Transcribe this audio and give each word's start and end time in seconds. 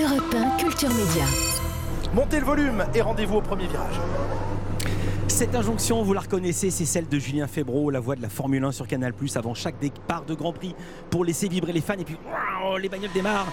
Europe 0.00 0.32
1, 0.32 0.58
Culture 0.58 0.90
Média. 0.90 1.24
Montez 2.14 2.38
le 2.38 2.46
volume 2.46 2.84
et 2.94 3.00
rendez-vous 3.00 3.38
au 3.38 3.40
premier 3.40 3.66
virage. 3.66 3.98
Cette 5.26 5.56
injonction, 5.56 6.04
vous 6.04 6.12
la 6.12 6.20
reconnaissez, 6.20 6.70
c'est 6.70 6.84
celle 6.84 7.08
de 7.08 7.18
Julien 7.18 7.48
Febro, 7.48 7.90
la 7.90 7.98
voix 7.98 8.14
de 8.14 8.22
la 8.22 8.28
Formule 8.28 8.62
1 8.62 8.70
sur 8.70 8.86
Canal+, 8.86 9.12
avant 9.34 9.54
chaque 9.54 9.80
départ 9.80 10.24
de 10.24 10.34
Grand 10.34 10.52
Prix, 10.52 10.76
pour 11.10 11.24
laisser 11.24 11.48
vibrer 11.48 11.72
les 11.72 11.80
fans, 11.80 11.94
et 11.98 12.04
puis 12.04 12.16
wow, 12.62 12.78
les 12.78 12.88
bagnoles 12.88 13.10
démarrent. 13.12 13.52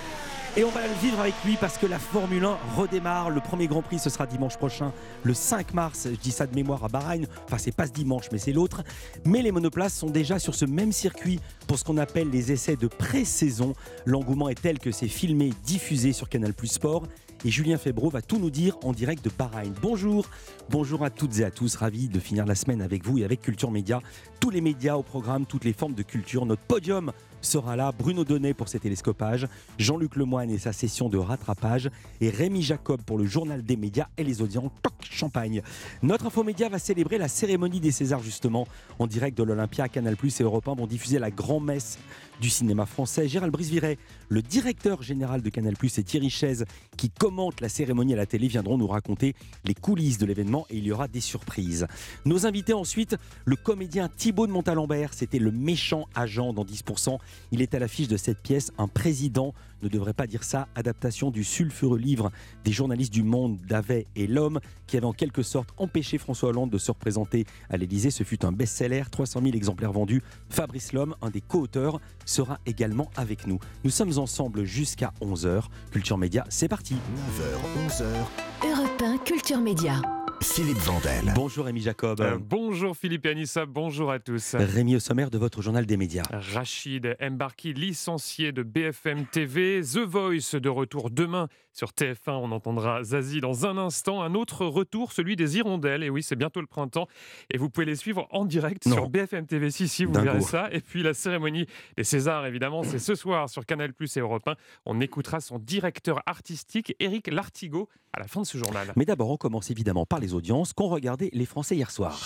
Et 0.57 0.63
on 0.63 0.69
va 0.69 0.87
le 0.87 0.93
vivre 1.01 1.19
avec 1.19 1.33
lui 1.43 1.57
parce 1.59 1.77
que 1.77 1.85
la 1.85 1.99
Formule 1.99 2.45
1 2.45 2.57
redémarre. 2.77 3.29
Le 3.29 3.41
premier 3.41 3.67
Grand 3.67 3.81
Prix, 3.81 3.99
ce 3.99 4.09
sera 4.09 4.25
dimanche 4.25 4.55
prochain, 4.55 4.93
le 5.23 5.33
5 5.33 5.73
mars. 5.73 6.07
Je 6.09 6.15
dis 6.15 6.31
ça 6.31 6.47
de 6.47 6.55
mémoire 6.55 6.81
à 6.85 6.87
Bahreïn. 6.87 7.25
Enfin, 7.43 7.57
c'est 7.57 7.75
pas 7.75 7.87
ce 7.87 7.91
dimanche, 7.91 8.27
mais 8.31 8.37
c'est 8.37 8.53
l'autre. 8.53 8.81
Mais 9.25 9.41
les 9.41 9.51
monoplaces 9.51 9.93
sont 9.93 10.09
déjà 10.09 10.39
sur 10.39 10.55
ce 10.55 10.63
même 10.63 10.93
circuit 10.93 11.41
pour 11.67 11.77
ce 11.77 11.83
qu'on 11.83 11.97
appelle 11.97 12.29
les 12.29 12.53
essais 12.53 12.77
de 12.77 12.87
pré-saison. 12.87 13.73
L'engouement 14.05 14.47
est 14.47 14.61
tel 14.61 14.79
que 14.79 14.91
c'est 14.91 15.09
filmé, 15.09 15.51
diffusé 15.65 16.13
sur 16.13 16.29
Canal 16.29 16.53
Plus 16.53 16.69
Sport. 16.69 17.03
Et 17.43 17.51
Julien 17.51 17.77
Febro 17.77 18.09
va 18.09 18.21
tout 18.21 18.39
nous 18.39 18.49
dire 18.49 18.77
en 18.83 18.93
direct 18.93 19.25
de 19.25 19.29
Bahreïn. 19.37 19.73
Bonjour, 19.81 20.25
bonjour 20.69 21.03
à 21.03 21.09
toutes 21.09 21.37
et 21.39 21.43
à 21.43 21.51
tous. 21.51 21.75
Ravi 21.75 22.07
de 22.07 22.19
finir 22.19 22.45
la 22.45 22.55
semaine 22.55 22.81
avec 22.81 23.05
vous 23.05 23.19
et 23.19 23.25
avec 23.25 23.41
Culture 23.41 23.71
Média. 23.71 23.99
Tous 24.45 24.51
les 24.51 24.61
médias 24.61 24.93
au 24.93 25.01
programme, 25.01 25.47
toutes 25.47 25.63
les 25.63 25.73
formes 25.73 25.95
de 25.95 26.03
culture. 26.03 26.45
Notre 26.45 26.61
podium 26.61 27.11
sera 27.41 27.75
là. 27.75 27.91
Bruno 27.97 28.23
Donnet 28.23 28.53
pour 28.53 28.67
ses 28.67 28.79
télescopages, 28.79 29.47
Jean-Luc 29.79 30.15
Lemoine 30.15 30.51
et 30.51 30.59
sa 30.59 30.71
session 30.71 31.09
de 31.09 31.17
rattrapage, 31.17 31.89
et 32.21 32.29
Rémi 32.29 32.61
Jacob 32.61 33.01
pour 33.01 33.17
le 33.17 33.25
journal 33.25 33.63
des 33.63 33.75
médias 33.75 34.07
et 34.17 34.23
les 34.23 34.43
audiences 34.43 34.71
Toc 34.83 34.93
Champagne. 35.01 35.63
Notre 36.03 36.27
infomédia 36.27 36.69
va 36.69 36.77
célébrer 36.77 37.17
la 37.17 37.27
cérémonie 37.27 37.79
des 37.79 37.91
Césars 37.91 38.21
justement 38.21 38.67
en 38.99 39.07
direct 39.07 39.35
de 39.35 39.43
l'Olympia. 39.43 39.89
Canal 39.89 40.15
Plus 40.15 40.39
et 40.39 40.43
Europe 40.43 40.67
1 40.67 40.75
vont 40.75 40.87
diffuser 40.87 41.17
la 41.17 41.31
grand-messe 41.31 41.97
du 42.41 42.49
cinéma 42.49 42.85
français. 42.85 43.27
Gérald 43.27 43.51
Brisviret, 43.51 43.97
le 44.29 44.41
directeur 44.41 45.01
général 45.01 45.41
de 45.41 45.49
Canal 45.49 45.75
Plus 45.75 45.97
et 45.97 46.03
Thierry 46.03 46.29
Chaise 46.29 46.65
qui 46.97 47.09
commente 47.09 47.61
la 47.61 47.69
cérémonie 47.69 48.13
à 48.13 48.17
la 48.17 48.25
télé 48.25 48.47
viendront 48.47 48.77
nous 48.77 48.87
raconter 48.87 49.35
les 49.63 49.73
coulisses 49.73 50.17
de 50.17 50.25
l'événement 50.25 50.65
et 50.69 50.77
il 50.77 50.85
y 50.85 50.91
aura 50.91 51.07
des 51.07 51.21
surprises. 51.21 51.87
Nos 52.25 52.45
invités 52.45 52.73
ensuite, 52.73 53.15
le 53.45 53.55
comédien 53.55 54.09
Thibaut 54.35 54.47
de 54.47 54.51
Montalembert, 54.51 55.13
c'était 55.13 55.39
le 55.39 55.49
méchant 55.49 56.09
agent 56.13 56.51
dans 56.51 56.65
10%. 56.65 57.19
Il 57.53 57.61
est 57.61 57.73
à 57.73 57.79
l'affiche 57.79 58.09
de 58.09 58.17
cette 58.17 58.41
pièce, 58.41 58.73
un 58.77 58.89
président 58.89 59.53
ne 59.81 59.87
devrait 59.87 60.11
pas 60.11 60.27
dire 60.27 60.43
ça, 60.43 60.67
adaptation 60.75 61.31
du 61.31 61.45
sulfureux 61.45 61.97
livre 61.97 62.33
des 62.65 62.73
journalistes 62.73 63.13
du 63.13 63.23
Monde, 63.23 63.57
Davet 63.65 64.07
et 64.17 64.27
L'Homme, 64.27 64.59
qui 64.87 64.97
avait 64.97 65.05
en 65.05 65.13
quelque 65.13 65.41
sorte 65.41 65.69
empêché 65.77 66.17
François 66.17 66.49
Hollande 66.49 66.69
de 66.69 66.77
se 66.77 66.91
représenter 66.91 67.45
à 67.69 67.77
l'Elysée. 67.77 68.11
Ce 68.11 68.23
fut 68.23 68.43
un 68.43 68.51
best-seller, 68.51 69.03
300 69.09 69.39
000 69.41 69.55
exemplaires 69.55 69.93
vendus. 69.93 70.21
Fabrice 70.49 70.91
Lhomme, 70.91 71.15
un 71.21 71.29
des 71.29 71.39
co-auteurs, 71.39 72.01
sera 72.25 72.59
également 72.65 73.09
avec 73.15 73.47
nous. 73.47 73.59
Nous 73.85 73.89
sommes 73.89 74.17
ensemble 74.17 74.65
jusqu'à 74.65 75.13
11h. 75.21 75.61
Culture 75.91 76.17
Média, 76.17 76.43
c'est 76.49 76.67
parti. 76.67 76.95
9h, 77.39 77.87
11h. 77.87 78.69
Europe 78.69 79.01
1, 79.01 79.17
Culture 79.19 79.61
Média. 79.61 80.24
Philippe 80.41 80.77
Vandel. 80.77 81.33
Bonjour 81.35 81.65
Rémi 81.65 81.81
Jacob. 81.81 82.21
Euh, 82.21 82.37
bonjour 82.39 82.95
Philippe 82.95 83.25
et 83.25 83.29
Anissa, 83.29 83.65
bonjour 83.65 84.11
à 84.11 84.19
tous. 84.19 84.55
Rémi 84.55 84.95
au 84.95 84.99
sommaire 84.99 85.29
de 85.29 85.37
votre 85.37 85.61
journal 85.61 85.85
des 85.85 85.97
médias. 85.97 86.23
Rachid 86.31 87.17
Mbarki, 87.19 87.73
licencié 87.73 88.51
de 88.51 88.63
BFM 88.63 89.25
TV, 89.25 89.81
The 89.81 89.99
Voice 89.99 90.59
de 90.59 90.69
retour 90.69 91.09
demain 91.09 91.47
sur 91.75 91.89
TF1. 91.89 92.31
On 92.31 92.51
entendra 92.51 93.03
Zazie 93.03 93.41
dans 93.41 93.65
un 93.65 93.77
instant. 93.77 94.21
Un 94.21 94.33
autre 94.33 94.65
retour, 94.65 95.11
celui 95.11 95.35
des 95.35 95.57
Hirondelles. 95.57 96.03
Et 96.03 96.09
oui, 96.09 96.23
c'est 96.23 96.35
bientôt 96.35 96.61
le 96.61 96.67
printemps. 96.67 97.07
Et 97.53 97.57
vous 97.57 97.69
pouvez 97.69 97.85
les 97.85 97.95
suivre 97.95 98.27
en 98.31 98.45
direct 98.45 98.87
sur 98.87 99.09
BFM 99.09 99.45
TV. 99.45 99.69
Si, 99.71 99.87
si, 99.87 100.05
vous 100.05 100.13
verrez 100.13 100.41
ça. 100.41 100.69
Et 100.71 100.79
puis 100.79 101.03
la 101.03 101.13
cérémonie 101.13 101.65
des 101.97 102.03
Césars, 102.03 102.45
évidemment, 102.45 102.83
c'est 102.83 102.99
ce 102.99 103.15
soir 103.15 103.49
sur 103.49 103.65
Canal 103.65 103.93
Plus 103.93 104.15
et 104.17 104.21
Europe 104.21 104.47
1. 104.47 104.55
On 104.85 105.01
écoutera 105.01 105.41
son 105.41 105.59
directeur 105.59 106.21
artistique, 106.25 106.95
Eric 106.99 107.27
Lartigot, 107.27 107.89
à 108.13 108.19
la 108.19 108.27
fin 108.27 108.41
de 108.41 108.45
ce 108.45 108.57
journal. 108.57 108.93
Mais 108.95 109.05
d'abord, 109.05 109.29
on 109.29 109.37
commence 109.37 109.69
évidemment 109.69 110.05
par 110.05 110.19
les 110.19 110.33
audiences 110.35 110.73
qu'ont 110.73 110.89
regardé 110.89 111.29
les 111.33 111.45
Français 111.45 111.75
hier 111.75 111.89
soir. 111.89 112.19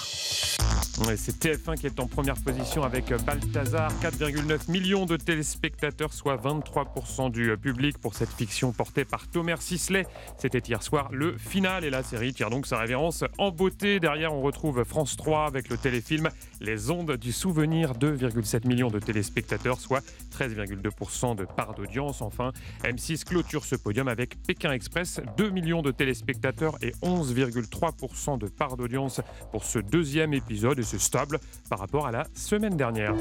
c'est 1.15 1.39
TF1 1.39 1.77
qui 1.77 1.85
est 1.85 1.99
en 1.99 2.07
première 2.07 2.35
position 2.35 2.83
avec 2.83 3.13
Balthazar, 3.23 3.91
4,9 4.01 4.69
millions 4.69 5.05
de 5.05 5.15
téléspectateurs, 5.15 6.11
soit 6.11 6.35
23% 6.35 7.31
du 7.31 7.55
public 7.57 7.97
pour 7.97 8.15
cette 8.15 8.29
fiction 8.29 8.73
portée 8.73 9.05
par 9.05 9.27
Thomas 9.27 9.57
Sisley. 9.59 10.05
C'était 10.37 10.59
hier 10.59 10.83
soir 10.83 11.09
le 11.11 11.37
final 11.37 11.85
et 11.85 11.89
la 11.89 12.03
série 12.03 12.33
tire 12.33 12.49
donc 12.49 12.67
sa 12.67 12.79
révérence 12.79 13.23
en 13.37 13.51
beauté. 13.51 13.99
Derrière, 13.99 14.33
on 14.33 14.41
retrouve 14.41 14.83
France 14.83 15.15
3 15.15 15.45
avec 15.45 15.69
le 15.69 15.77
téléfilm 15.77 16.29
Les 16.61 16.91
ondes 16.91 17.15
du 17.15 17.31
souvenir, 17.31 17.93
2,7 17.93 18.67
millions 18.67 18.89
de 18.89 18.99
téléspectateurs, 18.99 19.79
soit 19.79 20.03
13,2% 20.37 21.35
de 21.35 21.45
part 21.45 21.75
d'audience. 21.75 22.21
Enfin, 22.21 22.51
M6 22.83 23.23
clôture 23.23 23.65
ce 23.65 23.75
podium 23.75 24.07
avec 24.07 24.41
Pékin 24.43 24.71
Express, 24.71 25.21
2 25.37 25.49
millions 25.51 25.81
de 25.81 25.91
téléspectateurs 25.91 26.77
et 26.81 26.91
11,3% 27.03 27.88
de 27.91 28.47
part 28.47 28.77
d'audience 28.77 29.21
pour 29.51 29.63
ce 29.63 29.79
deuxième 29.79 30.33
épisode 30.33 30.79
et 30.79 30.83
c'est 30.83 30.99
stable 30.99 31.39
par 31.69 31.79
rapport 31.79 32.05
à 32.05 32.11
la 32.11 32.27
semaine 32.33 32.77
dernière. 32.77 33.13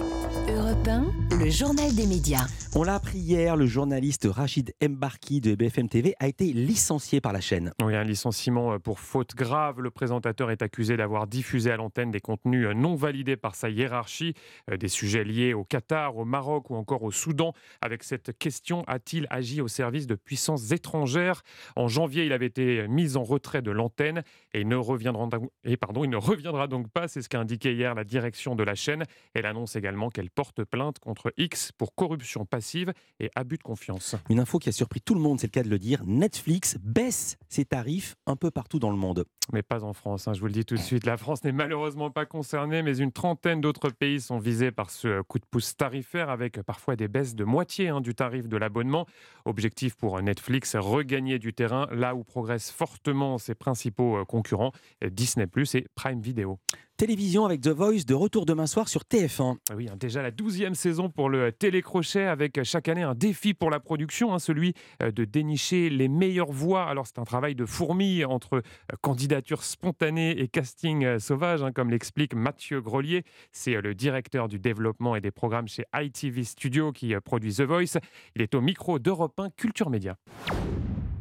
Europe 0.49 0.87
1, 0.87 1.37
le 1.37 1.51
journal 1.51 1.95
des 1.95 2.07
médias. 2.07 2.47
On 2.75 2.83
l'a 2.83 2.97
appris 2.97 3.19
hier, 3.19 3.57
le 3.57 3.67
journaliste 3.67 4.29
Rachid 4.31 4.75
Mbarki 4.83 5.41
de 5.41 5.55
BFM 5.55 5.89
TV 5.89 6.15
a 6.19 6.29
été 6.29 6.53
licencié 6.53 7.21
par 7.21 7.33
la 7.33 7.41
chaîne. 7.41 7.73
Oui, 7.83 7.97
un 7.97 8.05
licenciement 8.05 8.79
pour 8.79 9.01
faute 9.01 9.35
grave. 9.35 9.81
Le 9.81 9.91
présentateur 9.91 10.51
est 10.51 10.63
accusé 10.63 10.97
d'avoir 10.97 11.27
diffusé 11.27 11.71
à 11.71 11.77
l'antenne 11.77 12.11
des 12.11 12.21
contenus 12.21 12.69
non 12.75 12.95
validés 12.95 13.37
par 13.37 13.55
sa 13.55 13.71
hiérarchie, 13.71 14.35
euh, 14.71 14.77
des 14.77 14.89
sujets 14.89 15.25
liés 15.25 15.55
au 15.55 15.65
Qatar, 15.65 16.17
au 16.17 16.25
Maroc 16.25 16.71
ou 16.71 16.77
encore 16.77 17.03
au 17.03 17.11
Soudan. 17.11 17.53
Avec 17.81 18.03
cette 18.05 18.37
question, 18.39 18.85
a-t-il 18.87 19.27
agi 19.31 19.61
au 19.61 19.69
service 19.69 20.07
de 20.07 20.15
puissances 20.15 20.73
étrangères? 20.73 21.43
En 21.77 21.89
janvier, 21.89 22.27
il 22.27 22.33
avait 22.33 22.47
été 22.47 22.87
mis 22.89 23.17
en 23.17 23.25
retrait 23.25 23.63
de 23.63 23.71
l'antenne 23.71 24.23
et, 24.55 24.65
ne 24.65 24.77
reviendra, 24.77 25.29
et 25.65 25.77
pardon, 25.77 26.05
il 26.05 26.11
ne 26.11 26.17
reviendra 26.17 26.67
donc 26.67 26.89
pas. 26.89 27.09
C'est 27.09 27.23
ce 27.23 27.29
qu'a 27.29 27.41
indiqué 27.41 27.75
hier 27.75 27.95
la 27.95 28.05
direction 28.05 28.55
de 28.55 28.63
la 28.63 28.75
chaîne. 28.75 29.05
Elle 29.35 29.47
annonce 29.47 29.77
également 29.77 30.11
qu'elle 30.11 30.31
porte 30.31 30.65
plainte 30.65 30.99
contre 30.99 31.33
X 31.37 31.73
pour 31.73 31.95
corruption 31.95 32.45
passive 32.45 32.93
et 33.21 33.31
abus 33.35 33.59
de 33.59 33.63
confiance. 33.63 34.17
Une 34.29 34.41
info 34.41 34.59
qui 34.59 34.69
a 34.69 34.73
surpris 34.73 35.01
tout 35.01 35.15
le 35.15 35.21
monde, 35.21 35.41
c'est 35.41 35.47
le 35.47 35.53
cas 35.53 35.63
de 35.63 35.71
le 35.71 35.79
dire. 35.79 36.03
Netflix 36.07 36.79
baisse 36.83 37.37
ses 37.49 37.65
tarifs 37.65 38.17
un 38.27 38.37
peu 38.37 38.51
partout 38.51 38.79
dans 38.79 38.91
le 38.91 38.97
monde. 38.97 39.25
Mais 39.53 39.63
pas 39.63 39.83
en 39.83 39.95
France, 39.95 40.29
hein, 40.29 40.35
je 40.35 40.41
vous 40.41 40.47
le 40.47 40.53
dis 40.53 40.65
tout 40.65 40.75
de 40.75 40.81
suite. 40.81 41.07
La 41.07 41.17
France 41.17 41.43
n'est 41.43 41.53
malheureusement 41.53 42.11
pas 42.11 42.27
concernée, 42.27 42.83
mais 42.83 42.99
une 42.99 43.13
trentaine 43.13 43.63
d'autres 43.63 43.89
pays 43.89 44.21
sont 44.21 44.39
visés 44.39 44.71
par 44.71 44.91
ce 44.91 45.23
coup 45.23 45.39
de 45.39 45.47
pouce 45.51 45.75
tarifaire 45.75 46.29
avec 46.29 46.61
parfois 46.63 46.97
des 46.97 47.09
baisses 47.09 47.35
de 47.35 47.45
moitié 47.45 47.89
hein, 47.89 48.03
du 48.03 48.15
tarif 48.15 48.47
de 48.47 48.57
l'abonnement. 48.59 49.07
Objectif 49.47 49.95
pour 49.97 50.21
Netflix, 50.21 50.77
regagner 50.77 51.39
du 51.39 51.55
terrain 51.55 51.89
là 51.93 52.15
où 52.15 52.25
progressent 52.25 52.71
fortement 52.71 53.39
ses 53.39 53.55
principaux 53.55 54.19
euh, 54.19 54.25
concurrents, 54.49 54.73
Disney⁇ 55.03 55.47
et 55.77 55.87
Prime 55.95 56.21
Video. 56.21 56.59
Télévision 56.97 57.45
avec 57.45 57.61
The 57.61 57.69
Voice 57.69 58.05
de 58.05 58.15
retour 58.15 58.45
demain 58.45 58.67
soir 58.67 58.89
sur 58.89 59.03
TF1. 59.03 59.57
Ah 59.71 59.77
oui, 59.77 59.89
hein, 59.89 59.95
déjà 59.97 60.21
la 60.21 60.33
douzième 60.33 60.75
saison 60.75 61.09
pour 61.09 61.29
le 61.31 61.53
télécrochet 61.53 62.25
avec 62.25 62.61
chaque 62.65 62.89
année 62.89 63.05
un 63.05 63.15
défi 63.15 63.55
pour 63.55 63.71
la 63.71 63.79
production, 63.79 64.35
hein, 64.35 64.41
celui 64.41 64.75
euh, 65.01 65.13
de 65.13 65.25
dénicher 65.25 65.91
les 65.91 66.09
meilleures 66.09 66.51
voix. 66.51 66.89
Alors 66.89 67.07
c'est 67.07 67.21
un 67.21 67.25
travail 67.25 67.55
de 67.55 67.65
fourmi 67.67 68.25
entre 68.25 68.55
euh, 68.55 68.97
candidature 69.01 69.63
spontanée 69.63 70.41
et 70.41 70.49
casting 70.49 71.05
euh, 71.05 71.19
sauvage, 71.21 71.63
hein, 71.63 71.71
comme 71.71 71.91
l'explique 71.91 72.35
Mathieu 72.35 72.81
Grolier. 72.81 73.23
C'est 73.53 73.81
le 73.81 73.95
directeur 73.95 74.49
du 74.49 74.59
développement 74.59 75.15
et 75.15 75.21
des 75.21 75.31
programmes 75.31 75.69
chez 75.69 75.85
ITV 75.95 76.43
Studio 76.43 76.91
qui 76.91 77.15
produit 77.25 77.55
The 77.55 77.63
Voice. 77.63 78.01
Il 78.35 78.43
est 78.43 78.57
au 78.57 78.61
micro 78.61 78.99
d'Europe 78.99 79.39
1 79.39 79.51
Culture 79.51 79.89
Média. 79.89 80.17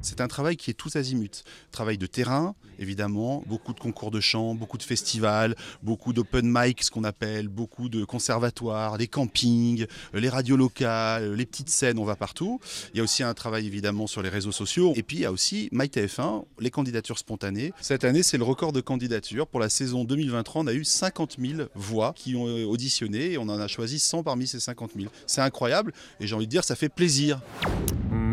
C'est 0.08 0.22
un 0.22 0.30
travail 0.30 0.56
qui 0.56 0.72
est 0.72 0.74
tout 0.74 0.90
azimut. 0.96 1.44
Travail 1.74 1.98
de 1.98 2.06
terrain, 2.06 2.56
évidemment, 2.80 3.44
beaucoup 3.46 3.74
de 3.74 3.80
concours 3.80 4.10
de 4.10 4.22
chant, 4.22 4.56
beaucoup 4.56 4.78
de 4.78 4.84
festivals, 4.84 5.54
beaucoup 5.84 6.14
d'open 6.14 6.50
mic, 6.50 6.82
ce 6.82 6.90
qu'on 6.90 7.04
appelle, 7.04 7.50
beaucoup 7.50 7.90
de 7.90 8.06
conservatoires, 8.06 8.98
des 8.98 9.10
campings, 9.10 9.86
euh, 10.16 10.20
les 10.22 10.30
radios 10.30 10.56
locales, 10.56 11.24
euh, 11.24 11.36
les 11.36 11.46
petites 11.46 11.70
scènes, 11.70 12.00
on 12.00 12.06
va 12.06 12.16
partout. 12.16 12.62
Il 12.94 12.98
y 12.98 13.02
a 13.02 13.04
aussi 13.04 13.22
un 13.22 13.34
travail 13.34 13.68
évidemment 13.68 14.08
sur 14.08 14.22
les 14.22 14.30
réseaux 14.30 14.54
sociaux. 14.54 14.94
Et 14.96 15.04
puis 15.04 15.18
il 15.18 15.22
y 15.24 15.26
a 15.26 15.32
aussi 15.34 15.68
MyTF1, 15.74 16.46
les 16.62 16.72
candidatures 16.72 17.20
spontanées. 17.20 17.74
Cette 17.82 18.06
année, 18.06 18.24
c'est 18.24 18.38
le 18.38 18.46
record 18.46 18.72
de 18.72 18.80
candidatures. 18.80 19.46
Pour 19.46 19.60
la 19.60 19.68
saison 19.68 20.06
2023, 20.06 20.62
on 20.62 20.68
a 20.68 20.74
eu 20.74 20.86
50 20.86 21.36
000 21.38 21.64
voix 21.76 22.14
qui 22.16 22.34
ont 22.38 22.48
euh, 22.48 22.64
auditionné 22.64 23.34
et 23.34 23.38
on 23.38 23.50
en 23.50 23.60
a 23.60 23.68
choisi 23.68 24.00
100 24.00 24.24
parmi 24.24 24.48
ces 24.48 24.62
50 24.62 24.92
000. 24.96 25.12
C'est 25.26 25.42
incroyable 25.42 25.92
et 26.22 26.28
j'ai 26.28 26.36
envie 26.36 26.48
de 26.48 26.52
dire, 26.52 26.64
ça 26.64 26.78
fait 26.78 26.88
plaisir. 26.88 27.42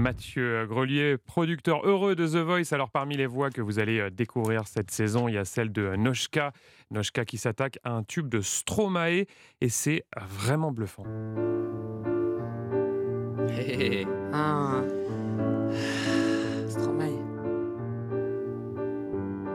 Mathieu 0.04 0.66
Grelier, 0.66 1.16
producteur 1.16 1.80
heureux 1.86 2.14
de 2.14 2.26
The 2.26 2.44
Voice. 2.44 2.74
Alors 2.74 2.90
parmi 2.90 3.16
les 3.16 3.24
voix 3.24 3.48
que 3.48 3.62
vous 3.62 3.78
allez 3.78 4.00
euh, 4.00 4.10
découvrir 4.10 4.66
cette 4.66 4.90
saison, 4.90 5.28
il 5.28 5.34
y 5.36 5.38
a 5.38 5.46
celle 5.46 5.72
de 5.72 5.96
Noshka. 5.96 6.52
Noshka 6.90 7.24
qui 7.24 7.38
s'attaque 7.38 7.78
à 7.84 7.92
un 7.92 8.02
tube 8.02 8.28
de 8.28 8.42
Stromae 8.42 9.24
et 9.62 9.68
c'est 9.70 10.04
vraiment 10.28 10.72
bluffant. 10.72 11.04
Hey, 13.48 14.06
ah. 14.34 14.82
Stromae. 16.68 17.18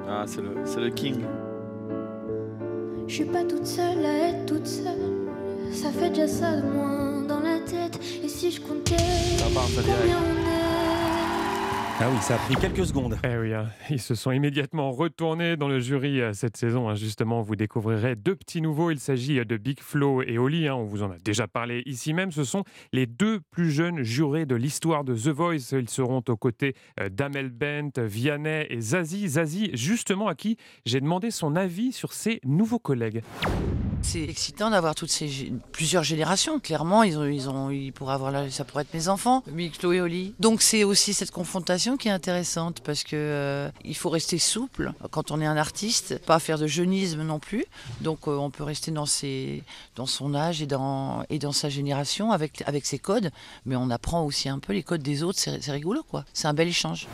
Ah, 0.07 0.23
c'est 0.25 0.41
le, 0.41 0.55
c'est 0.65 0.81
le 0.81 0.89
king. 0.89 1.25
Je 3.07 3.13
suis 3.13 3.25
pas 3.25 3.43
toute 3.43 3.67
seule 3.67 4.03
à 4.03 4.29
être 4.29 4.47
toute 4.47 4.65
seule. 4.65 5.27
Ça 5.71 5.91
fait 5.91 6.09
déjà 6.09 6.27
ça 6.27 6.59
de 6.59 6.65
moins 6.65 7.08
si 8.39 8.51
je 8.51 8.61
comptais 8.61 8.95
Ça 8.95 9.47
part, 9.53 9.67
ça 9.67 9.81
combien 9.81 9.95
direct. 9.97 10.15
on 10.17 10.23
est 10.23 11.99
Ah 12.01 12.09
oui, 12.09 12.17
ça 12.21 12.35
a 12.35 12.37
pris 12.37 12.55
quelques 12.55 12.85
secondes. 12.85 13.17
Eh 13.25 13.37
oui, 13.37 13.53
hein, 13.53 13.67
ils 13.89 13.99
se 13.99 14.15
sont 14.15 14.31
immédiatement 14.31 14.91
retournés 14.93 15.57
dans 15.57 15.67
le 15.67 15.81
jury 15.81 16.21
euh, 16.21 16.31
cette 16.31 16.55
saison. 16.55 16.87
hein. 16.87 16.95
Justement, 16.95 17.41
vous 17.41 17.57
découvrirez 17.57 18.15
deux 18.15 18.37
petits 18.37 18.61
nouveaux. 18.61 18.91
Il 18.91 18.99
s'agit 18.99 19.39
euh, 19.39 19.43
de 19.43 19.57
Big 19.57 19.81
Flo 19.81 20.21
et 20.21 20.37
Oli. 20.37 20.69
hein. 20.69 20.75
On 20.75 20.85
vous 20.85 21.03
en 21.03 21.11
a 21.11 21.17
déjà 21.17 21.47
parlé 21.49 21.83
ici 21.85 22.13
même. 22.13 22.31
Ce 22.31 22.45
sont 22.45 22.63
les 22.93 23.05
deux 23.07 23.41
plus 23.51 23.71
jeunes 23.71 24.03
jurés 24.03 24.45
de 24.45 24.55
l'histoire 24.55 25.03
de 25.03 25.13
The 25.13 25.27
Voice. 25.27 25.73
Ils 25.77 25.89
seront 25.89 26.23
aux 26.29 26.37
côtés 26.37 26.75
euh, 27.01 27.09
d'Amel 27.09 27.49
Bent, 27.49 27.91
Vianney 27.97 28.67
et 28.69 28.79
Zazie. 28.79 29.27
Zazie, 29.27 29.71
justement, 29.73 30.29
à 30.29 30.35
qui 30.35 30.55
j'ai 30.85 31.01
demandé 31.01 31.29
son 31.29 31.57
avis 31.57 31.91
sur 31.91 32.13
ses 32.13 32.39
nouveaux 32.45 32.79
collègues. 32.79 33.21
C'est 34.01 34.23
excitant 34.23 34.69
d'avoir 34.69 34.95
toutes 34.95 35.09
ces 35.11 35.51
plusieurs 35.71 36.03
générations. 36.03 36.59
Clairement, 36.59 37.03
ils 37.03 37.17
ont, 37.17 37.25
ils 37.25 37.49
ont, 37.49 37.69
ils 37.69 37.91
pourraient 37.91 38.13
avoir 38.13 38.31
là, 38.31 38.49
ça 38.49 38.63
pourrait 38.63 38.83
être 38.83 38.93
mes 38.93 39.07
enfants, 39.07 39.43
Mick, 39.51 39.79
Chloé, 39.79 40.01
Oli. 40.01 40.33
Donc 40.39 40.61
c'est 40.61 40.83
aussi 40.83 41.13
cette 41.13 41.31
confrontation 41.31 41.97
qui 41.97 42.07
est 42.07 42.11
intéressante 42.11 42.81
parce 42.83 43.03
que 43.03 43.15
euh, 43.15 43.69
il 43.83 43.95
faut 43.95 44.09
rester 44.09 44.37
souple 44.37 44.93
quand 45.11 45.31
on 45.31 45.41
est 45.41 45.45
un 45.45 45.57
artiste, 45.57 46.19
pas 46.25 46.39
faire 46.39 46.57
de 46.57 46.67
jeunisme 46.67 47.23
non 47.23 47.39
plus. 47.39 47.65
Donc 48.01 48.27
euh, 48.27 48.35
on 48.35 48.49
peut 48.49 48.63
rester 48.63 48.91
dans 48.91 49.05
ses, 49.05 49.63
dans 49.95 50.05
son 50.05 50.33
âge 50.33 50.61
et 50.61 50.65
dans 50.65 51.23
et 51.29 51.37
dans 51.37 51.51
sa 51.51 51.69
génération 51.69 52.31
avec 52.31 52.63
avec 52.65 52.85
ses 52.85 52.99
codes, 52.99 53.31
mais 53.65 53.75
on 53.75 53.89
apprend 53.89 54.23
aussi 54.23 54.49
un 54.49 54.59
peu 54.59 54.73
les 54.73 54.83
codes 54.83 55.03
des 55.03 55.23
autres. 55.23 55.39
C'est 55.39 55.71
rigolo 55.71 56.03
quoi. 56.03 56.25
C'est 56.33 56.47
un 56.47 56.53
bel 56.53 56.67
échange. 56.67 57.07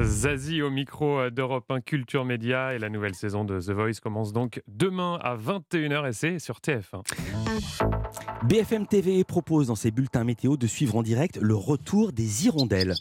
Zazie 0.00 0.62
au 0.62 0.70
micro 0.70 1.28
d'Europe 1.30 1.70
1 1.70 1.80
Culture 1.80 2.24
Média 2.24 2.74
et 2.74 2.78
la 2.78 2.88
nouvelle 2.88 3.14
saison 3.14 3.44
de 3.44 3.60
The 3.60 3.70
Voice 3.70 4.00
commence 4.02 4.32
donc 4.32 4.62
demain 4.66 5.18
à 5.22 5.36
21h 5.36 6.11
c'est 6.12 6.38
sur 6.38 6.58
TF1. 6.58 7.02
BFM 8.44 8.86
TV 8.86 9.24
propose 9.24 9.68
dans 9.68 9.74
ses 9.74 9.90
bulletins 9.90 10.24
météo 10.24 10.56
de 10.56 10.66
suivre 10.66 10.96
en 10.96 11.02
direct 11.02 11.38
le 11.40 11.54
retour 11.54 12.12
des 12.12 12.46
hirondelles. 12.46 12.94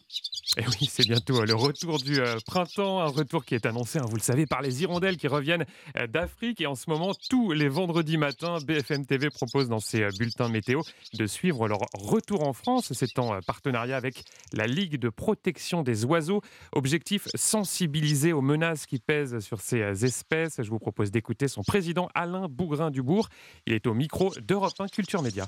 Et 0.58 0.66
oui, 0.68 0.90
c'est 0.90 1.08
bientôt 1.08 1.40
euh, 1.40 1.46
le 1.46 1.56
retour 1.56 1.98
du 2.00 2.20
euh, 2.20 2.36
printemps, 2.46 3.00
un 3.00 3.08
retour 3.08 3.46
qui 3.46 3.56
est 3.56 3.66
annoncé, 3.66 4.00
hein, 4.00 4.06
vous 4.10 4.18
le 4.18 4.22
savez, 4.22 4.46
par 4.46 4.62
les 4.62 4.82
hirondelles 4.82 5.16
qui 5.16 5.30
reviennent 5.30 5.66
euh, 5.96 6.08
d'Afrique. 6.08 6.60
Et 6.60 6.68
en 6.68 6.76
ce 6.76 6.90
moment, 6.90 7.14
tous 7.30 7.54
les 7.54 7.70
vendredis 7.70 8.18
matins, 8.18 8.58
BFM 8.62 9.06
TV 9.06 9.30
propose 9.30 9.70
dans 9.70 9.80
ses 9.80 10.04
euh, 10.04 10.10
bulletins 10.20 10.50
météo 10.50 10.82
de 11.14 11.26
suivre 11.26 11.70
leur 11.70 11.80
retour 11.94 12.46
en 12.46 12.52
France. 12.52 12.92
C'est 12.92 13.18
en 13.18 13.40
partenariat 13.48 13.96
avec 13.96 14.26
la 14.52 14.68
Ligue 14.68 14.98
de 14.98 15.08
protection 15.08 15.84
des 15.84 16.04
oiseaux. 16.04 16.42
Objectif, 16.74 17.30
sensibiliser 17.34 18.34
aux 18.34 18.42
menaces 18.42 18.86
qui 18.86 19.00
pèsent 19.00 19.40
sur 19.40 19.62
ces 19.62 20.04
espèces. 20.04 20.62
Je 20.62 20.70
vous 20.70 20.80
propose 20.80 21.12
d'écouter 21.12 21.48
son 21.48 21.64
président 21.64 22.10
Alain 22.14 22.50
Bougrain-Dubourg. 22.50 23.30
Il 23.68 23.74
est 23.74 23.88
au 23.88 23.94
micro 23.94 24.34
d'Europe 24.46 24.74
1 24.80 24.88
Culture 24.88 25.22
Média. 25.22 25.48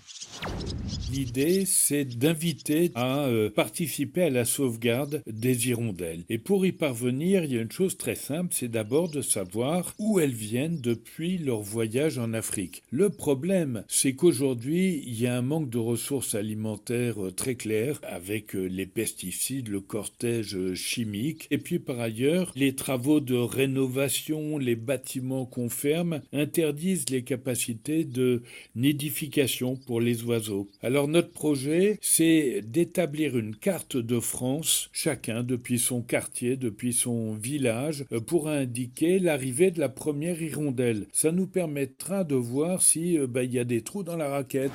L'idée, 1.11 1.65
c'est 1.65 2.05
d'inviter 2.05 2.91
à 2.95 3.27
participer 3.53 4.23
à 4.23 4.29
la 4.29 4.45
sauvegarde 4.45 4.92
des 5.27 5.69
hirondelles. 5.69 6.23
Et 6.29 6.37
pour 6.37 6.65
y 6.65 6.71
parvenir, 6.71 7.43
il 7.43 7.53
y 7.53 7.57
a 7.57 7.61
une 7.61 7.71
chose 7.71 7.97
très 7.97 8.15
simple, 8.15 8.53
c'est 8.53 8.67
d'abord 8.67 9.09
de 9.09 9.21
savoir 9.21 9.93
où 9.99 10.19
elles 10.19 10.31
viennent 10.31 10.79
depuis 10.81 11.37
leur 11.37 11.61
voyage 11.61 12.17
en 12.17 12.33
Afrique. 12.33 12.83
Le 12.91 13.09
problème, 13.09 13.83
c'est 13.87 14.13
qu'aujourd'hui, 14.13 15.03
il 15.05 15.19
y 15.19 15.27
a 15.27 15.37
un 15.37 15.41
manque 15.41 15.69
de 15.69 15.77
ressources 15.77 16.35
alimentaires 16.35 17.23
euh, 17.23 17.31
très 17.31 17.55
clair 17.55 17.99
avec 18.03 18.55
euh, 18.55 18.65
les 18.65 18.85
pesticides, 18.85 19.69
le 19.69 19.81
cortège 19.81 20.55
euh, 20.55 20.75
chimique. 20.75 21.47
Et 21.51 21.57
puis 21.57 21.79
par 21.79 21.99
ailleurs, 21.99 22.51
les 22.55 22.75
travaux 22.75 23.19
de 23.19 23.35
rénovation, 23.35 24.57
les 24.57 24.75
bâtiments 24.75 25.45
qu'on 25.45 25.69
ferme 25.69 26.21
interdisent 26.31 27.09
les 27.09 27.23
capacités 27.23 28.03
de 28.03 28.43
nidification 28.75 29.75
pour 29.75 30.01
les 30.01 30.23
oiseaux. 30.23 30.67
Alors 30.81 31.07
notre 31.07 31.31
projet, 31.31 31.97
c'est 32.01 32.61
d'établir 32.61 33.37
une 33.37 33.55
carte 33.55 33.97
de 33.97 34.19
France, 34.19 34.72
chacun 34.91 35.43
depuis 35.43 35.79
son 35.79 36.01
quartier, 36.01 36.57
depuis 36.57 36.93
son 36.93 37.33
village, 37.33 38.05
euh, 38.11 38.19
pour 38.19 38.49
indiquer 38.49 39.19
l'arrivée 39.19 39.71
de 39.71 39.79
la 39.79 39.89
première 39.89 40.41
hirondelle. 40.41 41.07
Ça 41.11 41.31
nous 41.31 41.47
permettra 41.47 42.23
de 42.23 42.35
voir 42.35 42.81
si 42.81 43.17
euh, 43.17 43.27
bah, 43.27 43.43
il 43.43 43.53
y 43.53 43.59
a 43.59 43.63
des 43.63 43.81
trous 43.81 44.03
dans 44.03 44.17
la 44.17 44.29
raquette. 44.29 44.71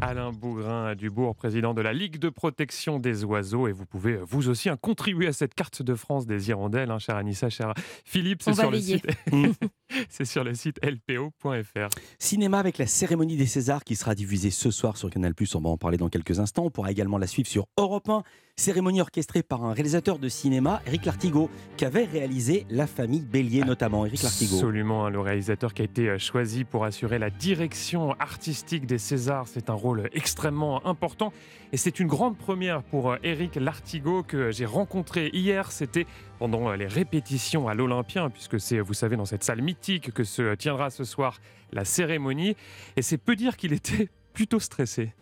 Alain 0.00 0.32
Bougrain 0.32 0.94
Dubourg, 0.94 1.34
président 1.34 1.72
de 1.72 1.80
la 1.80 1.94
Ligue 1.94 2.18
de 2.18 2.28
protection 2.28 2.98
des 2.98 3.24
oiseaux. 3.24 3.68
Et 3.68 3.72
vous 3.72 3.86
pouvez, 3.86 4.18
vous 4.22 4.50
aussi, 4.50 4.68
hein, 4.68 4.76
contribuer 4.76 5.28
à 5.28 5.32
cette 5.32 5.54
carte 5.54 5.80
de 5.80 5.94
France 5.94 6.26
des 6.26 6.50
hirondelles, 6.50 6.90
hein, 6.90 6.98
cher 6.98 7.16
Anissa, 7.16 7.48
cher 7.48 7.72
Philippe. 8.04 8.42
C'est 8.42 8.54
sur, 8.54 8.74
site... 8.76 9.06
c'est 10.10 10.26
sur 10.26 10.44
le 10.44 10.54
site 10.54 10.78
lpo.fr. 10.84 11.88
Cinéma 12.18 12.58
avec 12.58 12.76
la 12.76 12.86
cérémonie 12.86 13.36
des 13.38 13.46
Césars 13.46 13.82
qui 13.82 13.96
sera 13.96 14.14
diffusée 14.14 14.50
ce 14.50 14.70
soir 14.70 14.98
sur 14.98 15.08
Canal+. 15.08 15.32
On 15.54 15.60
va 15.60 15.70
en 15.70 15.78
parler 15.78 15.96
dans 15.96 16.10
quelques 16.10 16.38
instants. 16.38 16.64
On 16.66 16.70
pourra 16.70 16.90
également 16.90 17.16
la 17.16 17.26
suivre 17.26 17.48
sur 17.48 17.66
Europe 17.78 18.08
1. 18.08 18.24
Cérémonie 18.56 19.00
orchestrée 19.00 19.42
par 19.42 19.64
un 19.64 19.72
réalisateur 19.72 20.20
de 20.20 20.28
cinéma, 20.28 20.80
Eric 20.86 21.06
Lartigot, 21.06 21.50
qui 21.76 21.84
avait 21.84 22.04
réalisé 22.04 22.66
La 22.70 22.86
famille 22.86 23.20
Bélier 23.20 23.64
notamment. 23.64 24.06
Eric 24.06 24.22
Lartigot. 24.22 24.54
Absolument, 24.54 25.04
hein, 25.04 25.10
le 25.10 25.18
réalisateur 25.18 25.74
qui 25.74 25.82
a 25.82 25.84
été 25.84 26.08
euh, 26.08 26.18
choisi 26.18 26.62
pour 26.62 26.84
assurer 26.84 27.18
la 27.18 27.30
direction 27.30 28.12
artistique 28.20 28.86
des 28.86 28.98
Césars, 28.98 29.48
c'est 29.48 29.70
un 29.70 29.74
rôle 29.74 30.08
extrêmement 30.12 30.86
important. 30.86 31.32
Et 31.72 31.76
c'est 31.76 31.98
une 31.98 32.06
grande 32.06 32.38
première 32.38 32.84
pour 32.84 33.10
euh, 33.10 33.16
Éric 33.24 33.56
Lartigot 33.56 34.22
que 34.22 34.52
j'ai 34.52 34.66
rencontré 34.66 35.30
hier. 35.32 35.72
C'était 35.72 36.06
pendant 36.38 36.70
euh, 36.70 36.76
les 36.76 36.86
répétitions 36.86 37.66
à 37.66 37.74
l'Olympien, 37.74 38.30
puisque 38.30 38.60
c'est, 38.60 38.78
vous 38.78 38.94
savez, 38.94 39.16
dans 39.16 39.26
cette 39.26 39.42
salle 39.42 39.62
mythique 39.62 40.12
que 40.12 40.22
se 40.22 40.54
tiendra 40.54 40.90
ce 40.90 41.02
soir 41.02 41.40
la 41.72 41.84
cérémonie. 41.84 42.54
Et 42.96 43.02
c'est 43.02 43.18
peu 43.18 43.34
dire 43.34 43.56
qu'il 43.56 43.72
était 43.72 44.08
plutôt 44.32 44.60
stressé. 44.60 45.12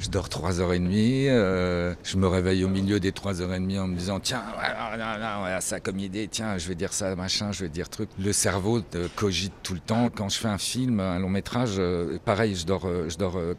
Je 0.00 0.10
dors 0.10 0.28
3h30, 0.28 1.28
euh, 1.28 1.92
je 2.04 2.16
me 2.18 2.28
réveille 2.28 2.64
au 2.64 2.68
milieu 2.68 3.00
des 3.00 3.10
3h30 3.10 3.80
en 3.80 3.88
me 3.88 3.96
disant 3.96 4.20
tiens, 4.20 4.44
voilà, 4.54 4.90
voilà, 4.94 5.38
voilà, 5.40 5.60
ça 5.60 5.80
comme 5.80 5.98
idée, 5.98 6.28
tiens, 6.30 6.56
je 6.56 6.68
vais 6.68 6.76
dire 6.76 6.92
ça, 6.92 7.16
machin, 7.16 7.50
je 7.50 7.64
vais 7.64 7.68
dire 7.68 7.88
truc. 7.88 8.08
Le 8.16 8.32
cerveau 8.32 8.80
cogite 9.16 9.52
tout 9.64 9.74
le 9.74 9.80
temps. 9.80 10.08
Quand 10.14 10.28
je 10.28 10.38
fais 10.38 10.46
un 10.48 10.58
film, 10.58 11.00
un 11.00 11.18
long 11.18 11.28
métrage, 11.28 11.76
euh, 11.78 12.16
pareil, 12.24 12.54
je 12.54 12.64
dors, 12.64 12.86
euh, 12.86 13.08
je 13.08 13.16
dors 13.16 13.38
euh, 13.38 13.54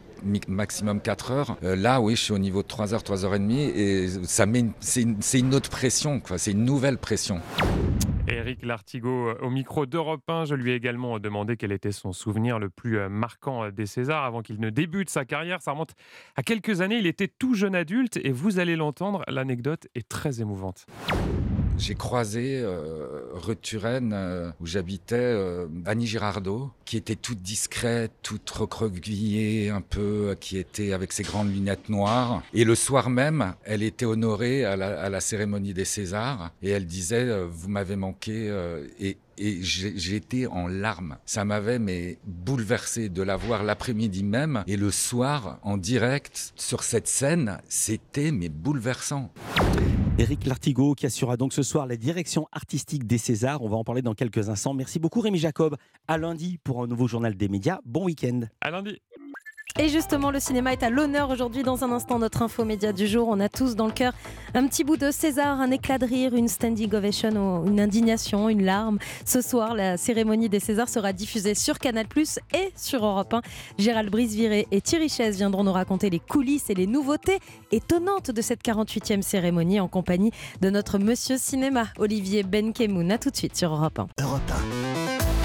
maximum 0.48 1.00
4 1.00 1.30
heures. 1.30 1.56
Euh, 1.62 1.76
là, 1.76 2.00
oui, 2.00 2.16
je 2.16 2.22
suis 2.22 2.32
au 2.32 2.38
niveau 2.38 2.62
de 2.62 2.68
3h, 2.68 3.02
3h30 3.02 3.50
et 3.52 4.08
ça 4.24 4.46
met 4.46 4.64
c'est 4.80 5.02
une, 5.02 5.16
c'est 5.20 5.40
une 5.40 5.54
autre 5.54 5.68
pression, 5.68 6.20
quoi. 6.20 6.38
C'est 6.38 6.52
une 6.52 6.64
nouvelle 6.64 6.96
pression. 6.96 7.40
Éric 8.50 8.64
Lartigot 8.64 9.28
euh, 9.28 9.38
au 9.42 9.50
micro 9.50 9.86
d'Europe 9.86 10.28
1. 10.28 10.44
Je 10.46 10.54
lui 10.56 10.72
ai 10.72 10.74
également 10.74 11.20
demandé 11.20 11.56
quel 11.56 11.70
était 11.70 11.92
son 11.92 12.12
souvenir 12.12 12.58
le 12.58 12.68
plus 12.68 12.98
euh, 12.98 13.08
marquant 13.08 13.64
euh, 13.64 13.70
des 13.70 13.86
Césars 13.86 14.24
avant 14.24 14.42
qu'il 14.42 14.60
ne 14.60 14.70
débute 14.70 15.08
sa 15.08 15.24
carrière. 15.24 15.62
Ça 15.62 15.70
remonte 15.70 15.94
à 16.34 16.42
quelques 16.42 16.80
années. 16.80 16.98
Il 16.98 17.06
était 17.06 17.28
tout 17.28 17.54
jeune 17.54 17.76
adulte 17.76 18.18
et 18.22 18.32
vous 18.32 18.58
allez 18.58 18.74
l'entendre, 18.74 19.22
l'anecdote 19.28 19.86
est 19.94 20.08
très 20.08 20.40
émouvante. 20.40 20.86
J'ai 21.80 21.94
croisé 21.94 22.58
euh, 22.58 23.10
euh, 24.12 24.50
où 24.60 24.66
j'habitais, 24.66 25.16
euh, 25.16 25.66
Annie 25.86 26.06
Girardot, 26.06 26.70
qui 26.84 26.96
était 26.96 27.16
toute 27.16 27.40
discrète, 27.40 28.12
toute 28.22 28.48
recroquevillée 28.50 29.70
un 29.70 29.80
peu, 29.80 30.30
euh, 30.30 30.34
qui 30.34 30.58
était 30.58 30.92
avec 30.92 31.12
ses 31.12 31.22
grandes 31.22 31.52
lunettes 31.52 31.88
noires. 31.88 32.42
Et 32.52 32.64
le 32.64 32.74
soir 32.74 33.08
même, 33.08 33.54
elle 33.64 33.82
était 33.82 34.04
honorée 34.04 34.64
à 34.64 34.76
la, 34.76 35.20
cérémonie 35.20 35.74
des 35.74 35.84
Césars, 35.84 36.52
et 36.62 36.70
elle 36.70 36.86
disait 36.86 37.44
Vous 37.46 37.68
m'avez 37.68 37.96
manqué 37.96 38.50
et 38.98 39.16
et 39.42 39.62
j'étais 39.62 40.46
en 40.46 40.68
larmes. 40.68 41.16
Ça 41.24 41.46
m'avait 41.46 41.78
mais 41.78 42.18
bouleversé 42.26 43.08
de 43.08 43.22
la 43.22 43.36
voir 43.36 43.64
l'après-midi 43.64 44.22
même 44.22 44.64
et 44.66 44.76
le 44.76 44.90
soir 44.90 45.58
en 45.62 45.78
direct 45.78 46.52
sur 46.56 46.82
cette 46.82 47.08
scène, 47.08 47.58
c'était 47.66 48.32
mais 48.32 48.50
bouleversant. 48.50 49.32
Éric 50.20 50.44
Lartigot 50.44 50.94
qui 50.94 51.06
assurera 51.06 51.38
donc 51.38 51.54
ce 51.54 51.62
soir 51.62 51.86
la 51.86 51.96
direction 51.96 52.46
artistique 52.52 53.06
des 53.06 53.16
Césars. 53.16 53.62
On 53.62 53.68
va 53.70 53.78
en 53.78 53.84
parler 53.84 54.02
dans 54.02 54.12
quelques 54.12 54.50
instants. 54.50 54.74
Merci 54.74 54.98
beaucoup 54.98 55.20
Rémi 55.20 55.38
Jacob. 55.38 55.78
À 56.08 56.18
lundi 56.18 56.58
pour 56.62 56.82
un 56.82 56.86
nouveau 56.86 57.08
journal 57.08 57.34
des 57.34 57.48
médias. 57.48 57.78
Bon 57.86 58.04
week-end. 58.04 58.42
À 58.60 58.70
lundi. 58.70 59.00
Et 59.78 59.88
justement, 59.88 60.30
le 60.30 60.40
cinéma 60.40 60.72
est 60.72 60.82
à 60.82 60.90
l'honneur 60.90 61.30
aujourd'hui. 61.30 61.62
Dans 61.62 61.84
un 61.84 61.92
instant, 61.92 62.18
notre 62.18 62.42
info 62.42 62.64
média 62.64 62.92
du 62.92 63.06
jour. 63.06 63.28
On 63.28 63.40
a 63.40 63.48
tous 63.48 63.76
dans 63.76 63.86
le 63.86 63.92
cœur 63.92 64.12
un 64.54 64.66
petit 64.66 64.84
bout 64.84 64.96
de 64.96 65.10
César, 65.10 65.60
un 65.60 65.70
éclat 65.70 65.98
de 65.98 66.06
rire, 66.06 66.34
une 66.34 66.48
standing 66.48 66.92
ovation, 66.94 67.64
une 67.66 67.80
indignation, 67.80 68.48
une 68.48 68.64
larme. 68.64 68.98
Ce 69.24 69.40
soir, 69.40 69.74
la 69.74 69.96
cérémonie 69.96 70.48
des 70.48 70.60
Césars 70.60 70.88
sera 70.88 71.12
diffusée 71.12 71.54
sur 71.54 71.78
Canal 71.78 72.06
et 72.54 72.72
sur 72.76 73.04
Europe 73.04 73.32
1. 73.34 73.42
Gérald 73.78 74.10
Brice-Viré 74.10 74.66
et 74.70 74.80
Thierry 74.80 75.08
Chaise 75.08 75.36
viendront 75.36 75.64
nous 75.64 75.72
raconter 75.72 76.10
les 76.10 76.18
coulisses 76.18 76.70
et 76.70 76.74
les 76.74 76.86
nouveautés 76.86 77.38
étonnantes 77.70 78.30
de 78.30 78.42
cette 78.42 78.62
48e 78.62 79.22
cérémonie 79.22 79.80
en 79.80 79.88
compagnie 79.88 80.32
de 80.60 80.70
notre 80.70 80.98
monsieur 80.98 81.38
cinéma, 81.38 81.86
Olivier 81.98 82.42
Benkemoun. 82.42 83.10
A 83.12 83.18
tout 83.18 83.30
de 83.30 83.36
suite 83.36 83.56
sur 83.56 83.72
Europe 83.72 83.98
1. 83.98 84.08
Europe 84.22 84.52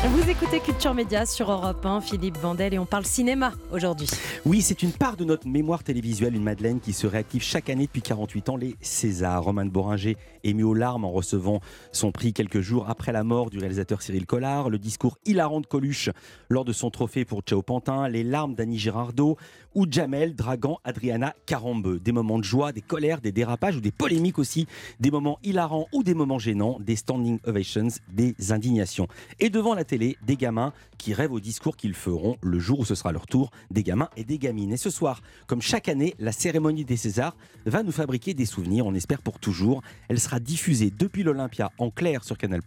Vous 0.08 0.30
écoutez 0.30 0.60
Culture 0.60 0.94
Média 0.94 1.26
sur 1.26 1.52
Europe 1.52 1.84
1, 1.84 2.00
Philippe 2.00 2.38
Vandel, 2.38 2.76
et 2.76 2.80
on 2.80 2.86
parle 2.86 3.06
cinéma 3.06 3.54
aujourd'hui. 3.72 4.08
Oui, 4.46 4.62
c'est 4.62 4.84
une 4.84 4.92
part 4.92 5.18
de 5.18 5.26
notre 5.26 5.48
mémoire 5.48 5.84
télévisuelle, 5.84 6.36
une 6.36 6.44
Madeleine 6.44 6.80
qui 6.80 6.94
se 6.94 7.08
réactive 7.08 7.42
chaque 7.42 7.72
année 7.72 7.88
depuis 7.88 8.04
48 8.04 8.50
ans, 8.50 8.56
les 8.56 8.76
Césars. 8.82 9.44
Roman 9.44 9.66
Boringer 9.66 10.16
ému 10.44 10.62
aux 10.62 10.76
larmes 10.76 11.06
en 11.06 11.12
recevant 11.12 11.60
son 11.92 12.12
prix 12.12 12.34
quelques 12.34 12.62
jours 12.62 12.86
après 12.88 13.12
la 13.12 13.24
mort 13.24 13.50
du 13.50 13.58
réalisateur 13.58 14.04
Cyril 14.04 14.28
Collard, 14.28 14.70
le 14.70 14.78
discours 14.78 15.18
hilarant 15.26 15.60
de 15.60 15.66
Coluche 15.66 16.12
lors 16.50 16.66
de 16.66 16.74
son 16.74 16.92
trophée 16.92 17.26
pour 17.26 17.42
Ciao 17.42 17.64
Pantin, 17.64 18.08
les 18.08 18.24
larmes 18.24 18.54
d'Annie 18.54 18.78
Girardot 18.78 19.38
ou 19.76 19.86
Jamel 19.90 20.36
draguant 20.36 20.80
Adriana 20.84 21.36
Carambeu. 21.46 22.00
Des 22.00 22.12
moments 22.12 22.40
de 22.40 22.44
joie, 22.44 22.72
des 22.72 22.82
colères, 22.82 23.22
des 23.22 23.32
dérapages 23.32 23.76
ou 23.76 23.82
des 23.82 23.92
polémiques 23.92 24.40
aussi, 24.40 24.66
des 25.00 25.12
moments 25.12 25.38
hilarants 25.44 25.88
ou 25.92 26.02
des 26.02 26.14
moments 26.14 26.40
gênants, 26.40 26.80
des 26.80 26.96
standing 26.96 27.40
ovations, 27.46 27.90
des 28.12 28.36
indignations. 28.50 29.08
Et 29.40 29.50
devant 29.50 29.76
la 29.76 29.84
télé, 29.84 30.18
des 30.26 30.38
gamins 30.38 30.74
qui 30.98 31.14
rêvent 31.14 31.34
au 31.34 31.40
discours 31.40 31.76
qu'ils 31.78 31.94
feront 31.94 32.38
le 32.42 32.58
jour 32.58 32.80
où 32.80 32.86
ce 32.86 32.96
sera 32.96 33.12
leur 33.12 33.28
tour, 33.28 33.52
des 33.70 33.84
gamins 33.84 34.10
et 34.18 34.24
des 34.24 34.40
gamines. 34.40 34.72
Et 34.72 34.78
ce 34.78 34.90
soir, 34.90 35.22
comme 35.46 35.62
chaque 35.62 35.90
année, 35.90 36.16
la 36.20 36.32
cérémonie 36.32 36.86
des 36.86 36.98
Césars 36.98 37.36
va 37.66 37.84
nous 37.84 37.92
fabriquer 37.92 38.34
des 38.34 38.46
souvenirs, 38.46 38.86
on 38.86 38.94
espère 38.94 39.22
pour 39.22 39.40
toujours. 39.40 39.82
Elle 40.08 40.20
sera 40.20 40.40
diffusée 40.40 40.92
depuis 40.98 41.24
l'Olympia 41.24 41.72
en 41.78 41.92
clair 41.92 42.24
sur 42.24 42.38
Canal+, 42.38 42.62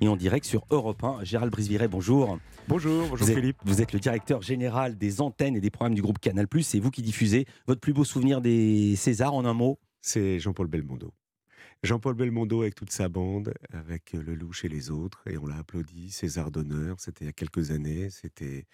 et 0.00 0.08
en 0.08 0.16
direct 0.16 0.44
sur 0.44 0.66
Europe 0.70 1.02
1. 1.02 1.24
Gérald 1.24 1.50
Brisviret, 1.50 1.88
bonjour. 1.88 2.38
Bonjour, 2.68 3.08
bonjour 3.08 3.16
vous 3.16 3.30
êtes, 3.30 3.36
Philippe. 3.36 3.56
Vous 3.64 3.82
êtes 3.82 3.92
le 3.92 3.98
directeur 3.98 4.42
général 4.42 4.96
des 4.96 5.20
antennes 5.20 5.56
et 5.56 5.60
des 5.60 5.70
programmes 5.70 5.94
du 5.94 6.02
groupe 6.02 6.18
Canal+, 6.18 6.41
c'est 6.62 6.80
vous 6.80 6.90
qui 6.90 7.02
diffusez 7.02 7.46
votre 7.66 7.80
plus 7.80 7.92
beau 7.92 8.04
souvenir 8.04 8.40
des 8.40 8.96
Césars 8.96 9.34
en 9.34 9.44
un 9.44 9.54
mot? 9.54 9.78
C'est 10.00 10.38
Jean-Paul 10.38 10.66
Belmondo. 10.66 11.12
Jean-Paul 11.82 12.14
Belmondo 12.14 12.62
avec 12.62 12.76
toute 12.76 12.92
sa 12.92 13.08
bande, 13.08 13.54
avec 13.72 14.12
le 14.12 14.36
louche 14.36 14.64
et 14.64 14.68
les 14.68 14.92
autres, 14.92 15.20
et 15.28 15.36
on 15.36 15.46
l'a 15.46 15.56
applaudi, 15.56 16.12
César 16.12 16.52
d'honneur, 16.52 17.00
c'était 17.00 17.24
il 17.24 17.26
y 17.26 17.30
a 17.30 17.32
quelques 17.32 17.72
années, 17.72 18.08
c'était 18.08 18.66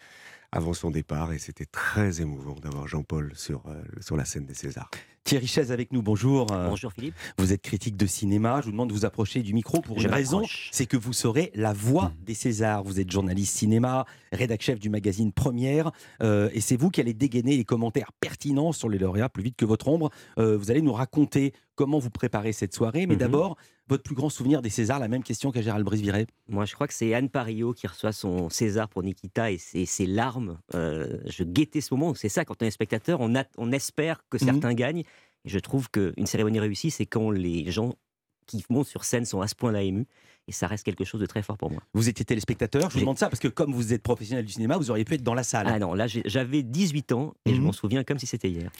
avant 0.52 0.74
son 0.74 0.90
départ, 0.90 1.32
et 1.32 1.38
c'était 1.38 1.64
très 1.64 2.20
émouvant 2.20 2.56
d'avoir 2.56 2.86
Jean-Paul 2.86 3.32
sur, 3.34 3.62
euh, 3.66 3.82
sur 4.00 4.14
la 4.14 4.26
scène 4.26 4.44
des 4.44 4.52
Césars. 4.52 4.90
Thierry 5.24 5.46
Chaise 5.46 5.72
avec 5.72 5.92
nous, 5.92 6.02
bonjour. 6.02 6.46
Bonjour 6.46 6.92
Philippe. 6.92 7.14
Vous 7.38 7.52
êtes 7.52 7.60
critique 7.60 7.96
de 7.96 8.06
cinéma, 8.06 8.60
je 8.60 8.66
vous 8.66 8.72
demande 8.72 8.88
de 8.88 8.94
vous 8.94 9.04
approcher 9.04 9.42
du 9.42 9.52
micro 9.52 9.80
pour 9.80 9.98
une 10.00 10.06
raison, 10.06 10.42
c'est 10.70 10.86
que 10.86 10.96
vous 10.96 11.12
serez 11.12 11.50
la 11.54 11.74
voix 11.74 12.12
des 12.24 12.32
Césars. 12.32 12.82
Vous 12.82 12.98
êtes 13.00 13.10
journaliste 13.10 13.56
cinéma, 13.56 14.06
rédac 14.32 14.62
chef 14.62 14.78
du 14.78 14.88
magazine 14.88 15.32
Première, 15.32 15.92
euh, 16.22 16.48
et 16.54 16.62
c'est 16.62 16.76
vous 16.76 16.88
qui 16.90 17.02
allez 17.02 17.12
dégainer 17.12 17.56
les 17.56 17.64
commentaires 17.64 18.12
pertinents 18.20 18.72
sur 18.72 18.88
les 18.88 18.98
lauréats 18.98 19.28
plus 19.28 19.42
vite 19.42 19.56
que 19.56 19.66
votre 19.66 19.88
ombre. 19.88 20.10
Euh, 20.38 20.56
vous 20.56 20.70
allez 20.70 20.82
nous 20.82 20.94
raconter 20.94 21.52
comment 21.78 22.00
vous 22.00 22.10
préparez 22.10 22.52
cette 22.52 22.74
soirée, 22.74 23.06
mais 23.06 23.14
Mhm. 23.14 23.20
d'abord, 23.20 23.56
votre 23.86 24.02
plus 24.02 24.16
grand 24.16 24.28
souvenir 24.30 24.62
des 24.62 24.68
Césars, 24.68 24.98
la 24.98 25.06
même 25.06 25.22
question 25.22 25.52
qu'à 25.52 25.62
Gérald 25.62 25.84
Brisviret. 25.84 26.26
Moi, 26.48 26.64
je 26.64 26.74
crois 26.74 26.88
que 26.88 26.92
c'est 26.92 27.14
Anne 27.14 27.28
Parillo 27.28 27.72
qui 27.72 27.86
reçoit 27.86 28.10
son 28.10 28.50
César 28.50 28.88
pour 28.88 29.04
Nikita 29.04 29.52
et 29.52 29.58
ses, 29.58 29.86
ses 29.86 30.04
larmes. 30.04 30.58
Euh, 30.74 31.18
je 31.26 31.44
guettais 31.44 31.80
ce 31.80 31.94
moment. 31.94 32.12
C'est 32.14 32.28
ça, 32.28 32.44
quand 32.44 32.60
on 32.60 32.66
est 32.66 32.72
spectateur, 32.72 33.20
on, 33.20 33.36
a- 33.36 33.44
on 33.56 33.70
espère 33.70 34.24
que 34.28 34.38
Mhm. 34.42 34.50
certains 34.50 34.74
gagnent. 34.74 35.04
Et 35.44 35.48
je 35.48 35.58
trouve 35.60 35.88
qu'une 35.88 36.26
cérémonie 36.26 36.58
réussie, 36.58 36.90
c'est 36.90 37.06
quand 37.06 37.30
les 37.30 37.70
gens 37.70 37.94
qui 38.46 38.64
montent 38.70 38.88
sur 38.88 39.04
scène 39.04 39.24
sont 39.24 39.40
à 39.40 39.46
ce 39.46 39.54
point-là 39.54 39.82
émus. 39.82 40.06
Et 40.48 40.52
ça 40.52 40.66
reste 40.66 40.82
quelque 40.84 41.04
chose 41.04 41.20
de 41.20 41.26
très 41.26 41.42
fort 41.42 41.56
pour 41.58 41.70
moi. 41.70 41.82
Vous 41.94 42.08
étiez 42.08 42.24
téléspectateur, 42.24 42.88
je 42.90 42.94
vous 42.94 43.00
demande 43.00 43.18
ça 43.18 43.28
parce 43.28 43.38
que 43.40 43.48
comme 43.48 43.72
vous 43.72 43.92
êtes 43.92 44.02
professionnel 44.02 44.44
du 44.44 44.52
cinéma, 44.52 44.76
vous 44.78 44.90
auriez 44.90 45.04
pu 45.04 45.14
être 45.14 45.22
dans 45.22 45.34
la 45.34 45.42
salle. 45.42 45.66
Ah 45.68 45.78
non, 45.78 45.92
là, 45.94 46.06
j'avais 46.06 46.62
18 46.62 47.12
ans 47.12 47.34
et 47.44 47.50
je 47.54 47.58
Mhm. 47.58 47.64
m'en 47.66 47.72
souviens 47.72 48.02
comme 48.02 48.18
si 48.18 48.26
c'était 48.26 48.50
hier. 48.50 48.70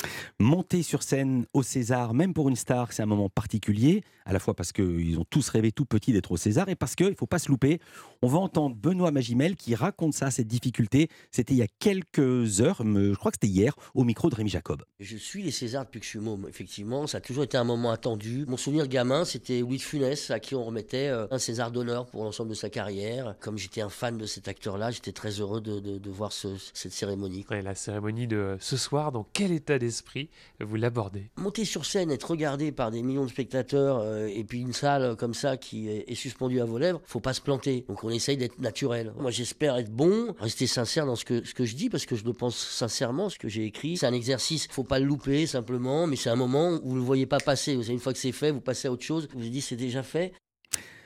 Monter 0.40 0.82
sur 0.82 1.02
scène 1.02 1.44
au 1.52 1.62
César, 1.62 2.14
même 2.14 2.32
pour 2.32 2.48
une 2.48 2.56
star, 2.56 2.92
c'est 2.92 3.02
un 3.02 3.06
moment 3.06 3.28
particulier, 3.28 4.02
à 4.24 4.32
la 4.32 4.38
fois 4.38 4.54
parce 4.54 4.72
qu'ils 4.72 5.18
ont 5.18 5.24
tous 5.28 5.48
rêvé 5.50 5.72
tout 5.72 5.84
petit 5.84 6.12
d'être 6.12 6.32
au 6.32 6.36
César 6.36 6.68
et 6.68 6.74
parce 6.74 6.94
qu'il 6.94 7.08
ne 7.08 7.14
faut 7.14 7.26
pas 7.26 7.38
se 7.38 7.48
louper. 7.50 7.80
On 8.22 8.28
va 8.28 8.38
entendre 8.38 8.74
Benoît 8.76 9.10
Magimel 9.10 9.56
qui 9.56 9.74
raconte 9.74 10.14
ça, 10.14 10.30
cette 10.30 10.48
difficulté. 10.48 11.08
C'était 11.30 11.54
il 11.54 11.58
y 11.58 11.62
a 11.62 11.66
quelques 11.78 12.60
heures, 12.60 12.82
je 12.84 13.14
crois 13.14 13.30
que 13.30 13.38
c'était 13.40 13.52
hier, 13.52 13.74
au 13.94 14.04
micro 14.04 14.30
de 14.30 14.34
Rémi 14.34 14.48
Jacob. 14.50 14.82
Je 15.00 15.16
suis 15.16 15.42
les 15.42 15.50
Césars 15.50 15.84
depuis 15.84 15.98
que 16.00 16.04
je 16.04 16.10
suis 16.10 16.18
môme, 16.18 16.46
effectivement. 16.48 17.06
Ça 17.06 17.18
a 17.18 17.20
toujours 17.20 17.44
été 17.44 17.56
un 17.56 17.64
moment 17.64 17.90
attendu. 17.90 18.44
Mon 18.46 18.56
souvenir 18.56 18.86
gamin, 18.88 19.24
c'était 19.24 19.60
Louis 19.60 19.78
de 19.78 19.82
Funès, 19.82 20.30
à 20.30 20.38
qui 20.40 20.54
on 20.54 20.64
remettait 20.64 21.08
euh, 21.08 21.26
un 21.30 21.38
César 21.38 21.57
d'honneur 21.70 22.06
pour 22.06 22.24
l'ensemble 22.24 22.50
de 22.50 22.54
sa 22.54 22.70
carrière. 22.70 23.34
Comme 23.40 23.58
j'étais 23.58 23.80
un 23.80 23.88
fan 23.88 24.16
de 24.16 24.24
cet 24.26 24.48
acteur-là, 24.48 24.90
j'étais 24.90 25.12
très 25.12 25.30
heureux 25.40 25.60
de, 25.60 25.80
de- 25.80 25.98
de 25.98 26.10
voir 26.10 26.32
ce- 26.32 26.56
cette 26.72 26.92
cérémonie. 26.92 27.44
Ouais, 27.50 27.60
la 27.62 27.74
cérémonie 27.74 28.26
de 28.26 28.56
ce 28.60 28.76
soir, 28.76 29.12
dans 29.12 29.26
quel 29.32 29.52
état 29.52 29.78
d'esprit 29.78 30.30
vous 30.60 30.76
l'abordez? 30.76 31.30
Monter 31.36 31.64
sur 31.64 31.84
scène, 31.84 32.10
être 32.10 32.30
regardé 32.30 32.70
par 32.72 32.90
des 32.90 33.02
millions 33.02 33.24
de 33.24 33.30
spectateurs, 33.30 33.98
euh, 33.98 34.26
et 34.28 34.44
puis 34.44 34.60
une 34.60 34.72
salle 34.72 35.16
comme 35.16 35.34
ça 35.34 35.56
qui 35.56 35.88
est, 35.88 36.04
est 36.10 36.14
suspendue 36.14 36.60
à 36.60 36.64
vos 36.64 36.78
lèvres, 36.78 37.00
faut 37.04 37.20
pas 37.20 37.34
se 37.34 37.40
planter. 37.40 37.84
Donc 37.88 38.04
on 38.04 38.10
essaye 38.10 38.36
d'être 38.36 38.58
naturel. 38.60 39.12
Moi 39.18 39.30
j'espère 39.30 39.76
être 39.76 39.90
bon, 39.90 40.34
rester 40.38 40.66
sincère 40.66 41.04
dans 41.06 41.16
ce 41.16 41.24
que, 41.24 41.44
ce 41.44 41.54
que 41.54 41.64
je 41.64 41.74
dis, 41.74 41.90
parce 41.90 42.06
que 42.06 42.14
je 42.16 42.24
le 42.24 42.32
pense 42.32 42.56
sincèrement, 42.56 43.28
ce 43.28 43.38
que 43.38 43.48
j'ai 43.48 43.64
écrit. 43.64 43.96
C'est 43.96 44.06
un 44.06 44.12
exercice, 44.12 44.68
faut 44.70 44.84
pas 44.84 44.98
le 45.00 45.06
louper 45.06 45.46
simplement, 45.46 46.06
mais 46.06 46.16
c'est 46.16 46.30
un 46.30 46.36
moment 46.36 46.70
où 46.82 46.88
vous 46.90 46.94
ne 46.94 47.00
le 47.00 47.04
voyez 47.04 47.26
pas 47.26 47.38
passer. 47.40 47.74
Vous 47.74 47.82
savez, 47.82 47.94
une 47.94 48.00
fois 48.00 48.12
que 48.12 48.18
c'est 48.18 48.32
fait, 48.32 48.50
vous 48.50 48.60
passez 48.60 48.88
à 48.88 48.92
autre 48.92 49.04
chose, 49.04 49.28
vous 49.32 49.40
vous 49.40 49.48
dites 49.48 49.64
c'est 49.64 49.76
déjà 49.76 50.02
fait. 50.02 50.32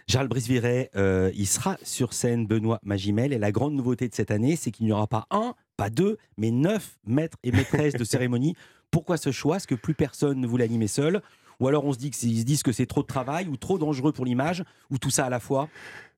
Gérald 0.09 0.29
Brisviret, 0.31 0.91
euh, 0.97 1.31
il 1.35 1.47
sera 1.47 1.77
sur 1.83 2.13
scène, 2.13 2.47
Benoît 2.47 2.81
Magimel. 2.83 3.33
Et 3.33 3.39
la 3.39 3.53
grande 3.53 3.75
nouveauté 3.75 4.09
de 4.09 4.15
cette 4.15 4.31
année, 4.31 4.57
c'est 4.57 4.71
qu'il 4.71 4.87
n'y 4.87 4.93
aura 4.93 5.07
pas 5.07 5.27
un, 5.31 5.55
pas 5.77 5.91
deux, 5.91 6.19
mais 6.37 6.51
neuf 6.51 6.99
maîtres 7.07 7.39
et 7.43 7.53
maîtresses 7.53 7.95
de 7.95 8.05
cérémonie. 8.05 8.55
Pourquoi 8.91 9.17
ce 9.17 9.31
choix? 9.33 9.57
Est-ce 9.57 9.67
que 9.67 9.75
plus 9.75 9.95
personne 9.95 10.41
ne 10.41 10.47
voulait 10.47 10.65
animer 10.65 10.89
seul? 10.89 11.23
Ou 11.61 11.69
alors 11.69 11.85
on 11.85 11.93
se 11.93 11.99
dit 11.99 12.11
que 12.11 12.17
c'est- 12.17 12.27
ils 12.27 12.41
se 12.41 12.45
disent 12.45 12.63
que 12.63 12.73
c'est 12.73 12.87
trop 12.87 13.03
de 13.03 13.07
travail 13.07 13.47
ou 13.49 13.57
trop 13.57 13.79
dangereux 13.79 14.13
pour 14.13 14.25
l'image 14.25 14.65
Ou 14.91 14.99
tout 14.99 15.11
ça 15.11 15.27
à 15.27 15.31
la 15.31 15.39
fois? 15.41 15.69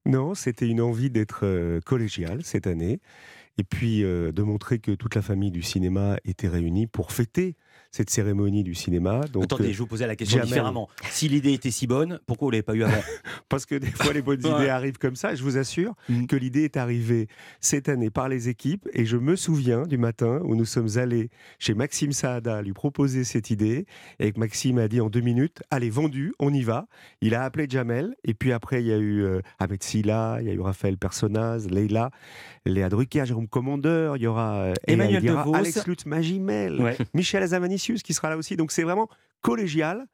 Non, 0.07 0.35
c'était 0.35 0.69
une 0.69 0.81
envie 0.81 1.11
d'être 1.11 1.41
euh, 1.45 1.81
collégial 1.81 2.43
cette 2.45 2.67
année, 2.67 3.01
et 3.59 3.65
puis 3.65 4.03
euh, 4.05 4.33
de 4.33 4.43
montrer 4.43 4.79
que 4.79 4.91
toute 4.93 5.15
la 5.15 5.23
famille 5.23 5.51
du 5.51 5.63
cinéma 5.63 6.17
était 6.25 6.49
réunie 6.49 6.87
pour 6.87 7.11
fêter 7.13 7.57
cette 7.95 8.11
cérémonie 8.11 8.65
du 8.65 8.75
cinéma. 8.75 9.21
Donc, 9.33 9.45
Attendez, 9.45 9.69
euh, 9.69 9.73
je 9.73 9.79
vous 9.79 9.87
posais 9.87 10.05
la 10.09 10.17
question 10.17 10.39
Jamel- 10.39 10.47
différemment. 10.49 10.89
Si 11.11 11.29
l'idée 11.29 11.53
était 11.53 11.71
si 11.71 11.87
bonne, 11.87 12.19
pourquoi 12.27 12.47
vous 12.47 12.51
ne 12.51 12.55
l'avez 12.57 12.63
pas 12.65 12.75
eu 12.75 12.83
avant 12.83 13.01
Parce 13.49 13.67
que 13.67 13.77
des 13.77 13.87
fois, 13.93 14.13
les 14.13 14.21
bonnes 14.21 14.41
idées 14.45 14.69
arrivent 14.69 14.99
comme 14.99 15.15
ça. 15.15 15.37
Je 15.37 15.45
vous 15.45 15.57
assure 15.59 15.95
Mm. 16.09 16.27
que 16.27 16.35
l'idée 16.35 16.65
est 16.65 16.77
arrivée 16.77 17.29
cette 17.61 17.89
année 17.89 18.11
par 18.11 18.29
les 18.29 18.49
équipes. 18.49 18.89
Et 18.95 19.05
je 19.07 19.17
me 19.17 19.37
souviens 19.37 19.83
du 19.85 19.97
matin 19.97 20.41
où 20.45 20.57
nous 20.57 20.65
sommes 20.65 20.89
allés 20.97 21.31
chez 21.61 21.75
Maxime 21.75 22.11
Saada 22.11 22.63
lui 22.63 22.73
proposer 22.73 23.23
cette 23.23 23.51
idée. 23.51 23.87
Et 24.19 24.33
que 24.33 24.41
Maxime 24.41 24.79
a 24.79 24.89
dit 24.89 25.01
en 25.01 25.09
deux 25.09 25.21
minutes 25.21 25.63
Allez, 25.71 25.89
vendu, 25.91 26.33
on 26.41 26.53
y 26.53 26.63
va. 26.63 26.87
Il 27.21 27.37
a 27.37 27.45
appelé 27.45 27.67
Jamel. 27.71 28.17
Et 28.25 28.35
puis 28.35 28.51
après, 28.53 28.83
il 28.83 28.89
y 28.89 28.93
a 28.93 28.99
eu 28.99 29.23
euh, 29.23 29.41
Ahmed 29.61 29.83
Silla, 29.85 30.39
il 30.41 30.49
y 30.49 30.51
a 30.51 30.53
eu 30.53 30.61
Raphaël 30.61 30.99
Personnaz, 30.99 31.69
Leila, 31.71 32.11
Léa 32.67 32.89
Drucker, 32.89 33.25
Jérôme 33.27 33.47
Commandeur. 33.47 34.17
Il 34.17 34.25
y 34.25 34.27
aura 34.27 34.55
euh, 34.57 34.75
Emmanuel 34.89 35.23
DeVos. 35.23 35.55
Alex 35.55 35.87
Lutz 35.87 36.07
Magimel, 36.07 36.81
Ouais. 36.81 36.97
Michel 37.15 37.43
Qui 37.93 38.15
sera 38.15 38.31
là 38.31 38.37
aussi. 38.37 38.57
Donc 38.57 38.73
c'est 38.73 38.83
vraiment 38.83 39.09
collégial. 39.43 40.07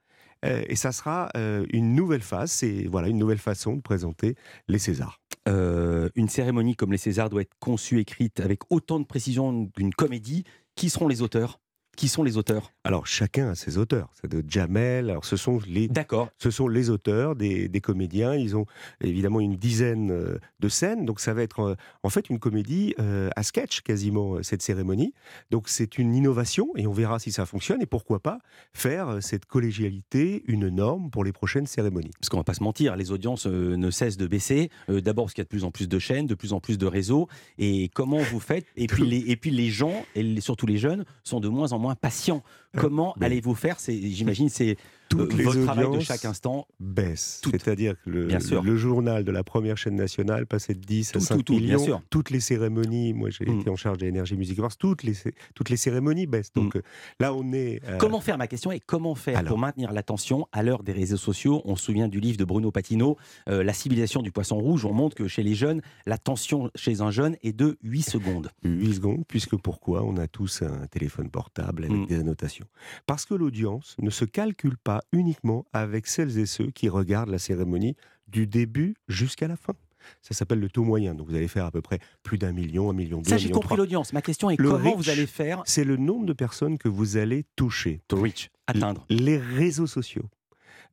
Euh, 0.45 0.63
et 0.69 0.77
ça 0.77 0.93
sera 0.93 1.29
euh, 1.37 1.67
une 1.71 1.95
nouvelle 1.95 2.23
phase, 2.23 2.51
c'est 2.51 2.87
voilà 2.87 3.09
une 3.09 3.19
nouvelle 3.19 3.39
façon 3.39 3.77
de 3.77 3.83
présenter 3.83 4.37
les 4.69 4.79
Césars. 4.79 5.21
Euh, 5.49 6.09
une 6.15 6.29
cérémonie 6.29 6.77
comme 6.77 6.93
les 6.93 6.99
Césars 6.99 7.29
doit 7.29 7.43
être 7.43 7.55
conçue, 7.59 8.01
écrite 8.01 8.41
avec 8.41 8.61
autant 8.71 9.01
de 9.01 9.05
précision 9.05 9.67
qu'une 9.77 9.93
comédie. 9.93 10.45
Qui 10.77 10.89
seront 10.89 11.09
les 11.09 11.21
auteurs? 11.21 11.61
Qui 12.01 12.09
sont 12.09 12.23
les 12.23 12.39
auteurs 12.39 12.73
Alors 12.85 13.07
chacun 13.07 13.51
a 13.51 13.55
ses 13.55 13.77
auteurs. 13.77 14.09
C'est 14.19 14.31
de 14.33 14.43
Jamel. 14.49 15.11
Alors 15.11 15.27
ce 15.27 15.37
sont 15.37 15.61
les 15.69 15.87
D'accord. 15.87 16.31
ce 16.39 16.51
sont 16.51 16.67
les 16.67 16.89
auteurs 16.89 17.37
des, 17.37 17.69
des 17.69 17.81
comédiens. 17.83 18.35
Ils 18.35 18.57
ont 18.57 18.65
évidemment 19.03 19.39
une 19.39 19.57
dizaine 19.57 20.11
euh, 20.11 20.39
de 20.61 20.69
scènes. 20.71 21.05
Donc 21.05 21.21
ça 21.21 21.35
va 21.35 21.43
être 21.43 21.61
euh, 21.61 21.75
en 22.03 22.09
fait 22.09 22.31
une 22.31 22.39
comédie 22.39 22.95
euh, 23.01 23.29
à 23.37 23.43
sketch 23.43 23.83
quasiment 23.83 24.43
cette 24.43 24.63
cérémonie. 24.63 25.13
Donc 25.51 25.69
c'est 25.69 25.99
une 25.99 26.15
innovation 26.15 26.71
et 26.75 26.87
on 26.87 26.93
verra 26.93 27.19
si 27.19 27.33
ça 27.33 27.45
fonctionne 27.45 27.83
et 27.83 27.87
pourquoi 27.87 28.21
pas 28.21 28.39
faire 28.73 29.19
cette 29.21 29.45
collégialité 29.45 30.43
une 30.47 30.71
norme 30.71 31.11
pour 31.11 31.23
les 31.23 31.33
prochaines 31.33 31.67
cérémonies. 31.67 32.13
Parce 32.19 32.31
qu'on 32.31 32.39
va 32.39 32.45
pas 32.45 32.55
se 32.55 32.63
mentir, 32.63 32.97
les 32.97 33.13
audiences 33.13 33.45
ne 33.45 33.91
cessent 33.91 34.17
de 34.17 34.27
baisser. 34.27 34.71
D'abord 34.89 35.27
parce 35.27 35.35
qu'il 35.35 35.43
y 35.43 35.45
a 35.45 35.45
de 35.45 35.51
plus 35.51 35.65
en 35.65 35.71
plus 35.71 35.87
de 35.87 35.99
chaînes, 35.99 36.27
de 36.27 36.35
plus 36.35 36.55
en 36.55 36.61
plus 36.61 36.79
de 36.79 36.87
réseaux. 36.87 37.29
Et 37.59 37.91
comment 37.93 38.21
vous 38.21 38.41
faites? 38.41 38.65
Et 38.77 38.87
puis, 38.87 39.05
les, 39.05 39.19
et 39.31 39.37
puis 39.37 39.51
les 39.51 39.69
gens, 39.69 40.07
et 40.15 40.41
surtout 40.41 40.65
les 40.65 40.79
jeunes, 40.79 41.05
sont 41.25 41.41
de 41.41 41.49
moins 41.49 41.73
en 41.73 41.79
moins 41.79 41.90
patients. 41.95 42.43
Comment 42.77 43.15
mais- 43.19 43.27
allez-vous 43.27 43.55
faire? 43.55 43.77
J'imagine, 43.87 44.49
c'est 44.49 44.77
Toutes 45.11 45.35
euh, 45.35 45.37
les 45.37 45.45
votre 45.45 45.63
travail 45.65 45.91
de 45.91 46.01
chaque 46.01 46.25
instant. 46.25 46.67
baisse. 46.79 47.41
C'est-à-dire 47.51 47.95
que 48.05 48.11
le, 48.11 48.77
journal 48.77 49.25
de 49.25 49.33
la 49.33 49.43
première 49.45 49.77
chaîne 49.77 49.97
nationale 49.97 50.47
passait 50.47 50.75
de 50.75 50.81
10 50.81 51.13
Tout, 51.13 51.19
à 51.19 51.21
5 51.21 51.37
tout, 51.37 51.43
tout, 51.43 51.53
bien 51.59 51.63
millions. 51.77 51.85
sûr. 51.85 52.03
Toutes 52.11 52.31
les 52.31 52.39
cérémonies, 52.41 53.13
moi 53.13 53.29
j'ai 53.31 53.45
Mm. 53.45 53.61
été 53.61 53.71
en 53.71 53.77
charge 53.77 53.99
de 53.99 54.07
l'énergie 54.07 54.37
Music 54.37 54.59
toutes 54.79 55.03
les, 55.03 55.15
toutes 55.55 55.69
les 55.69 55.77
cérémonies 55.77 56.27
baissent. 56.27 56.53
Donc 56.55 56.77
Mm. 56.77 56.79
euh, 56.79 56.83
là 57.19 57.35
on 57.35 57.53
est... 57.53 57.81
euh, 57.89 57.99
Comment 57.99 58.21
faire 58.21 58.39
Ma 58.39 58.47
question 58.47 58.71
est 58.71 58.79
comment 58.81 59.15
faire 59.17 59.37
Alors. 59.39 59.49
pour 59.51 59.59
maintenir 59.59 59.93
l'attention 59.93 60.47
à 60.53 60.63
l'heure 60.63 60.83
des 60.85 60.93
réseaux 60.93 61.17
sociaux? 61.17 61.61
On 61.65 61.75
se 61.77 61.85
souvient 61.87 62.07
du 62.09 62.21
livre 62.21 62.37
de 62.39 62.45
Bruno 62.45 62.71
Patino, 62.71 63.17
euh, 63.49 63.65
La 63.65 63.73
civilisation 63.73 64.23
du 64.23 64.31
poisson 64.31 64.59
rouge. 64.59 64.85
On 64.85 64.93
montre 64.95 65.17
que 65.17 65.27
chez 65.27 65.43
les 65.43 65.55
jeunes, 65.55 65.83
l'attention 66.07 66.71
chez 66.77 67.01
un 67.01 67.11
jeune 67.11 67.37
est 67.43 67.53
de 67.53 67.77
8 67.83 68.03
secondes. 68.03 68.51
8 68.65 68.95
secondes, 68.95 69.25
puisque 69.27 69.57
pourquoi? 69.57 70.05
On 70.05 70.17
a 70.19 70.29
tous 70.29 70.63
un 70.63 70.87
téléphone 70.87 71.31
portable 71.31 71.85
avec 71.85 71.97
Mm. 71.97 72.07
des 72.07 72.19
annotations. 72.21 72.67
Parce 73.07 73.27
que 73.27 73.35
l'audience 73.35 73.97
ne 74.01 74.11
se 74.11 74.25
calcule 74.25 74.77
pas 74.79 75.00
uniquement 75.13 75.65
avec 75.73 76.07
celles 76.07 76.39
et 76.39 76.47
ceux 76.47 76.71
qui 76.71 76.89
regardent 76.89 77.31
la 77.31 77.39
cérémonie 77.39 77.97
du 78.29 78.47
début 78.47 78.95
jusqu'à 79.09 79.49
la 79.49 79.57
fin. 79.57 79.75
Ça 80.23 80.35
s'appelle 80.35 80.61
le 80.61 80.71
taux 80.71 80.85
moyen. 80.85 81.15
Donc 81.15 81.29
vous 81.29 81.35
allez 81.35 81.49
faire 81.49 81.65
à 81.65 81.71
peu 81.71 81.83
près 81.83 81.99
plus 82.23 82.39
d'un 82.39 82.53
million, 82.53 82.91
un 82.91 82.95
million 82.95 83.21
deux, 83.21 83.31
Ça, 83.31 83.37
j'ai 83.37 83.51
compris 83.51 83.77
l'audience. 83.77 84.13
Ma 84.13 84.23
question 84.23 84.51
est 84.51 84.57
Le 84.59 84.71
comment 84.71 84.91
reach, 84.91 84.97
vous 84.97 85.11
allez 85.11 85.27
faire 85.27 85.63
C'est 85.67 85.85
le 85.85 85.97
nombre 85.97 86.27
de 86.27 86.33
personnes 86.33 86.79
que 86.79 86.89
vous 86.89 87.17
allez 87.17 87.45
toucher. 87.57 88.01
to 88.09 88.21
reach, 88.21 88.51
atteindre 88.67 89.05
Les 89.09 89.39
réseaux 89.39 89.87
sociaux, 89.87 90.29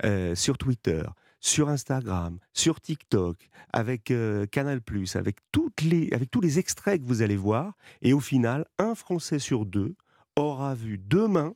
euh, 0.03 0.35
sur 0.35 0.57
Twitter, 0.57 1.03
sur 1.39 1.69
Instagram, 1.69 2.39
sur 2.53 2.81
TikTok, 2.81 3.49
avec 3.71 4.11
euh, 4.11 4.45
Canal+, 4.45 4.81
avec, 5.15 5.37
toutes 5.51 5.81
les, 5.81 6.09
avec 6.11 6.31
tous 6.31 6.41
les 6.41 6.59
extraits 6.59 7.01
que 7.01 7.07
vous 7.07 7.21
allez 7.21 7.37
voir. 7.37 7.73
Et 8.01 8.13
au 8.13 8.19
final, 8.19 8.65
un 8.77 8.95
Français 8.95 9.39
sur 9.39 9.65
deux 9.65 9.95
aura 10.35 10.75
vu 10.75 10.97
demain 10.97 11.53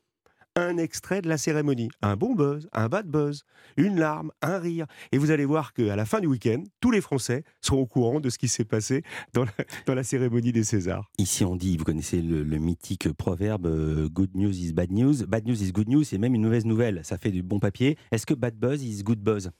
un 0.56 0.78
extrait 0.78 1.22
de 1.22 1.30
la 1.30 1.38
cérémonie. 1.38 1.90
Un 2.02 2.16
bon 2.16 2.36
buzz, 2.36 2.68
un 2.74 2.88
bad 2.88 3.08
buzz, 3.08 3.44
une 3.78 3.98
larme, 3.98 4.32
un 4.42 4.60
rire. 4.60 4.86
Et 5.12 5.18
vous 5.18 5.32
allez 5.32 5.46
voir 5.46 5.74
qu'à 5.74 5.96
la 5.96 6.06
fin 6.06 6.20
du 6.20 6.28
week-end, 6.28 6.64
tous 6.80 6.92
les 6.92 7.02
Français 7.02 7.44
seront 7.62 7.82
au 7.82 7.86
courant 7.86 8.20
de 8.20 8.30
ce 8.30 8.38
qui 8.38 8.48
s'est 8.48 8.66
passé 8.66 9.04
dans 9.34 9.46
la, 9.94 10.04
cérémonie 10.04 10.52
des 10.52 10.64
Césars. 10.64 11.10
Ici, 11.18 11.46
on 11.46 11.56
dit, 11.56 11.78
vous 11.78 11.86
connaissez 11.86 12.22
le, 12.22 12.44
le 12.44 12.58
mythique 12.58 13.12
proverbe 13.14 13.66
euh, 13.66 14.10
Good 14.10 14.36
news 14.36 14.52
is 14.52 14.74
bad 14.74 14.92
news. 14.92 15.26
Bad 15.28 15.46
news 15.46 15.62
is 15.62 15.72
good 15.72 15.88
news, 15.88 16.04
c'est 16.04 16.18
même 16.18 16.36
une 16.36 16.44
mauvaise 16.44 16.66
nouvelle. 16.66 17.02
Ça 17.04 17.18
fait 17.18 17.32
du 17.32 17.44
bon 17.44 17.60
papier. 17.60 17.98
Est-ce 18.12 18.26
que 18.26 18.34
bad 18.34 18.56
buzz 18.56 18.84
is 18.84 19.04
good 19.04 19.20
buzz? 19.20 19.52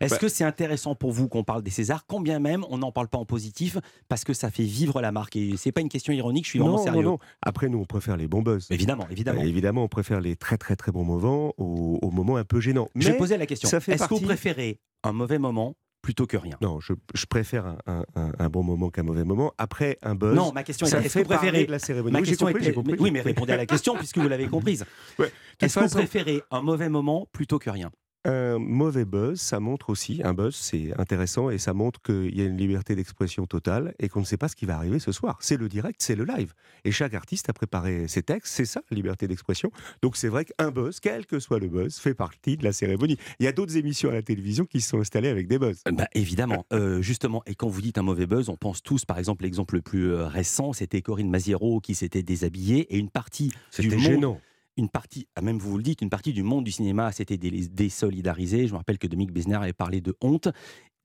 Est-ce 0.00 0.14
Bah- 0.14 0.18
que 0.18 0.28
c'est 0.28 0.44
intéressant 0.44 0.94
pour 0.94 1.12
vous 1.12 1.28
qu'on 1.28 1.44
parle 1.44 1.62
des 1.62 1.70
Césars 1.70 2.06
Combien 2.06 2.38
même 2.38 2.64
on 2.70 2.78
n'en 2.78 2.92
parle 2.92 3.08
pas 3.08 3.18
en 3.18 3.24
positif 3.24 3.78
parce 4.08 4.24
que 4.24 4.32
ça 4.32 4.50
fait 4.50 4.64
vivre 4.64 5.00
la 5.00 5.12
marque 5.12 5.36
Et 5.36 5.56
c'est 5.56 5.72
pas 5.72 5.80
une 5.80 5.88
question 5.88 6.12
ironique, 6.12 6.44
je 6.44 6.50
suis 6.50 6.58
vraiment 6.58 6.76
non, 6.78 6.82
sérieux. 6.84 7.02
non, 7.02 7.10
non. 7.12 7.18
Après, 7.42 7.68
nous, 7.68 7.78
on 7.78 7.84
préfère 7.84 8.16
les 8.16 8.26
bons 8.28 8.42
buzz. 8.42 8.66
Évidemment, 8.70 9.06
évidemment. 9.10 9.42
Euh, 9.42 9.46
évidemment, 9.46 9.84
on 9.84 9.88
préfère 9.88 10.20
les 10.20 10.36
très 10.36 10.56
très 10.58 10.76
très 10.76 10.92
bons 10.92 11.04
moments 11.04 11.52
aux, 11.58 11.98
aux 12.02 12.10
moments 12.10 12.36
un 12.36 12.44
peu 12.44 12.60
gênants. 12.60 12.88
je 12.96 13.08
Mais 13.10 13.16
posais 13.16 13.36
la 13.36 13.46
question. 13.46 13.68
Est-ce 13.68 14.06
que 14.08 14.14
vous 14.14 14.20
préférez 14.20 14.78
un 15.04 15.12
mauvais 15.12 15.38
moment 15.38 15.74
plutôt 16.02 16.26
que 16.26 16.36
rien? 16.36 16.56
Non, 16.60 16.80
je, 16.80 16.94
je 17.14 17.26
préfère 17.26 17.64
un, 17.66 17.78
un- 17.86 18.04
un- 18.16 18.32
un 18.38 18.48
bon 18.48 18.64
moment 18.64 18.90
qu'un 18.90 19.04
mauvais 19.04 19.22
moment. 19.24 19.52
Après, 19.58 19.98
un 20.02 20.16
buzz. 20.16 20.34
Non, 20.34 20.52
ma 20.52 20.64
question 20.64 20.86
est 20.86 20.90
est-ce 21.06 21.14
que 21.14 21.18
vous 21.20 21.24
préférez 21.26 21.64
de 21.66 21.70
la 21.70 21.78
cérémonie. 21.78 22.12
Ma 22.12 22.18
Oui, 22.20 22.26
question 22.26 22.46
compris, 22.48 22.96
Oui, 22.98 23.10
mais 23.12 23.20
répondez 23.20 23.52
à 23.52 23.56
la 23.56 23.66
question 23.66 23.94
puisque 23.96 24.18
vous 24.18 24.28
l'avez 24.28 24.48
comprise. 24.48 24.84
Ouais. 25.18 25.30
Est-ce 25.60 25.78
que 25.78 25.84
vous 25.84 25.90
préférez 25.90 26.42
un 26.50 26.60
mauvais 26.62 26.88
moment 26.88 27.28
plutôt 27.32 27.58
que 27.60 27.70
rien? 27.70 27.90
Un 28.24 28.58
mauvais 28.58 29.04
buzz, 29.04 29.40
ça 29.40 29.60
montre 29.60 29.90
aussi, 29.90 30.20
un 30.24 30.34
buzz, 30.34 30.54
c'est 30.54 30.98
intéressant 30.98 31.50
et 31.50 31.58
ça 31.58 31.72
montre 31.72 32.00
qu'il 32.02 32.36
y 32.36 32.42
a 32.42 32.44
une 32.44 32.56
liberté 32.56 32.94
d'expression 32.94 33.46
totale 33.46 33.94
et 33.98 34.08
qu'on 34.08 34.20
ne 34.20 34.24
sait 34.24 34.36
pas 34.36 34.48
ce 34.48 34.56
qui 34.56 34.66
va 34.66 34.76
arriver 34.76 34.98
ce 34.98 35.12
soir. 35.12 35.38
C'est 35.40 35.56
le 35.56 35.68
direct, 35.68 36.00
c'est 36.02 36.14
le 36.14 36.24
live. 36.24 36.54
Et 36.84 36.92
chaque 36.92 37.14
artiste 37.14 37.48
a 37.48 37.52
préparé 37.52 38.08
ses 38.08 38.22
textes, 38.22 38.52
c'est 38.54 38.64
ça, 38.64 38.82
la 38.90 38.94
liberté 38.94 39.26
d'expression. 39.26 39.72
Donc 40.02 40.16
c'est 40.16 40.28
vrai 40.28 40.44
qu'un 40.44 40.70
buzz, 40.70 41.00
quel 41.00 41.26
que 41.26 41.38
soit 41.38 41.58
le 41.58 41.68
buzz, 41.68 41.98
fait 41.98 42.14
partie 42.14 42.56
de 42.56 42.64
la 42.64 42.72
cérémonie. 42.72 43.16
Il 43.40 43.44
y 43.44 43.48
a 43.48 43.52
d'autres 43.52 43.76
émissions 43.76 44.10
à 44.10 44.14
la 44.14 44.22
télévision 44.22 44.64
qui 44.66 44.80
se 44.80 44.90
sont 44.90 45.00
installées 45.00 45.28
avec 45.28 45.48
des 45.48 45.58
buzz. 45.58 45.82
Bah, 45.90 46.06
évidemment, 46.14 46.66
Euh, 46.72 47.02
justement, 47.02 47.42
et 47.46 47.54
quand 47.54 47.68
vous 47.68 47.80
dites 47.80 47.98
un 47.98 48.02
mauvais 48.02 48.26
buzz, 48.26 48.48
on 48.48 48.56
pense 48.56 48.82
tous, 48.82 49.04
par 49.04 49.18
exemple, 49.18 49.44
l'exemple 49.44 49.74
le 49.76 49.82
plus 49.82 50.12
euh, 50.12 50.26
récent, 50.26 50.72
c'était 50.72 51.02
Corinne 51.02 51.30
Maziero 51.30 51.80
qui 51.80 51.94
s'était 51.94 52.22
déshabillée 52.22 52.94
et 52.94 52.98
une 52.98 53.10
partie 53.10 53.52
C'était 53.70 53.96
monde, 53.96 54.00
gênant. 54.00 54.40
Une 54.76 54.88
partie, 54.88 55.26
ah, 55.36 55.42
même 55.42 55.58
vous 55.58 55.76
le 55.76 55.82
dites, 55.82 56.00
une 56.02 56.10
partie 56.10 56.32
du 56.32 56.42
monde 56.42 56.64
du 56.64 56.72
cinéma 56.72 57.12
s'était 57.12 57.36
dé- 57.36 57.68
désolidarisée. 57.70 58.66
Je 58.66 58.72
me 58.72 58.78
rappelle 58.78 58.98
que 58.98 59.06
Dominique 59.06 59.32
Besner 59.32 59.56
avait 59.56 59.72
parlé 59.72 60.00
de 60.00 60.14
honte. 60.20 60.48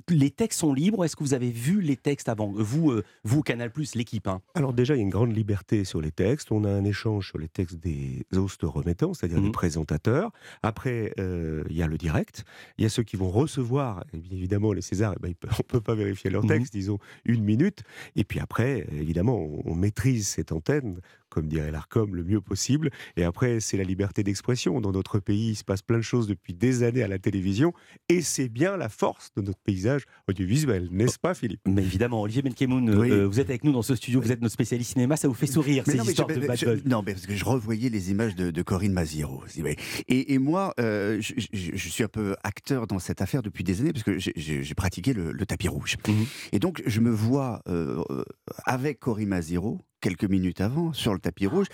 Les 0.09 0.29
textes 0.31 0.59
sont 0.59 0.73
libres. 0.73 1.03
Est-ce 1.03 1.17
que 1.17 1.23
vous 1.23 1.33
avez 1.33 1.49
vu 1.51 1.81
les 1.81 1.97
textes 1.97 2.29
avant 2.29 2.49
Vous, 2.55 2.91
euh, 2.91 3.03
vous 3.25 3.41
Canal 3.41 3.71
l'équipe. 3.95 4.27
Hein? 4.27 4.41
Alors 4.55 4.71
déjà, 4.71 4.93
il 4.95 4.97
y 4.97 5.01
a 5.01 5.03
une 5.03 5.09
grande 5.09 5.35
liberté 5.35 5.83
sur 5.83 5.99
les 5.99 6.11
textes. 6.11 6.49
On 6.51 6.63
a 6.63 6.69
un 6.69 6.85
échange 6.85 7.27
sur 7.27 7.39
les 7.39 7.49
textes 7.49 7.75
des 7.75 8.25
hostes 8.33 8.61
remettants, 8.63 9.13
c'est-à-dire 9.13 9.39
des 9.41 9.47
Mhm. 9.47 9.51
présentateurs. 9.51 10.31
Après, 10.63 11.11
euh, 11.19 11.63
il 11.69 11.75
y 11.75 11.81
a 11.83 11.87
le 11.87 11.97
direct. 11.97 12.45
Il 12.77 12.83
y 12.83 12.85
a 12.85 12.89
ceux 12.89 13.03
qui 13.03 13.17
vont 13.17 13.29
recevoir, 13.29 14.05
bien 14.13 14.37
évidemment, 14.37 14.71
les 14.71 14.81
Césars. 14.81 15.15
eh 15.17 15.19
ben, 15.21 15.33
on 15.51 15.57
ne 15.57 15.63
peut 15.67 15.81
pas 15.81 15.95
vérifier 15.95 16.29
leur 16.29 16.43
Mhm. 16.43 16.49
texte, 16.49 16.75
ils 16.75 16.89
ont 16.89 16.99
une 17.25 17.43
minute. 17.43 17.83
Et 18.15 18.23
puis 18.23 18.39
après, 18.39 18.87
évidemment, 18.93 19.35
on, 19.37 19.63
on 19.65 19.75
maîtrise 19.75 20.27
cette 20.27 20.53
antenne, 20.53 21.01
comme 21.29 21.47
dirait 21.47 21.71
l'ARCOM, 21.71 22.15
le 22.15 22.23
mieux 22.23 22.41
possible. 22.41 22.89
Et 23.15 23.23
après, 23.23 23.59
c'est 23.59 23.77
la 23.77 23.83
liberté 23.83 24.23
d'expression. 24.23 24.79
Dans 24.81 24.91
notre 24.91 25.19
pays, 25.19 25.49
il 25.51 25.55
se 25.55 25.63
passe 25.63 25.81
plein 25.81 25.97
de 25.97 26.01
choses 26.03 26.27
depuis 26.27 26.53
des 26.53 26.83
années 26.83 27.03
à 27.03 27.07
la 27.07 27.19
télévision. 27.19 27.73
Et 28.09 28.21
c'est 28.21 28.49
bien 28.49 28.77
la 28.77 28.89
force 28.89 29.31
de 29.35 29.41
notre 29.41 29.59
paysage 29.59 30.03
audiovisuel, 30.27 30.87
n'est-ce 30.91 31.19
pas, 31.19 31.33
Philippe? 31.33 31.61
Mais 31.67 31.81
évidemment, 31.83 32.21
Olivier 32.21 32.41
Benkemoun, 32.41 32.89
Oui. 32.97 33.11
euh, 33.11 33.25
vous 33.27 33.39
êtes 33.39 33.49
avec 33.49 33.63
nous 33.63 33.71
dans 33.71 33.81
ce 33.81 33.95
studio, 33.95 34.21
vous 34.21 34.31
êtes 34.31 34.41
notre 34.41 34.53
spécialiste 34.53 34.91
cinéma, 34.93 35.17
ça 35.17 35.27
vous 35.27 35.33
fait 35.33 35.47
sourire 35.47 35.83
Mais 35.87 35.93
ces 35.93 35.97
non, 35.99 36.03
mais 36.05 36.11
histoires 36.11 36.29
je- 36.29 36.39
de 36.39 36.47
bad 36.47 36.57
je- 36.57 36.65
buzz. 36.65 36.85
non, 36.85 37.03
mais 37.05 37.13
parce 37.13 37.25
que 37.25 37.35
je 37.35 37.45
revoyais 37.45 37.89
les 37.89 38.11
images 38.11 38.35
de, 38.35 38.51
de 38.51 38.61
Corinne 38.61 38.93
voulez. 39.63 39.77
Et, 40.07 40.33
et 40.33 40.37
moi, 40.39 40.73
euh, 40.79 41.19
je, 41.21 41.33
je- 41.53 41.71
je 41.75 41.89
suis 41.89 42.03
un 42.03 42.07
peu 42.07 42.35
acteur 42.43 42.87
dans 42.87 42.99
cette 42.99 43.21
affaire 43.21 43.41
depuis 43.41 43.63
des 43.63 43.81
années 43.81 43.93
parce 43.93 44.03
que 44.03 44.17
j'ai- 44.17 44.33
pratiqué 44.75 45.13
le, 45.13 45.31
le 45.31 45.45
tapis 45.45 45.67
rouge. 45.67 45.95
Mhm. 46.07 46.25
Et 46.51 46.59
donc, 46.59 46.81
je 46.85 46.99
me 46.99 47.09
vois 47.09 47.61
euh, 47.67 48.03
euh, 48.11 48.23
avec 48.65 48.99
Corinne 48.99 49.29
Maziero 49.29 49.81
quelques 50.07 50.31
minutes 50.31 50.61
avant 50.61 50.93
sur 50.93 51.13
le 51.13 51.19
tapis 51.19 51.47
rouge 51.47 51.67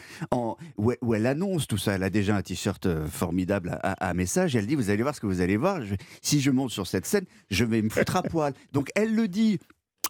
où, 0.78 1.13
elle, 1.13 1.28
annonce 1.28 1.67
tout 1.67 1.78
ça. 1.78 1.93
Elle 1.93 2.04
a 2.04 2.10
déjà 2.10 2.36
un 2.36 2.41
t-shirt 2.41 2.84
euh, 2.88 3.06
formidable 3.06 3.78
à, 3.84 4.13
message. 4.15 4.56
Elle 4.56 4.65
dit 4.65 4.74
Vous 4.74 4.89
allez 4.89 5.04
voir 5.04 5.13
ce 5.13 5.22
que 5.22 5.28
vous 5.28 5.41
allez 5.41 5.58
voir. 5.58 5.82
Si 6.24 6.41
je 6.41 6.50
monte 6.50 6.72
sur 6.72 6.88
cette 6.88 7.06
scène, 7.06 7.26
je 7.52 7.63
vais 7.63 7.82
me 7.84 7.89
foutre 7.89 8.15
à 8.15 8.24
poil. 8.24 8.54
Donc, 8.72 8.89
elle 8.96 9.13
le 9.13 9.28
dit. 9.28 9.60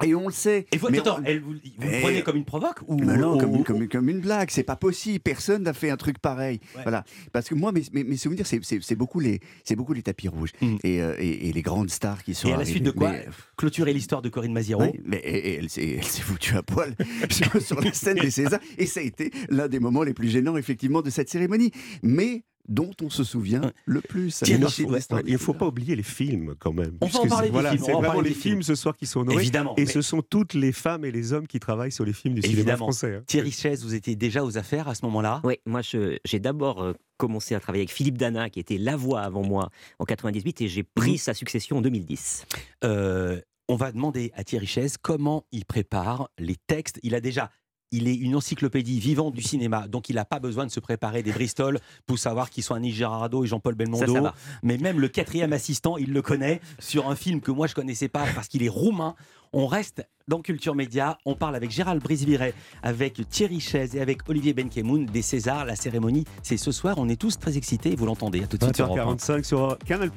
Et 0.03 0.15
on 0.15 0.25
le 0.27 0.33
sait. 0.33 0.65
Et 0.71 0.77
vous, 0.77 0.87
Mais 0.89 0.99
attends, 0.99 1.19
on- 1.21 1.23
elle, 1.23 1.39
vous, 1.39 1.51
vous 1.53 1.53
le 1.87 1.87
Eh, 1.93 2.01
prenez 2.01 2.21
comme 2.23 2.35
une 2.35 2.45
provoque 2.45 2.79
ou 2.87 2.95
mais 2.97 3.15
non, 3.15 3.37
comme, 3.37 3.51
ou- 3.57 3.63
comme- 3.63 3.87
comme 3.87 4.09
une 4.09 4.19
blague, 4.21 4.49
c'est 4.49 4.63
pas 4.63 4.75
possible. 4.75 5.19
Personne 5.19 5.63
n'a 5.63 5.73
fait 5.73 5.91
un 5.91 5.97
truc 5.97 6.17
pareil. 6.19 6.59
Voilà, 6.81 7.05
parce 7.31 7.47
que 7.47 7.53
moi, 7.55 7.71
mes, 7.71 7.83
mes- 7.93 8.03
mes 8.03 8.17
souvenirs, 8.17 8.45
c'est- 8.47 8.95
beaucoup 8.95 9.19
les, 9.19 9.39
c'est 9.63 9.75
beaucoup 9.75 9.93
les 9.93 10.01
tapis 10.01 10.27
rouges 10.27 10.51
et, 10.83 11.01
euh, 11.01 11.15
et- 11.19 11.47
et 11.49 11.53
les 11.53 11.61
grandes 11.61 11.91
stars 11.91 12.23
qui 12.23 12.33
sont. 12.33 12.47
Et 12.47 12.51
à 12.51 12.55
la 12.55 12.61
arrivées. 12.61 12.71
suite 12.71 12.83
de 12.83 12.91
quoi 12.91 13.11
Mais, 13.11 13.27
Clôturer 13.55 13.93
l'histoire 13.93 14.21
de 14.23 14.29
Corinne 14.29 14.51
Maziero. 14.53 14.81
Ouais, 14.81 14.99
mais 15.05 15.21
elle 15.23 15.69
s'est 15.69 15.99
foutue 16.01 16.55
à 16.55 16.63
poil 16.63 16.95
sur, 17.29 17.61
sur 17.61 17.79
la 17.79 17.93
scène 17.93 18.17
des 18.17 18.31
Césars, 18.31 18.59
et 18.77 18.87
ça 18.87 18.99
a 18.99 19.03
été 19.03 19.31
l'un 19.49 19.67
des 19.67 19.79
moments 19.79 20.03
les 20.03 20.13
plus 20.15 20.27
gênants 20.29 20.57
effectivement 20.57 21.01
de 21.03 21.11
cette 21.11 21.29
cérémonie, 21.29 21.71
mais 22.01 22.43
dont 22.67 22.91
on 23.01 23.09
se 23.09 23.23
souvient 23.23 23.71
le 23.85 24.01
plus. 24.01 24.41
Il 24.47 24.53
Alors, 24.55 24.69
ne 24.69 24.73
faut, 24.73 24.89
ouais, 24.91 25.23
il 25.25 25.37
pas 25.57 25.67
oublier 25.67 25.95
les 25.95 26.03
films 26.03 26.55
quand 26.59 26.73
même. 26.73 26.97
On 27.01 27.07
va 27.07 27.17
en 27.17 27.21
puisque 27.21 27.29
parler 27.29 27.35
c'est- 27.35 27.43
des 27.47 27.51
voilà, 27.51 27.69
films, 27.71 27.83
on 27.83 27.85
C'est 27.85 27.91
va 27.91 27.97
en 27.97 28.01
vraiment 28.01 28.21
les 28.21 28.29
films 28.31 28.41
films. 28.41 28.63
ce 28.63 28.75
soir 28.75 28.95
qui 28.95 29.05
sont 29.05 29.19
honorés. 29.21 29.37
Évidemment, 29.41 29.75
Et 29.77 29.81
mais- 29.85 29.91
ce 29.91 30.01
sont 30.01 30.21
toutes 30.21 30.53
les 30.53 30.71
femmes 30.71 31.05
et 31.05 31.11
les 31.11 31.33
hommes 31.33 31.47
qui 31.47 31.59
travaillent 31.59 31.91
sur 31.91 32.05
les 32.05 32.13
films 32.13 32.35
du 32.35 32.41
cinéma 32.41 32.59
Évidemment. 32.59 32.77
français. 32.85 33.15
hein. 33.15 33.23
Thierry 33.27 33.51
Chaise, 33.51 33.83
vous 33.83 33.93
étiez 33.95 34.15
déjà 34.15 34.43
aux 34.43 34.57
affaires 34.57 34.87
à 34.87 34.95
ce 34.95 35.05
moment-là? 35.05 35.41
Oui, 35.43 35.55
moi 35.65 35.81
j'ai 35.81 36.39
d'abord 36.39 36.81
euh, 36.81 36.93
commencé 37.17 37.55
à 37.55 37.59
travailler 37.59 37.81
avec 37.81 37.91
Philippe 37.91 38.17
Dana, 38.17 38.49
qui 38.49 38.59
était 38.59 38.77
la 38.77 38.95
voix 38.95 39.21
avant 39.21 39.43
moi 39.43 39.69
en 39.99 40.05
98, 40.05 40.61
et 40.61 40.67
j'ai 40.67 40.83
pris 40.83 41.17
sa 41.17 41.33
succession 41.33 41.77
en 41.77 41.81
2010. 41.81 42.45
Euh, 42.83 43.39
on 43.69 43.75
va 43.75 43.91
demander 43.91 44.31
à 44.35 44.43
Thierry 44.43 44.67
Chaise 44.67 44.97
comment 45.01 45.45
il 45.51 45.65
prépare 45.65 46.29
les 46.37 46.55
textes. 46.67 46.99
Il 47.03 47.15
a 47.15 47.21
déjà. 47.21 47.49
Il 47.95 48.07
est 48.07 48.15
une 48.15 48.35
encyclopédie 48.35 48.99
vivante 48.99 49.35
du 49.35 49.43
cinéma, 49.43 49.87
donc 49.87 50.09
il 50.09 50.15
n'a 50.15 50.25
pas 50.25 50.39
besoin 50.39 50.65
de 50.65 50.71
se 50.71 50.79
préparer 50.79 51.21
des 51.21 51.31
Bristol 51.31 51.79
pour 52.07 52.17
savoir 52.17 52.49
qui 52.49 52.63
sont 52.63 52.73
Annie 52.73 52.91
Girardot 52.91 53.43
et 53.43 53.47
Jean-Paul 53.47 53.75
Belmondo. 53.75 54.07
Ça, 54.07 54.11
ça 54.11 54.21
va. 54.21 54.35
Mais 54.63 54.79
même 54.79 54.99
le 54.99 55.07
quatrième 55.07 55.53
assistant, 55.53 55.97
il 55.97 56.11
le 56.11 56.23
connaît 56.23 56.59
sur 56.79 57.07
un 57.07 57.15
film 57.15 57.39
que 57.39 57.51
moi 57.51 57.67
je 57.67 57.75
connaissais 57.75 58.07
pas 58.07 58.25
parce 58.33 58.47
qu'il 58.47 58.63
est 58.63 58.69
roumain. 58.69 59.13
On 59.53 59.67
reste 59.67 60.03
dans 60.27 60.41
Culture 60.41 60.73
Média. 60.73 61.19
On 61.25 61.35
parle 61.35 61.55
avec 61.55 61.69
Gérald 61.69 62.01
Brisviret, 62.01 62.55
avec 62.81 63.29
Thierry 63.29 63.59
Chaise 63.59 63.95
et 63.95 64.01
avec 64.01 64.27
Olivier 64.27 64.53
Benkemoun 64.53 65.05
des 65.05 65.21
Césars. 65.21 65.65
La 65.65 65.75
cérémonie, 65.75 66.25
c'est 66.41 66.57
ce 66.57 66.71
soir. 66.71 66.95
On 66.97 67.07
est 67.07 67.21
tous 67.21 67.37
très 67.37 67.57
excités. 67.57 67.95
Vous 67.95 68.07
l'entendez. 68.07 68.41
À 68.41 68.47
tout 68.47 68.57
de 68.57 68.63
suite 68.63 68.75
sur 68.75 68.87
Europe 68.87 68.99
1. 68.99 69.15
20h45 69.15 69.43
sur 69.43 69.77
Canal+. 69.85 70.09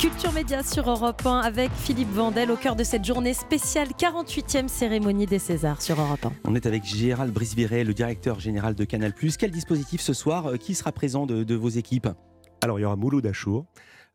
Culture 0.00 0.32
Média 0.32 0.62
sur 0.62 0.88
Europe 0.88 1.20
1 1.26 1.40
avec 1.40 1.70
Philippe 1.72 2.10
Vandel 2.12 2.50
au 2.50 2.56
cœur 2.56 2.74
de 2.74 2.84
cette 2.84 3.04
journée 3.04 3.34
spéciale 3.34 3.88
48e 3.88 4.66
cérémonie 4.66 5.26
des 5.26 5.38
Césars 5.38 5.82
sur 5.82 6.00
Europe 6.00 6.24
1. 6.24 6.32
On 6.44 6.54
est 6.54 6.64
avec 6.64 6.84
Gérald 6.84 7.32
Brisviret, 7.34 7.84
le 7.84 7.92
directeur 7.92 8.40
général 8.40 8.74
de 8.74 8.84
Canal+. 8.84 9.12
Quel 9.38 9.50
dispositif 9.50 10.00
ce 10.00 10.14
soir 10.14 10.46
Euh, 10.46 10.56
Qui 10.56 10.74
sera 10.74 10.90
présent 10.92 11.26
de, 11.26 11.44
de 11.44 11.54
vos 11.54 11.68
équipes? 11.68 12.08
Alors, 12.62 12.78
il 12.78 12.82
y 12.82 12.84
aura 12.86 12.96
Mouloud 12.96 13.26
Achour 13.26 13.66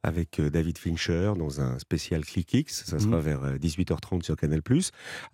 avec 0.06 0.40
euh, 0.40 0.52
David 0.52 0.78
Fincher 0.78 1.34
dans 1.38 1.62
un 1.62 1.80
spécial 1.80 2.24
Click 2.24 2.54
X. 2.54 2.84
Ça 2.86 3.00
sera 3.00 3.18
Mhm. 3.18 3.22
vers 3.24 3.44
euh, 3.44 3.58
18h30 3.58 4.22
sur 4.24 4.36
Canal+. 4.36 4.62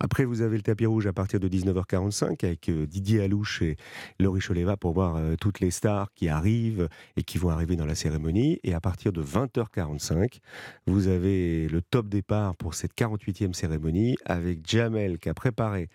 Après, 0.00 0.24
vous 0.24 0.40
avez 0.40 0.56
le 0.56 0.62
tapis 0.62 0.86
rouge 0.86 1.06
à 1.06 1.12
partir 1.12 1.38
de 1.40 1.46
19h45 1.48 2.42
avec 2.44 2.68
euh, 2.70 2.86
Didier 2.86 3.22
Alouche 3.22 3.60
et 3.60 3.76
Laurie 4.18 4.40
Choleva 4.40 4.76
pour 4.78 4.94
voir 4.94 5.16
euh, 5.16 5.34
toutes 5.38 5.60
les 5.60 5.70
stars 5.70 6.08
qui 6.14 6.28
arrivent 6.30 6.88
et 7.16 7.22
qui 7.22 7.36
vont 7.36 7.50
arriver 7.50 7.76
dans 7.76 7.84
la 7.86 7.94
cérémonie. 7.94 8.58
Et 8.64 8.72
à 8.72 8.80
partir 8.80 9.12
de 9.12 9.22
20h45, 9.22 10.38
vous 10.86 11.08
avez 11.08 11.68
le 11.68 11.82
top 11.82 12.08
départ 12.08 12.56
pour 12.56 12.72
cette 12.74 12.94
48e 12.96 13.52
cérémonie 13.52 14.16
avec 14.24 14.66
Jamel 14.66 15.18
qui 15.18 15.28
a 15.28 15.34
préparé 15.34 15.88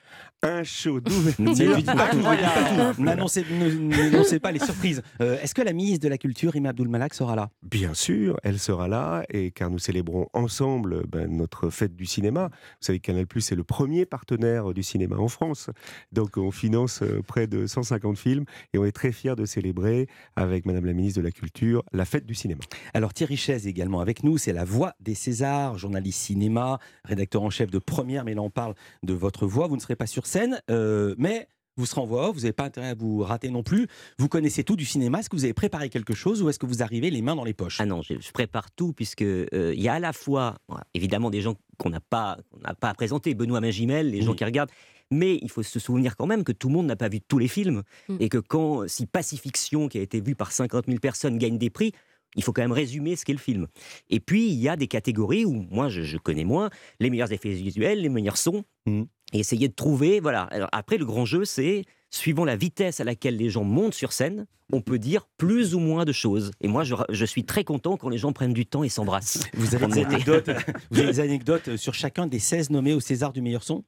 un 0.44 0.64
show 0.64 1.00
d'ouverture. 1.00 1.84
pas. 1.86 2.94
N'annoncez 3.00 4.40
pas 4.40 4.52
les 4.52 4.60
surprises. 4.60 5.02
Euh, 5.22 5.40
Est-ce 5.42 5.56
que 5.56 5.62
la 5.64 5.74
ministre 5.74 6.04
de 6.04 6.10
la 6.10 6.18
Culture, 6.18 6.56
Ima 6.56 6.70
Abdul 6.70 6.88
Malak, 6.90 7.14
sera 7.14 7.36
là? 7.36 7.50
Bien 7.64 7.94
sûr, 7.94 8.38
elle 8.44 8.60
sera 8.60 8.67
là, 8.70 9.24
et 9.30 9.52
car 9.52 9.70
nous 9.70 9.80
célébrons 9.80 10.28
ensemble 10.34 11.06
ben, 11.08 11.30
notre 11.30 11.70
fête 11.70 11.96
du 11.96 12.06
cinéma. 12.06 12.50
Vous 12.52 12.78
savez 12.82 13.00
que 13.00 13.06
Canal 13.06 13.28
Plus 13.28 13.52
est 13.52 13.56
le 13.56 13.64
premier 13.64 14.06
partenaire 14.06 14.74
du 14.74 14.84
cinéma 14.84 15.18
en 15.18 15.28
France. 15.28 15.70
Donc 16.12 16.38
on 16.38 16.52
finance 16.52 17.02
euh, 17.02 17.22
près 17.26 17.48
de 17.48 17.66
150 17.66 18.18
films 18.18 18.46
et 18.74 18.78
on 18.78 18.86
est 18.86 18.92
très 18.92 19.12
fiers 19.12 19.36
de 19.36 19.46
célébrer 19.46 20.08
avec 20.36 20.66
Madame 20.66 20.86
la 20.86 20.94
ministre 20.94 21.20
de 21.20 21.26
la 21.26 21.32
Culture 21.32 21.84
la 21.94 22.06
fête 22.06 22.26
du 22.26 22.36
cinéma. 22.36 22.62
Alors 22.94 23.14
Thierry 23.14 23.38
Chaise 23.38 23.68
également 23.68 24.00
avec 24.00 24.24
nous, 24.24 24.38
c'est 24.38 24.54
la 24.54 24.66
voix 24.66 24.94
des 25.00 25.16
Césars, 25.16 25.78
journaliste 25.78 26.20
cinéma, 26.20 26.80
rédacteur 27.04 27.44
en 27.44 27.50
chef 27.50 27.72
de 27.72 27.80
Première, 27.80 28.26
mais 28.26 28.34
là 28.34 28.42
on 28.42 28.50
parle 28.50 28.76
de 29.04 29.14
votre 29.14 29.48
voix. 29.48 29.68
Vous 29.68 29.76
ne 29.76 29.82
serez 29.82 29.96
pas 29.96 30.08
sur 30.08 30.26
scène, 30.26 30.62
euh, 30.70 31.16
mais 31.18 31.48
vous 31.78 31.86
serez 31.86 32.02
en 32.02 32.06
voix 32.06 32.30
off, 32.30 32.36
vous 32.36 32.42
n'avez 32.42 32.54
pas 32.54 32.66
intérêt 32.66 32.90
à 32.90 32.96
vous 32.96 33.20
rater 33.22 33.50
non 33.50 33.64
plus. 33.64 33.88
Vous 34.20 34.28
connaissez 34.28 34.64
tout 34.64 34.76
du 34.76 34.86
cinéma. 34.86 35.20
Est-ce 35.20 35.30
que 35.30 35.36
vous 35.36 35.44
avez 35.46 35.54
préparé 35.54 35.90
quelque 35.90 36.14
chose 36.14 36.42
ou 36.42 36.50
est-ce 36.50 36.60
que 36.60 36.66
vous 36.66 36.82
arrivez 36.84 37.10
les 37.10 37.22
mains 37.22 37.36
dans 37.36 37.44
les 37.44 37.54
poches? 37.54 37.80
Ah 37.80 37.86
non, 37.86 38.02
je, 38.02 38.16
je 38.20 38.32
prépare 38.32 38.72
tout 38.72 38.94
puisque 38.94 39.22
euh, 39.22 39.46
il 39.76 39.82
y 39.82 39.88
a 39.88 39.94
à 39.94 40.00
la 40.00 40.14
fois, 40.14 40.56
évidemment, 40.94 41.30
des 41.30 41.42
gens 41.42 41.56
qu'on 41.78 41.90
n'a 41.90 42.00
pas, 42.02 42.38
qu'on 42.52 42.60
n'a 42.60 42.74
pas 42.74 42.90
à 42.90 42.94
présenter, 42.94 43.34
Benoît 43.36 43.62
Magimel, 43.62 44.10
les 44.12 44.22
gens 44.22 44.34
qui 44.34 44.44
regardent. 44.46 44.72
Mais 45.10 45.40
il 45.42 45.50
faut 45.50 45.64
se 45.64 45.80
souvenir 45.80 46.18
quand 46.18 46.26
même 46.26 46.44
que 46.44 46.52
tout 46.52 46.68
le 46.68 46.74
monde 46.74 46.88
n'a 46.88 46.98
pas 46.98 47.08
vu 47.08 47.22
tous 47.22 47.38
les 47.40 47.48
films 47.48 47.84
Mm. 48.10 48.18
et 48.20 48.28
que 48.30 48.38
quand 48.40 48.88
si 48.90 49.06
Pacifiction, 49.06 49.88
qui 49.88 50.00
a 50.00 50.02
été 50.02 50.20
vu 50.20 50.36
par 50.36 50.52
50 50.52 50.86
000 50.88 51.00
personnes, 51.00 51.38
gagne 51.38 51.58
des 51.58 51.70
prix. 51.70 51.92
Il 52.36 52.44
faut 52.44 52.52
quand 52.52 52.62
même 52.62 52.74
résumer 52.74 53.16
ce 53.16 53.24
qu'est 53.24 53.32
le 53.34 53.40
film. 53.40 53.68
Et 54.10 54.20
puis, 54.20 54.48
il 54.50 54.56
y 54.60 54.68
a 54.68 54.76
des 54.76 54.88
catégories 54.88 55.46
où 55.46 55.66
moi, 55.72 55.88
je, 55.88 56.02
je 56.04 56.18
connais 56.18 56.44
moins 56.44 56.70
les 57.00 57.10
meilleurs 57.10 57.32
effets 57.32 57.52
visuels, 57.54 58.02
les 58.02 58.10
meilleurs 58.10 58.38
sons, 58.38 58.64
Mm. 58.86 59.04
Et 59.34 59.40
essayer 59.40 59.68
de 59.68 59.74
trouver. 59.74 60.20
Voilà. 60.20 60.44
Alors, 60.44 60.70
après, 60.72 60.98
le 60.98 61.06
grand 61.06 61.26
jeu, 61.26 61.46
c'est 61.46 61.84
suivant 62.10 62.46
la 62.46 62.56
vitesse 62.56 63.00
à 63.00 63.04
laquelle 63.04 63.36
les 63.38 63.50
gens 63.50 63.64
montent 63.66 63.94
sur 63.94 64.14
scène, 64.14 64.48
on 64.72 64.82
peut 64.82 65.00
dire 65.00 65.28
plus 65.38 65.76
ou 65.76 65.80
moins 65.80 66.06
de 66.06 66.12
choses. 66.14 66.52
Et 66.62 66.68
moi, 66.68 66.84
je, 66.84 66.96
je 67.10 67.26
suis 67.26 67.44
très 67.44 67.64
content 67.64 67.98
quand 67.98 68.10
les 68.10 68.18
gens 68.18 68.32
prennent 68.34 68.54
du 68.54 68.66
temps 68.66 68.84
et 68.84 68.90
s'embrassent. 68.90 69.44
Vous 69.56 69.76
avez, 69.76 69.88
des 69.88 70.04
anecdotes, 70.06 70.50
vous 70.92 71.00
avez 71.00 71.08
des 71.12 71.20
anecdotes 71.20 71.76
sur 71.78 71.94
chacun 71.94 72.28
des 72.28 72.40
16 72.40 72.70
nommés 72.70 72.94
au 72.94 73.00
César 73.00 73.34
du 73.34 73.42
meilleur 73.42 73.64
son? 73.64 73.84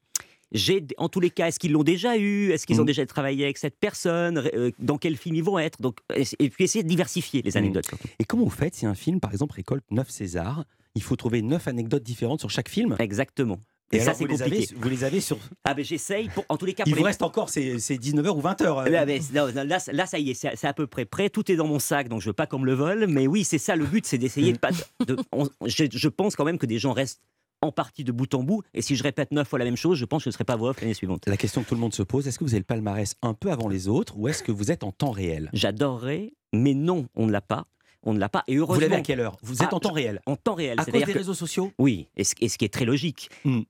J'ai, 0.51 0.83
en 0.97 1.09
tous 1.09 1.19
les 1.19 1.29
cas, 1.29 1.47
est-ce 1.47 1.59
qu'ils 1.59 1.71
l'ont 1.73 1.83
déjà 1.83 2.17
eu? 2.17 2.49
Est-ce 2.51 2.65
qu'ils 2.65 2.79
ont 2.81 2.83
Mm. 2.83 2.87
déjà 2.87 3.05
travaillé 3.05 3.43
avec 3.43 3.57
cette 3.59 3.77
personne? 3.79 4.39
Euh, 4.55 4.71
Dans 4.79 4.97
quel 4.97 5.15
film 5.15 5.35
ils 5.35 5.43
vont 5.43 5.59
être? 5.59 5.79
Donc, 5.79 5.97
et 6.17 6.49
puis 6.49 6.63
essayer 6.63 6.81
de 6.83 6.89
diversifier 6.89 7.41
les 7.43 7.55
anecdotes. 7.55 7.85
surtout. 7.87 8.07
Et 8.17 8.23
comment 8.25 8.45
vous 8.45 8.49
faites 8.49 8.73
si 8.73 8.85
un 8.87 8.95
film, 8.95 9.19
par 9.19 9.31
exemple, 9.31 9.53
récolte 9.55 9.83
9 9.91 10.09
Césars? 10.09 10.65
Il 10.95 11.03
faut 11.03 11.15
trouver 11.15 11.43
9 11.43 11.67
anecdotes 11.67 12.01
différentes 12.03 12.39
sur 12.39 12.49
chaque 12.49 12.67
film? 12.67 12.95
Exactement. 12.97 13.59
Et, 13.91 13.97
Et, 13.97 13.99
ça, 14.01 14.13
c'est 14.13 14.23
vous 14.25 14.29
les, 14.31 14.41
avez, 14.41 14.51
compliqué. 14.57 14.75
vous 14.77 14.89
les 14.89 15.03
avez 15.03 15.19
sur. 15.19 15.37
Ah 15.63 15.73
ben 15.73 15.83
j'essaye, 15.83 16.29
pour, 16.29 16.45
en 16.49 16.57
tous 16.57 16.65
les 16.65 16.73
cas... 16.73 16.83
Il 16.85 16.91
pour 16.91 16.99
vous 16.99 17.03
les- 17.05 17.09
reste 17.09 17.23
encore 17.23 17.49
ces, 17.49 17.79
ces 17.79 17.97
19h 17.97 18.29
ou 18.29 18.41
20h. 18.41 18.87
Là, 18.89 19.05
mais, 19.05 19.19
non, 19.33 19.47
non, 19.51 19.63
là, 19.63 19.79
là, 19.91 20.05
ça 20.05 20.19
y 20.19 20.29
est, 20.29 20.33
c'est 20.35 20.55
c'est 20.55 20.67
à 20.67 20.73
peu 20.73 20.85
près 20.87 21.05
prêt. 21.05 21.29
Tout 21.29 21.51
est 21.51 21.55
dans 21.55 21.67
mon 21.67 21.79
sac, 21.79 22.07
donc 22.07 22.21
je 22.21 22.27
veux 22.29 22.33
pas 22.33 22.45
qu'on 22.45 22.59
me 22.59 22.65
le 22.65 22.73
vole. 22.73 23.07
Mais 23.07 23.25
oui, 23.27 23.43
c'est 23.43 23.57
ça 23.57 23.75
le 23.75 23.85
but, 23.85 24.05
c'est 24.05 24.17
d'essayer 24.19 24.53
de 24.53 24.59
pas. 24.59 24.69
de- 25.07 25.17
on- 25.31 25.49
je, 25.65 25.85
je 25.91 26.07
pense 26.07 26.35
quand 26.35 26.45
même 26.45 26.57
que 26.59 26.65
des 26.67 26.77
gens 26.79 26.93
restent 26.93 27.21
en 27.61 27.71
partie 27.73 28.03
de 28.05 28.11
bout 28.13 28.33
en 28.35 28.43
bout. 28.43 28.61
Et 28.73 28.81
si 28.81 28.95
je 28.95 29.03
répète 29.03 29.31
neuf 29.31 29.47
fois 29.49 29.59
la 29.59 29.65
même 29.65 29.75
chose, 29.75 29.97
je 29.97 30.05
pense 30.05 30.21
que 30.21 30.25
je 30.25 30.29
ne 30.29 30.33
serai 30.33 30.45
pas 30.45 30.55
voix 30.55 30.69
off 30.69 30.79
l'année 30.79 30.93
suivante. 30.93 31.27
La 31.27 31.35
question 31.35 31.61
que 31.63 31.67
tout 31.67 31.75
le 31.75 31.81
monde 31.81 31.93
se 31.93 32.03
pose, 32.03 32.25
est-ce 32.27 32.39
que 32.39 32.43
vous 32.45 32.51
avez 32.53 32.59
le 32.59 32.63
palmarès 32.65 33.15
un 33.21 33.33
peu 33.33 33.51
avant 33.51 33.67
les 33.67 33.87
autres 33.89 34.17
ou 34.17 34.27
est-ce 34.29 34.43
que 34.43 34.51
vous 34.53 34.71
êtes 34.71 34.83
en 34.85 34.91
temps 34.93 35.11
réel? 35.11 35.49
J'adorerais, 35.51 36.31
mais 36.53 36.73
non, 36.73 37.07
on 37.15 37.25
ne 37.27 37.31
l'a 37.33 37.41
pas. 37.41 37.65
On 38.03 38.13
ne 38.13 38.19
l'a 38.19 38.29
pas. 38.29 38.43
Et 38.47 38.55
heureusement. 38.55 38.75
Vous 38.75 38.79
l'avez 38.81 38.95
à 38.95 39.01
quelle 39.01 39.19
heure 39.19 39.37
Vous 39.41 39.61
êtes 39.61 39.69
Ah, 39.71 39.75
en 39.75 39.79
temps 39.79 39.91
réel 39.91 40.21
En 40.25 40.35
temps 40.35 40.53
réel. 40.55 40.79
À 40.79 40.85
cause 40.85 40.93
des 40.93 41.01
que- 41.03 41.17
réseaux 41.17 41.33
sociaux 41.33 41.71
Oui, 41.77 42.07
et 42.15 42.23
ce, 42.23 42.33
et 42.39 42.47
ce 42.47 42.57
qui 42.57 42.65
est 42.65 42.73
très 42.73 42.85
logique. 42.85 43.29
Hmm. 43.43 43.61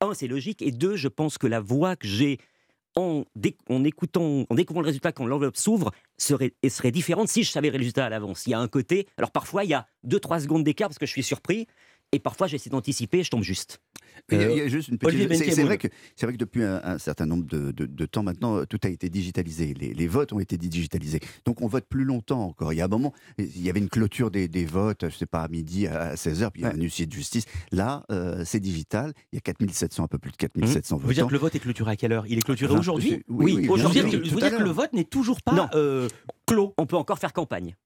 A- 0.00 0.06
un, 0.06 0.14
c'est 0.14 0.26
logique, 0.28 0.60
et 0.62 0.70
deux, 0.70 0.96
je 0.96 1.08
pense 1.08 1.38
que 1.38 1.46
la 1.46 1.60
voix 1.60 1.96
que 1.96 2.06
j'ai 2.06 2.38
en, 2.96 3.24
en 3.68 3.84
écoutant, 3.84 4.44
en 4.50 4.54
découvrant 4.54 4.80
le 4.82 4.86
résultat 4.86 5.12
quand 5.12 5.24
l'enveloppe 5.24 5.56
s'ouvre, 5.56 5.92
serait, 6.18 6.54
et 6.62 6.68
serait 6.68 6.90
différente 6.90 7.28
si 7.28 7.42
je 7.44 7.50
savais 7.50 7.70
le 7.70 7.78
résultat 7.78 8.04
à 8.04 8.08
l'avance. 8.08 8.46
Il 8.46 8.50
y 8.50 8.54
a 8.54 8.58
un 8.58 8.68
côté, 8.68 9.06
alors 9.16 9.30
parfois 9.30 9.64
il 9.64 9.70
y 9.70 9.74
a 9.74 9.86
2-3 10.06 10.40
secondes 10.42 10.64
d'écart 10.64 10.88
parce 10.88 10.98
que 10.98 11.06
je 11.06 11.12
suis 11.12 11.22
surpris, 11.22 11.66
et 12.12 12.18
parfois 12.18 12.46
j'essaie 12.46 12.70
d'anticiper 12.70 13.18
et 13.20 13.22
je 13.22 13.30
tombe 13.30 13.42
juste. 13.42 13.78
Il 14.32 14.40
y 14.40 14.44
a- 14.44 14.50
il 14.50 14.58
y 14.58 14.60
a 14.60 14.68
juste 14.68 14.88
une 14.88 14.98
petite- 14.98 15.32
c'est- 15.54 15.62
vrai 15.62 15.78
que 15.78 15.88
vrai 16.20 16.32
que 16.32 16.36
depuis 16.38 16.62
un, 16.62 16.80
un 16.84 16.98
certain 16.98 17.26
nombre 17.26 17.44
de, 17.46 17.70
de- 17.70 17.86
de 17.86 18.06
temps 18.06 18.22
maintenant, 18.22 18.56
euh, 18.58 18.64
tout 18.66 18.78
a 18.82 18.88
été 18.88 19.08
digitalisé. 19.08 19.72
Les, 19.74 19.94
les 19.94 20.06
votes 20.08 20.32
ont 20.32 20.40
été 20.40 20.58
digitalisés. 20.58 21.20
Donc 21.44 21.62
on 21.62 21.68
vote 21.68 21.86
plus 21.88 22.04
longtemps 22.04 22.44
encore. 22.44 22.72
Il 22.72 22.76
y 22.76 22.80
a 22.82 22.84
un 22.84 22.88
moment, 22.88 23.12
il 23.38 23.62
y 23.62 23.70
avait 23.70 23.78
une 23.80 23.88
clôture 23.88 24.30
des, 24.30 24.46
des 24.48 24.64
votes, 24.64 25.08
je 25.08 25.16
sais 25.16 25.26
pas 25.26 25.42
à 25.42 25.48
midi, 25.48 25.86
à 25.86 26.14
16h, 26.16 26.50
puis 26.50 26.62
il 26.62 26.64
y 26.64 26.66
a 26.68 26.72
un 26.72 26.76
huissier 26.76 27.06
de 27.06 27.12
justice. 27.12 27.44
Là, 27.72 28.04
euh, 28.10 28.42
c'est 28.44 28.60
digital. 28.60 29.12
Il 29.32 29.36
y 29.36 29.38
a 29.38 29.40
4700, 29.40 30.04
un 30.04 30.08
peu 30.08 30.18
plus 30.18 30.32
de 30.32 30.36
4700 30.36 30.96
Vous 30.98 31.06
dire 31.12 31.14
votants. 31.24 31.28
que 31.28 31.32
le 31.32 31.38
vote 31.38 31.54
est 31.54 31.60
clôturé 31.60 31.92
à 31.92 31.96
quelle 31.96 32.12
heure? 32.12 32.26
Il 32.26 32.38
est 32.38 32.42
clôturé 32.42 32.70
Enfin, 32.72 32.80
aujourd'hui? 32.80 33.22
oui, 33.28 33.68
aujourd'hui. 33.68 34.00
à 34.00 34.04
dire 34.04 34.58
que 34.58 34.62
le 34.62 34.70
vote 34.70 34.92
n'est 34.92 35.04
toujours 35.04 35.40
pas 35.42 35.70
euh, 35.74 36.08
clos. 36.46 36.74
On 36.78 36.86
peut 36.86 36.96
encore 36.96 37.18
faire 37.18 37.32
campagne. 37.32 37.76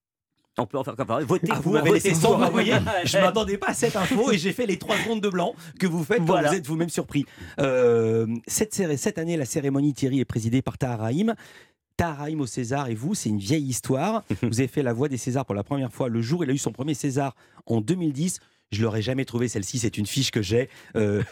On 0.59 0.67
peut 0.67 0.79
encore 0.79 0.95
faire 0.95 1.21
voter. 1.27 1.49
Ah, 1.51 1.57
vous 1.57 1.62
pour- 1.62 1.73
m'avez 1.73 1.90
laissé 1.93 2.14
sans 2.14 2.38
vous 2.38 2.51
voyez 2.53 2.75
Je 3.05 3.19
m'attendais 3.19 3.59
pas 3.59 3.69
à 3.69 3.75
cette 3.75 3.97
info 3.97 4.31
et 4.31 4.38
j'ai 4.38 4.53
fait 4.53 4.67
les 4.67 4.79
trois 4.79 4.97
secondes 4.97 5.21
de 5.21 5.29
blanc 5.29 5.55
que 5.81 5.87
vous 5.87 6.05
faites 6.05 6.25
quand 6.25 6.40
vous 6.40 6.55
êtes 6.55 6.67
vous-même 6.67 6.90
surpris. 6.90 7.27
Euh, 7.61 8.27
cette, 8.47 9.19
année, 9.19 9.37
la 9.37 9.47
cérémonie 9.47 9.95
Thierry 9.95 10.21
est 10.21 10.25
présidée 10.25 10.62
par 10.62 10.79
Tahar 10.79 11.01
Rahim. 11.01 11.35
Tahar 11.97 12.19
Rahim 12.19 12.40
au 12.40 12.47
César 12.47 12.88
et 12.88 12.95
vous, 12.95 13.14
c'est 13.14 13.29
une 13.29 13.38
vieille 13.38 13.67
histoire. 13.67 14.23
vous 14.43 14.61
avez 14.61 14.69
fait 14.69 14.83
la 14.83 14.93
voix 14.93 15.09
des 15.09 15.17
Césars 15.17 15.45
pour 15.45 15.55
la 15.55 15.64
première 15.64 15.93
fois 15.93 16.09
le 16.09 16.21
jour 16.23 16.40
où 16.40 16.45
il 16.45 16.51
a 16.51 16.53
eu 16.53 16.59
son 16.59 16.73
premier 16.73 16.95
César 16.95 17.35
en 17.67 17.81
2010. 17.81 18.38
Je 18.73 18.83
l'aurais 18.83 19.03
jamais 19.03 19.25
trouvé 19.25 19.47
celle-ci, 19.47 19.79
c'est 19.79 19.99
une 19.99 20.07
fiche 20.07 20.31
que 20.33 20.43
j'ai 20.43 20.69
Euh, 20.97 21.23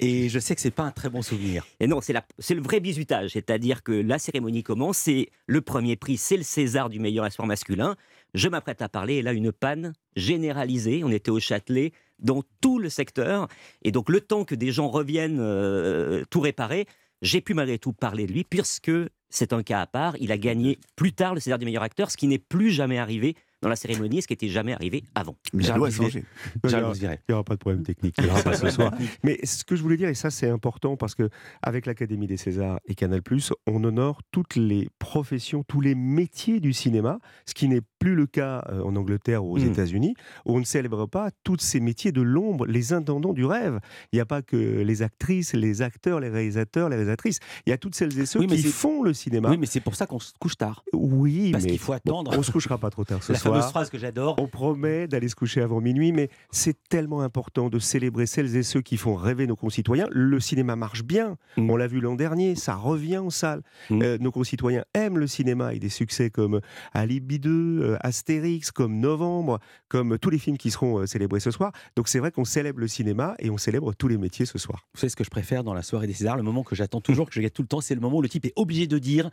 et 0.00 0.28
je 0.28 0.38
sais 0.40 0.54
que 0.56 0.60
c'est 0.60 0.72
pas 0.72 0.82
un 0.82 0.90
très 0.90 1.08
bon 1.08 1.22
souvenir. 1.22 1.64
Et 1.78 1.86
non, 1.86 2.00
c'est 2.00 2.54
le 2.54 2.62
vrai 2.62 2.80
bisutage, 2.80 3.30
c'est-à-dire 3.32 3.82
que 3.84 3.92
la 3.92 4.18
cérémonie 4.18 4.64
commence, 4.64 4.98
c'est 4.98 5.28
le 5.46 5.60
premier 5.60 5.94
prix, 5.94 6.16
c'est 6.16 6.36
le 6.36 6.42
César 6.42 6.88
du 6.88 6.98
meilleur 6.98 7.26
espoir 7.26 7.46
masculin. 7.46 7.94
Je 8.34 8.48
m'apprête 8.48 8.82
à 8.82 8.88
parler, 8.88 9.16
et 9.16 9.22
là, 9.22 9.32
une 9.32 9.52
panne 9.52 9.92
généralisée. 10.16 11.02
On 11.04 11.10
était 11.10 11.30
au 11.30 11.40
Châtelet, 11.40 11.92
dans 12.18 12.42
tout 12.60 12.78
le 12.78 12.88
secteur. 12.88 13.48
Et 13.82 13.92
donc, 13.92 14.08
le 14.08 14.20
temps 14.20 14.44
que 14.44 14.54
des 14.54 14.72
gens 14.72 14.88
reviennent 14.88 15.40
euh, 15.40 16.24
tout 16.30 16.40
réparer, 16.40 16.86
j'ai 17.22 17.40
pu 17.40 17.54
malgré 17.54 17.78
tout 17.78 17.92
parler 17.92 18.26
de 18.26 18.32
lui, 18.32 18.44
puisque 18.44 18.92
c'est 19.28 19.52
un 19.52 19.62
cas 19.62 19.80
à 19.80 19.86
part. 19.86 20.16
Il 20.20 20.32
a 20.32 20.38
gagné 20.38 20.78
plus 20.96 21.12
tard 21.12 21.34
le 21.34 21.40
César 21.40 21.58
du 21.58 21.64
meilleur 21.64 21.82
acteur, 21.82 22.10
ce 22.10 22.16
qui 22.16 22.26
n'est 22.26 22.38
plus 22.38 22.70
jamais 22.70 22.98
arrivé 22.98 23.36
dans 23.62 23.68
la 23.68 23.76
cérémonie, 23.76 24.22
ce 24.22 24.26
qui 24.26 24.32
n'était 24.32 24.48
jamais 24.48 24.72
arrivé 24.72 25.04
avant. 25.14 25.36
Mais 25.52 25.64
la 25.64 25.76
loi 25.76 25.90
changé. 25.90 26.24
Il 26.64 26.70
n'y 26.70 27.34
aura, 27.34 27.44
pas 27.44 27.54
de 27.54 27.60
problème 27.60 27.82
technique. 27.82 28.14
Il 28.18 28.24
y 28.24 28.28
aura 28.28 28.42
pas 28.42 28.54
ce 28.54 28.70
soir. 28.70 28.92
Mais 29.22 29.38
ce 29.44 29.64
que 29.64 29.76
je 29.76 29.82
voulais 29.82 29.98
dire, 29.98 30.08
et 30.08 30.14
ça 30.14 30.30
c'est 30.30 30.48
important 30.48 30.96
parce 30.96 31.14
que 31.14 31.28
avec 31.62 31.86
l'Académie 31.86 32.26
des 32.26 32.38
Césars 32.38 32.80
et 32.86 32.94
Canal+, 32.94 33.20
on 33.66 33.84
honore 33.84 34.22
toutes 34.30 34.56
les 34.56 34.88
professions, 34.98 35.62
tous 35.62 35.80
les 35.80 35.94
métiers 35.94 36.60
du 36.60 36.72
cinéma, 36.72 37.18
ce 37.46 37.54
qui 37.54 37.68
n'est 37.68 37.82
plus 38.00 38.16
le 38.16 38.26
cas 38.26 38.64
euh, 38.70 38.82
en 38.82 38.96
Angleterre 38.96 39.44
ou 39.44 39.54
aux 39.54 39.58
Mm. 39.60 39.68
États-Unis, 39.70 40.14
où 40.46 40.56
on 40.56 40.58
ne 40.58 40.64
célèbre 40.64 41.06
pas 41.06 41.30
tous 41.44 41.58
ces 41.60 41.78
métiers 41.78 42.10
de 42.10 42.22
l'ombre, 42.22 42.66
les 42.66 42.92
intendants 42.92 43.32
du 43.34 43.44
rêve. 43.44 43.78
Il 44.12 44.16
n'y 44.16 44.20
a 44.20 44.26
pas 44.26 44.42
que 44.42 44.56
les 44.56 45.02
actrices, 45.02 45.52
les 45.52 45.82
acteurs, 45.82 46.18
les 46.18 46.28
réalisateurs, 46.30 46.88
les 46.88 46.96
réalisatrices. 46.96 47.38
Il 47.66 47.70
y 47.70 47.72
a 47.72 47.78
toutes 47.78 47.94
celles 47.94 48.18
et 48.18 48.26
ceux 48.26 48.40
Oui, 48.40 48.46
mais 48.50 48.56
qui 48.56 48.62
font 48.64 49.02
le 49.02 49.12
cinéma. 49.12 49.50
Oui, 49.50 49.58
mais 49.58 49.66
c'est 49.66 49.80
pour 49.80 49.94
ça 49.94 50.06
qu'on 50.06 50.18
se 50.18 50.32
couche 50.40 50.56
tard. 50.56 50.82
Oui, 50.94 51.52
Parce 51.52 51.66
qu'il 51.66 51.78
faut 51.78 51.92
attendre. 51.92 52.32
Bon, 52.32 52.38
on 52.38 52.42
se 52.42 52.50
couchera 52.50 52.78
pas 52.78 52.88
trop 52.90 53.04
tard 53.04 53.22
ce 53.22 53.32
La 53.34 53.38
soir. 53.38 53.54
fameuse 53.54 53.70
phrase 53.70 53.90
que 53.90 53.98
j'adore. 53.98 54.34
On 54.38 54.48
promet 54.48 55.06
d'aller 55.06 55.28
se 55.28 55.36
coucher 55.36 55.60
avant 55.60 55.80
minuit, 55.82 56.10
mais 56.12 56.30
c'est 56.50 56.76
tellement 56.88 57.20
important 57.20 57.68
de 57.68 57.78
célébrer 57.78 58.24
celles 58.26 58.56
et 58.56 58.62
ceux 58.62 58.80
qui 58.80 58.96
font 58.96 59.14
rêver 59.14 59.46
nos 59.46 59.56
concitoyens. 59.56 60.06
Le 60.10 60.40
cinéma 60.40 60.74
marche 60.74 61.02
bien, 61.04 61.36
Mm. 61.58 61.68
on 61.70 61.76
l'a 61.76 61.86
vu 61.86 62.00
l'an 62.00 62.14
dernier, 62.14 62.54
ça 62.54 62.74
revient 62.76 63.18
en 63.18 63.28
salle. 63.30 63.62
Mm. 63.90 64.02
Euh, 64.02 64.18
nos 64.18 64.30
concitoyens 64.32 64.84
aiment 64.94 65.18
le 65.18 65.26
cinéma 65.26 65.66
avec 65.66 65.80
des 65.80 65.88
succès 65.90 66.30
comme 66.30 66.60
Alibi 66.94 67.38
2, 67.38 67.50
euh, 67.82 67.89
Astérix, 68.00 68.70
comme 68.70 68.98
Novembre, 69.00 69.58
comme 69.88 70.18
tous 70.18 70.30
les 70.30 70.38
films 70.38 70.58
qui 70.58 70.70
seront 70.70 70.98
euh, 70.98 71.06
célébrés 71.06 71.40
ce 71.40 71.50
soir. 71.50 71.72
Donc 71.96 72.08
c'est 72.08 72.18
vrai 72.18 72.30
qu'on 72.30 72.44
célèbre 72.44 72.80
le 72.80 72.88
cinéma 72.88 73.34
et 73.38 73.50
on 73.50 73.58
célèbre 73.58 73.92
tous 73.94 74.08
les 74.08 74.18
métiers 74.18 74.46
ce 74.46 74.58
soir. 74.58 74.86
Vous 74.94 75.00
savez 75.00 75.10
ce 75.10 75.16
que 75.16 75.24
je 75.24 75.30
préfère 75.30 75.64
dans 75.64 75.74
la 75.74 75.82
soirée 75.82 76.06
des 76.06 76.12
Césars? 76.12 76.36
Le 76.36 76.42
moment 76.42 76.62
que 76.62 76.74
j'attends 76.74 77.00
toujours, 77.00 77.28
que 77.28 77.34
je 77.34 77.40
gagne 77.40 77.50
tout 77.50 77.62
le 77.62 77.68
temps, 77.68 77.80
c'est 77.80 77.94
le 77.94 78.00
moment 78.00 78.18
où 78.18 78.22
le 78.22 78.28
type 78.28 78.44
est 78.44 78.52
obligé 78.56 78.86
de 78.86 78.98
dire 78.98 79.30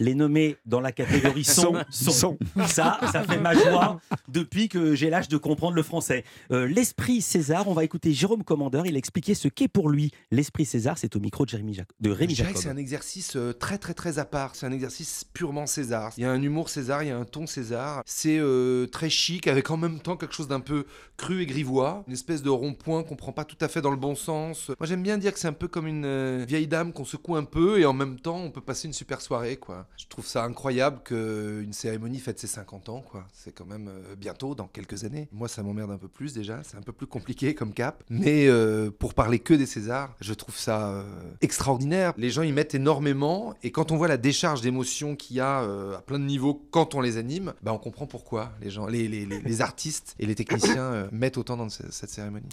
les 0.00 0.14
nommés 0.14 0.56
dans 0.66 0.80
la 0.80 0.92
catégorie 0.92 1.44
son, 1.44 1.74
Son, 1.90 2.10
sont. 2.10 2.38
Ça, 2.66 2.98
ça 3.12 3.22
fait 3.22 3.38
ma 3.38 3.54
joie 3.54 4.00
depuis 4.28 4.68
que 4.68 4.94
j'ai 4.94 5.10
l'âge 5.10 5.28
de 5.28 5.36
comprendre 5.36 5.74
le 5.74 5.82
français. 5.82 6.24
Euh, 6.50 6.66
l'esprit 6.66 7.20
César, 7.22 7.68
on 7.68 7.74
va 7.74 7.84
écouter 7.84 8.12
Jérôme 8.12 8.42
Commandeur. 8.44 8.86
Il 8.86 8.94
a 8.94 8.98
expliqué 8.98 9.34
ce 9.34 9.48
qu'est 9.48 9.68
pour 9.68 9.88
lui 9.88 10.10
l'esprit 10.30 10.64
César. 10.64 10.98
C'est 10.98 11.14
au 11.16 11.20
micro 11.20 11.44
de, 11.44 11.50
Jérémy 11.50 11.74
Jac- 11.74 11.88
de 12.00 12.10
Rémi 12.10 12.34
Jacob. 12.34 12.56
c'est 12.56 12.68
un 12.68 12.76
exercice 12.76 13.36
euh, 13.36 13.52
très 13.52 13.78
très 13.78 13.94
très 13.94 14.18
à 14.18 14.24
part. 14.24 14.54
C'est 14.54 14.66
un 14.66 14.72
exercice 14.72 15.24
purement 15.32 15.66
César. 15.66 16.12
Il 16.16 16.22
y 16.22 16.26
a 16.26 16.30
un 16.30 16.42
humour 16.42 16.68
César, 16.68 17.02
il 17.02 17.08
y 17.08 17.12
a 17.12 17.16
un 17.18 17.24
ton 17.24 17.46
César. 17.46 18.02
C'est 18.06 18.38
euh, 18.38 18.86
très 18.86 19.10
chic 19.10 19.46
avec 19.46 19.70
en 19.70 19.76
même 19.76 20.00
temps 20.00 20.16
quelque 20.16 20.34
chose 20.34 20.48
d'un 20.48 20.60
peu 20.60 20.86
cru 21.16 21.42
et 21.42 21.46
grivois. 21.46 22.04
Une 22.08 22.14
espèce 22.14 22.42
de 22.42 22.50
rond-point 22.50 23.02
qu'on 23.04 23.16
prend 23.16 23.32
pas 23.32 23.44
tout 23.44 23.56
à 23.60 23.68
fait 23.68 23.80
dans 23.80 23.90
le 23.90 23.96
bon 23.96 24.14
sens. 24.14 24.68
Moi 24.80 24.86
j'aime 24.86 25.02
bien 25.02 25.18
dire 25.18 25.32
que 25.32 25.38
c'est 25.38 25.48
un 25.48 25.52
peu 25.52 25.68
comme 25.68 25.86
une 25.86 26.04
euh, 26.04 26.44
vieille 26.46 26.66
dame 26.66 26.92
qu'on 26.92 27.04
secoue 27.04 27.36
un 27.36 27.44
peu 27.44 27.78
et 27.80 27.84
en 27.86 27.92
même 27.92 28.18
temps 28.18 28.38
on 28.38 28.50
peut 28.50 28.60
passer 28.60 28.86
une 28.88 28.92
super 28.92 29.20
soirée 29.20 29.56
quoi. 29.56 29.83
Je 29.96 30.06
trouve 30.08 30.26
ça 30.26 30.44
incroyable 30.44 31.00
qu'une 31.04 31.72
cérémonie 31.72 32.18
fête 32.18 32.38
ses 32.38 32.46
50 32.46 32.88
ans, 32.88 33.00
quoi. 33.00 33.26
C'est 33.32 33.52
quand 33.52 33.64
même 33.66 33.88
euh, 33.88 34.14
bientôt, 34.16 34.54
dans 34.54 34.66
quelques 34.66 35.04
années. 35.04 35.28
Moi, 35.32 35.48
ça 35.48 35.62
m'emmerde 35.62 35.90
un 35.90 35.98
peu 35.98 36.08
plus 36.08 36.32
déjà. 36.34 36.62
C'est 36.62 36.76
un 36.76 36.82
peu 36.82 36.92
plus 36.92 37.06
compliqué 37.06 37.54
comme 37.54 37.72
cap. 37.72 38.02
Mais 38.10 38.46
euh, 38.48 38.90
pour 38.90 39.14
parler 39.14 39.38
que 39.38 39.54
des 39.54 39.66
Césars, 39.66 40.14
je 40.20 40.34
trouve 40.34 40.56
ça 40.56 40.88
euh, 40.90 41.04
extraordinaire. 41.40 42.12
Les 42.16 42.30
gens 42.30 42.42
y 42.42 42.52
mettent 42.52 42.74
énormément. 42.74 43.54
Et 43.62 43.70
quand 43.70 43.92
on 43.92 43.96
voit 43.96 44.08
la 44.08 44.16
décharge 44.16 44.60
d'émotions 44.60 45.16
qu'il 45.16 45.36
y 45.36 45.40
a 45.40 45.58
à 45.60 46.02
plein 46.06 46.18
de 46.18 46.24
niveaux 46.24 46.66
quand 46.70 46.94
on 46.94 47.00
les 47.00 47.16
anime, 47.16 47.54
bah, 47.62 47.72
on 47.72 47.78
comprend 47.78 48.06
pourquoi 48.06 48.52
les 48.60 48.70
gens, 48.70 48.86
les, 48.86 49.08
les- 49.08 49.26
les- 49.26 49.60
artistes 49.60 50.14
et 50.18 50.26
les 50.26 50.34
techniciens 50.34 51.08
mettent 51.12 51.38
autant 51.38 51.56
dans 51.56 51.68
ce- 51.68 51.90
cette 51.90 52.10
cérémonie. 52.10 52.48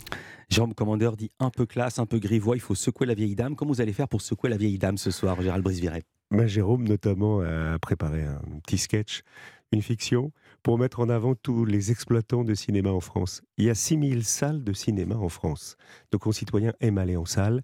Jérôme 0.49 0.73
Commandeur 0.73 1.17
dit 1.17 1.31
un 1.39 1.49
peu 1.49 1.65
classe, 1.65 1.99
un 1.99 2.05
peu 2.05 2.19
grivois, 2.19 2.55
il 2.55 2.59
faut 2.61 2.75
secouer 2.75 3.07
la 3.07 3.13
vieille 3.13 3.35
dame. 3.35 3.55
Comment 3.55 3.71
vous 3.71 3.81
allez 3.81 3.93
faire 3.93 4.07
pour 4.07 4.21
secouer 4.21 4.49
la 4.49 4.57
vieille 4.57 4.77
dame 4.77 4.97
ce 4.97 5.11
soir, 5.11 5.41
Gérald 5.41 5.63
Brisviret 5.63 6.03
Jérôme, 6.45 6.87
notamment, 6.87 7.41
a 7.41 7.77
préparé 7.79 8.23
un 8.23 8.41
petit 8.63 8.77
sketch, 8.77 9.23
une 9.71 9.81
fiction, 9.81 10.31
pour 10.63 10.77
mettre 10.77 10.99
en 10.99 11.09
avant 11.09 11.35
tous 11.35 11.65
les 11.65 11.91
exploitants 11.91 12.43
de 12.43 12.53
cinéma 12.53 12.91
en 12.91 12.99
France. 12.99 13.41
Il 13.57 13.65
y 13.65 13.69
a 13.69 13.75
6000 13.75 14.23
salles 14.23 14.63
de 14.63 14.73
cinéma 14.73 15.15
en 15.15 15.29
France. 15.29 15.75
Nos 16.13 16.19
concitoyens 16.19 16.73
aiment 16.81 16.97
aller 16.97 17.17
en 17.17 17.25
salle. 17.25 17.61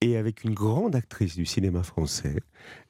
Et 0.00 0.16
avec 0.16 0.44
une 0.44 0.54
grande 0.54 0.94
actrice 0.94 1.34
du 1.34 1.44
cinéma 1.44 1.82
français, 1.82 2.36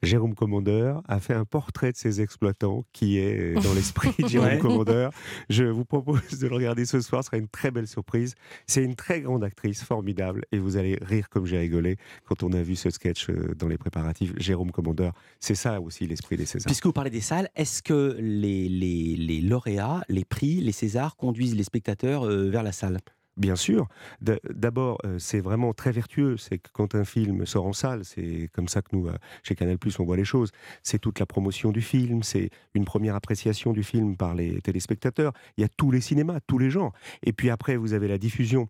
Jérôme 0.03 0.35
Commandeur 0.35 1.01
a 1.07 1.19
fait 1.19 1.33
un 1.33 1.43
portrait 1.43 1.91
de 1.91 1.97
ces 1.97 2.21
exploitants 2.21 2.85
qui 2.93 3.17
est 3.17 3.55
dans 3.63 3.73
l'esprit 3.73 4.11
de 4.19 4.27
Jérôme. 4.27 4.59
Commandeur. 4.59 5.11
Je 5.49 5.63
vous 5.63 5.85
propose 5.85 6.37
de 6.39 6.47
le 6.47 6.53
regarder 6.53 6.85
ce 6.85 7.01
soir, 7.01 7.23
ce 7.23 7.27
sera 7.27 7.37
une 7.37 7.47
très 7.47 7.71
belle 7.71 7.87
surprise. 7.87 8.35
C'est 8.67 8.83
une 8.83 8.95
très 8.95 9.21
grande 9.21 9.43
actrice, 9.43 9.83
formidable, 9.83 10.45
et 10.51 10.59
vous 10.59 10.77
allez 10.77 10.99
rire 11.01 11.29
comme 11.29 11.47
j'ai 11.47 11.57
rigolé 11.57 11.97
quand 12.25 12.43
on 12.43 12.53
a 12.53 12.61
vu 12.61 12.75
ce 12.75 12.91
sketch 12.91 13.29
euh, 13.31 13.55
dans 13.57 13.67
les 13.67 13.79
préparatifs. 13.79 14.33
Jérôme 14.37 14.71
Commandeur, 14.71 15.13
c'est 15.39 15.55
ça 15.55 15.81
aussi 15.81 16.05
l'esprit 16.05 16.37
des 16.37 16.45
Césars. 16.45 16.67
Puisque 16.67 16.85
vous 16.85 16.93
parlez 16.93 17.09
des 17.09 17.21
salles, 17.21 17.49
est-ce 17.55 17.81
que 17.81 18.17
les, 18.19 18.69
les, 18.69 19.15
les 19.15 19.41
lauréats, 19.41 20.03
les 20.09 20.25
prix, 20.25 20.61
les 20.61 20.71
Césars 20.71 21.15
conduisent 21.15 21.55
les 21.55 21.63
spectateurs 21.63 22.27
euh, 22.27 22.49
vers 22.49 22.61
la 22.61 22.71
salle? 22.71 22.99
Bien 23.39 23.55
sûr. 23.55 23.87
D'abord, 24.19 24.97
euh, 25.05 25.17
c'est 25.17 25.39
vraiment 25.39 25.73
très 25.73 25.93
vertueux. 25.93 26.35
C'est 26.35 26.57
que 26.57 26.67
quand 26.73 26.93
un 26.93 27.05
film 27.05 27.45
sort 27.45 27.65
en 27.65 27.71
salle, 27.71 28.03
c'est 28.03 28.49
comme 28.51 28.67
ça 28.67 28.81
que 28.81 28.89
nous, 28.91 29.07
euh, 29.07 29.15
chez 29.43 29.55
Canal+, 29.55 29.77
on 29.97 30.03
voit 30.03 30.17
les 30.17 30.25
choses. 30.25 30.51
C'est 30.83 30.99
toute 30.99 31.19
la 31.19 31.25
promotion 31.25 31.71
du 31.71 31.81
film, 31.81 32.21
c'est 32.21 32.49
une 32.73 32.83
première 32.83 33.15
appréciation 33.15 33.71
du 33.71 33.81
film 33.81 34.17
par 34.17 34.35
les 34.35 34.59
téléspectateurs. 34.59 35.31
Il 35.57 35.61
y 35.61 35.63
a 35.63 35.69
tous 35.69 35.89
les 35.89 36.01
cinémas, 36.01 36.41
tous 36.47 36.57
les 36.57 36.69
genres. 36.69 36.91
Et 37.23 37.31
puis 37.31 37.49
après, 37.49 37.77
vous 37.77 37.93
avez 37.93 38.09
la 38.09 38.17
diffusion 38.17 38.67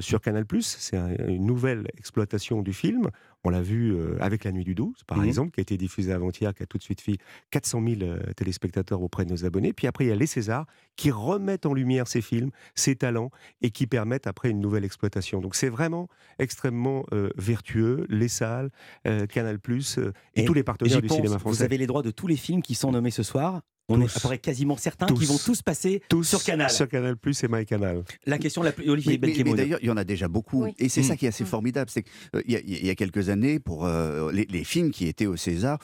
sur 0.00 0.20
Canal+. 0.20 0.44
C'est 0.60 0.96
un- 0.96 1.14
une 1.28 1.46
nouvelle 1.46 1.86
exploitation 1.96 2.62
du 2.62 2.72
film. 2.72 3.08
On 3.44 3.50
l'a 3.50 3.62
vu 3.62 3.92
euh, 3.94 4.16
avec 4.20 4.42
La 4.44 4.50
Nuit 4.52 4.64
du 4.64 4.74
12, 4.74 5.04
par 5.06 5.18
Mhm. 5.18 5.24
exemple, 5.24 5.50
qui 5.52 5.60
a 5.60 5.62
été 5.62 5.76
diffusé 5.76 6.12
avant-hier, 6.12 6.52
qui 6.54 6.62
a 6.62 6.66
tout 6.66 6.78
de 6.78 6.82
suite 6.82 7.00
fait 7.00 7.18
400 7.50 7.80
000 7.86 8.02
euh, 8.02 8.18
téléspectateurs 8.34 9.00
auprès 9.02 9.24
de 9.24 9.30
nos 9.30 9.44
abonnés. 9.44 9.72
Puis 9.72 9.86
après, 9.86 10.04
il 10.04 10.08
y 10.08 10.12
a 10.12 10.16
les 10.16 10.26
Césars 10.26 10.66
qui 10.96 11.10
remettent 11.12 11.66
en 11.66 11.74
lumière 11.74 12.08
ces 12.08 12.22
films, 12.22 12.50
ces 12.74 12.96
talents, 12.96 13.30
et 13.62 13.70
qui 13.70 13.86
permettent 13.86 14.26
après 14.26 14.50
une 14.50 14.60
nouvelle 14.60 14.84
exploitation. 14.84 15.40
Donc 15.40 15.54
c'est 15.54 15.68
vraiment 15.68 16.08
extrêmement 16.40 17.04
euh, 17.12 17.30
vertueux, 17.36 18.06
les 18.08 18.28
salles, 18.28 18.70
euh, 19.06 19.26
Canal+, 19.26 19.58
euh, 19.98 20.12
et, 20.34 20.44
tous 20.44 20.54
les 20.54 20.62
partenaires 20.64 21.00
du 21.00 21.06
pense, 21.08 21.16
cinéma 21.16 21.38
français. 21.38 21.56
Vous 21.58 21.62
avez 21.62 21.78
les 21.78 21.86
droits 21.86 22.02
de 22.02 22.10
tous 22.10 22.26
les 22.26 22.36
films 22.36 22.62
qui 22.62 22.74
sont 22.74 22.90
nommés 22.90 23.10
ce 23.12 23.22
soir. 23.22 23.62
On 23.88 24.00
est 24.00 24.04
Tous. 24.06 24.16
à 24.16 24.20
peu 24.20 24.28
près 24.28 24.38
quasiment 24.38 24.76
certains 24.76 25.06
Tous. 25.06 25.14
qui 25.18 25.26
vont 25.26 25.38
tous 25.38 25.62
passer 25.62 26.02
Tous 26.08 26.24
sur 26.24 26.42
Canal. 26.42 26.70
Sur 26.70 26.88
Canal+, 26.88 27.14
et 27.24 27.48
MyCanal. 27.48 28.02
La 28.26 28.38
question 28.38 28.62
la 28.64 28.72
plus... 28.72 28.90
Olivier 28.90 29.16
Mais, 29.22 29.28
mais- 29.28 29.44
mais 29.44 29.54
d'ailleurs, 29.54 29.78
il 29.80 29.86
y 29.86 29.90
en 29.90 29.96
a 29.96 30.02
déjà 30.02 30.26
beaucoup. 30.26 30.64
Oui. 30.64 30.74
Et 30.78 30.88
c'est 30.88 31.02
Mm. 31.02 31.04
ça 31.04 31.16
qui 31.16 31.26
est 31.26 31.28
assez 31.28 31.44
formidable. 31.44 31.88
C'est 31.88 32.02
qu'il 32.02 32.50
y, 32.50 32.56
a- 32.56 32.60
il 32.66 32.84
y 32.84 32.90
a 32.90 32.96
quelques 32.96 33.28
années, 33.28 33.60
pour 33.60 33.86
euh, 33.86 34.32
les, 34.32 34.44
les 34.50 34.64
films 34.64 34.90
qui 34.90 35.06
étaient 35.06 35.26
au 35.26 35.36
César, 35.36 35.78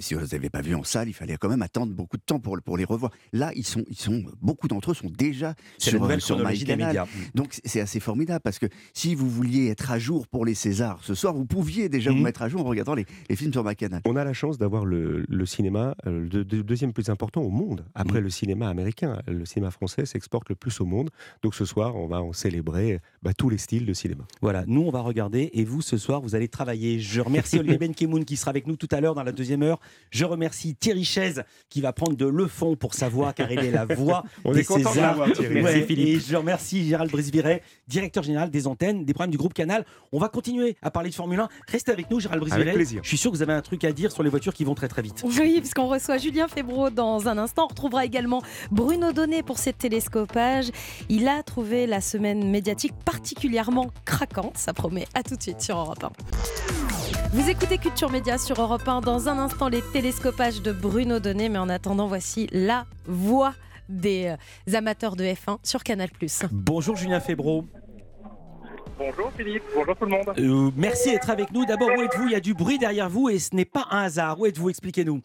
si 0.00 0.14
vous 0.14 0.20
ne 0.20 0.26
les 0.26 0.34
avez 0.34 0.50
pas 0.50 0.62
vus 0.62 0.74
en 0.74 0.82
salle, 0.82 1.08
il 1.08 1.12
fallait 1.12 1.36
quand 1.36 1.48
même 1.48 1.62
attendre 1.62 1.92
beaucoup 1.92 2.16
de 2.16 2.22
temps 2.22 2.40
pour, 2.40 2.58
pour 2.60 2.76
les 2.76 2.84
revoir. 2.84 3.12
Là, 3.32 3.52
ils 3.54 3.64
sont, 3.66 3.84
ils 3.88 3.98
sont, 3.98 4.24
beaucoup 4.42 4.66
d'entre 4.66 4.90
eux 4.90 4.94
sont 4.94 5.10
déjà 5.10 5.54
sur, 5.78 6.00
nouvelle 6.00 6.20
sur 6.20 6.38
MyCanal. 6.44 7.04
Donc 7.36 7.54
c'est- 7.64 7.80
assez 7.80 8.00
formidable 8.00 8.40
parce 8.42 8.58
que 8.58 8.66
si 8.94 9.14
vous 9.14 9.28
vouliez 9.30 9.68
être 9.68 9.90
à 9.92 9.98
jour 10.00 10.26
pour 10.26 10.44
les 10.46 10.54
Césars 10.54 10.98
ce 11.02 11.14
soir, 11.14 11.34
vous 11.34 11.44
pouviez 11.46 11.88
déjà 11.88 12.10
Mm. 12.10 12.16
vous 12.16 12.22
mettre 12.22 12.42
à 12.42 12.48
jour 12.48 12.62
en 12.62 12.64
regardant 12.64 12.94
les, 12.94 13.04
les 13.28 13.36
films 13.36 13.52
sur 13.52 13.62
MyCanal. 13.62 14.00
On 14.06 14.16
a 14.16 14.24
la 14.24 14.32
chance 14.32 14.58
d'avoir 14.58 14.84
le, 14.86 15.24
le 15.28 15.46
cinéma, 15.46 15.94
euh, 16.06 16.26
le 16.32 16.44
deux- 16.44 16.62
deuxième 16.64 16.92
plus 16.92 17.10
important 17.10 17.43
au 17.44 17.50
monde, 17.50 17.84
après 17.94 18.20
Mm. 18.20 18.24
le 18.24 18.30
cinéma 18.30 18.68
américain. 18.68 19.18
Le 19.28 19.44
cinéma 19.44 19.70
français 19.70 20.06
s'exporte 20.06 20.48
le 20.48 20.54
plus 20.54 20.80
au 20.80 20.84
monde. 20.84 21.10
Donc 21.42 21.54
ce 21.54 21.64
soir, 21.64 21.96
on 21.96 22.06
va 22.06 22.22
en 22.22 22.32
célébrer 22.32 23.00
bah, 23.22 23.32
tous 23.34 23.48
les 23.50 23.58
styles 23.58 23.86
de 23.86 23.92
cinéma. 23.92 24.24
Voilà, 24.40 24.64
nous 24.66 24.82
on 24.82 24.90
va 24.90 25.00
regarder 25.00 25.50
et 25.52 25.64
vous 25.64 25.82
ce 25.82 25.96
soir 25.96 26.20
vous 26.20 26.34
allez 26.34 26.48
travailler. 26.48 26.98
Je 27.00 27.20
remercie 27.20 27.58
Olivier 27.60 27.78
Benkemoun 27.78 28.24
qui 28.24 28.36
sera 28.36 28.50
avec 28.50 28.66
nous 28.66 28.76
tout 28.76 28.88
à 28.90 29.00
l'heure 29.00 29.14
dans 29.14 29.22
la 29.22 29.32
deuxième 29.32 29.62
heure. 29.62 29.80
Je 30.10 30.24
remercie 30.24 30.74
Thierry 30.74 31.04
Chaise 31.04 31.44
qui 31.68 31.80
va 31.80 31.92
prendre 31.92 32.16
de 32.16 32.26
le 32.26 32.46
fond 32.46 32.76
pour 32.76 32.94
sa 32.94 33.08
voix 33.08 33.32
car 33.32 33.50
il 33.52 33.58
est 33.58 33.70
la 33.70 33.84
voix 33.94 34.24
On 34.44 34.52
des 34.52 34.60
est 34.60 34.64
content 34.64 34.90
de 34.90 34.94
Césars. 34.94 35.16
l'avoir, 35.18 35.32
Thierry. 35.32 35.62
Merci, 35.62 35.82
Philippe. 35.82 36.08
Et 36.08 36.20
je 36.20 36.36
remercie 36.36 36.88
Gérald 36.88 37.10
Brisviret, 37.10 37.62
directeur 37.88 38.22
général 38.22 38.50
des 38.50 38.66
antennes, 38.66 39.04
des 39.04 39.12
programmes 39.12 39.30
du 39.30 39.38
groupe 39.38 39.54
Canal. 39.54 39.84
On 40.12 40.18
va 40.18 40.28
continuer 40.28 40.76
à 40.82 40.90
parler 40.90 41.10
de 41.10 41.14
Formule 41.14 41.40
1. 41.40 41.48
Restez 41.68 41.92
avec 41.92 42.10
nous 42.10 42.20
Gérald 42.20 42.40
Brisviret. 42.40 42.62
Avec 42.62 42.74
plaisir. 42.74 43.00
Je 43.02 43.08
suis 43.08 43.18
sûr 43.18 43.30
que 43.30 43.36
vous 43.36 43.42
avez 43.42 43.52
un 43.52 43.62
truc 43.62 43.84
à 43.84 43.92
dire 43.92 44.12
sur 44.12 44.22
les 44.22 44.30
voitures 44.30 44.54
qui 44.54 44.64
vont 44.64 44.74
très 44.74 44.88
très 44.88 45.02
vite. 45.02 45.22
Oui, 45.24 45.58
parce 45.60 45.74
qu'on 45.74 45.88
reçoit 45.88 46.18
Julien 46.18 46.48
Febro 46.48 46.90
dans 46.90 47.28
un 47.28 47.33
instant. 47.38 47.64
On 47.64 47.68
retrouvera 47.68 48.04
également 48.04 48.42
Bruno 48.70 49.12
Donnet 49.12 49.42
pour 49.42 49.58
ses 49.58 49.72
télescopages. 49.72 50.70
Il 51.08 51.28
a 51.28 51.42
trouvé 51.42 51.86
la 51.86 52.00
semaine 52.00 52.50
médiatique 52.50 52.94
particulièrement 53.04 53.90
craquante. 54.04 54.56
Ça 54.56 54.72
promet. 54.72 55.06
À 55.14 55.22
tout 55.22 55.36
de 55.36 55.42
suite 55.42 55.60
sur 55.60 55.78
Europe 55.78 56.04
1. 56.04 56.12
Vous 57.32 57.50
écoutez 57.50 57.78
Culture 57.78 58.10
Média 58.10 58.38
sur 58.38 58.60
Europe 58.60 58.86
1. 58.86 59.00
Dans 59.00 59.28
un 59.28 59.38
instant, 59.38 59.68
les 59.68 59.82
télescopages 59.92 60.62
de 60.62 60.72
Bruno 60.72 61.18
Donnet. 61.18 61.48
Mais 61.48 61.58
en 61.58 61.68
attendant, 61.68 62.06
voici 62.06 62.48
la 62.52 62.86
voix 63.06 63.54
des 63.88 64.36
euh, 64.68 64.76
amateurs 64.76 65.16
de 65.16 65.24
F1 65.24 65.58
sur 65.62 65.82
Canal+. 65.82 66.08
Bonjour 66.52 66.96
Julien 66.96 67.20
Febro. 67.20 67.64
Bonjour 68.96 69.32
Philippe, 69.36 69.64
bonjour 69.74 69.96
tout 69.96 70.04
le 70.04 70.10
monde. 70.10 70.32
Euh, 70.38 70.70
merci 70.76 71.10
d'être 71.10 71.28
avec 71.28 71.50
nous. 71.50 71.64
D'abord, 71.64 71.88
où 71.88 72.02
êtes-vous? 72.02 72.26
Il 72.26 72.32
y 72.32 72.36
a 72.36 72.40
du 72.40 72.54
bruit 72.54 72.78
derrière 72.78 73.08
vous 73.08 73.28
et 73.28 73.38
ce 73.38 73.54
n'est 73.54 73.64
pas 73.64 73.86
un 73.90 74.04
hasard. 74.04 74.38
Où 74.38 74.46
êtes-vous? 74.46 74.70
Expliquez-nous. 74.70 75.20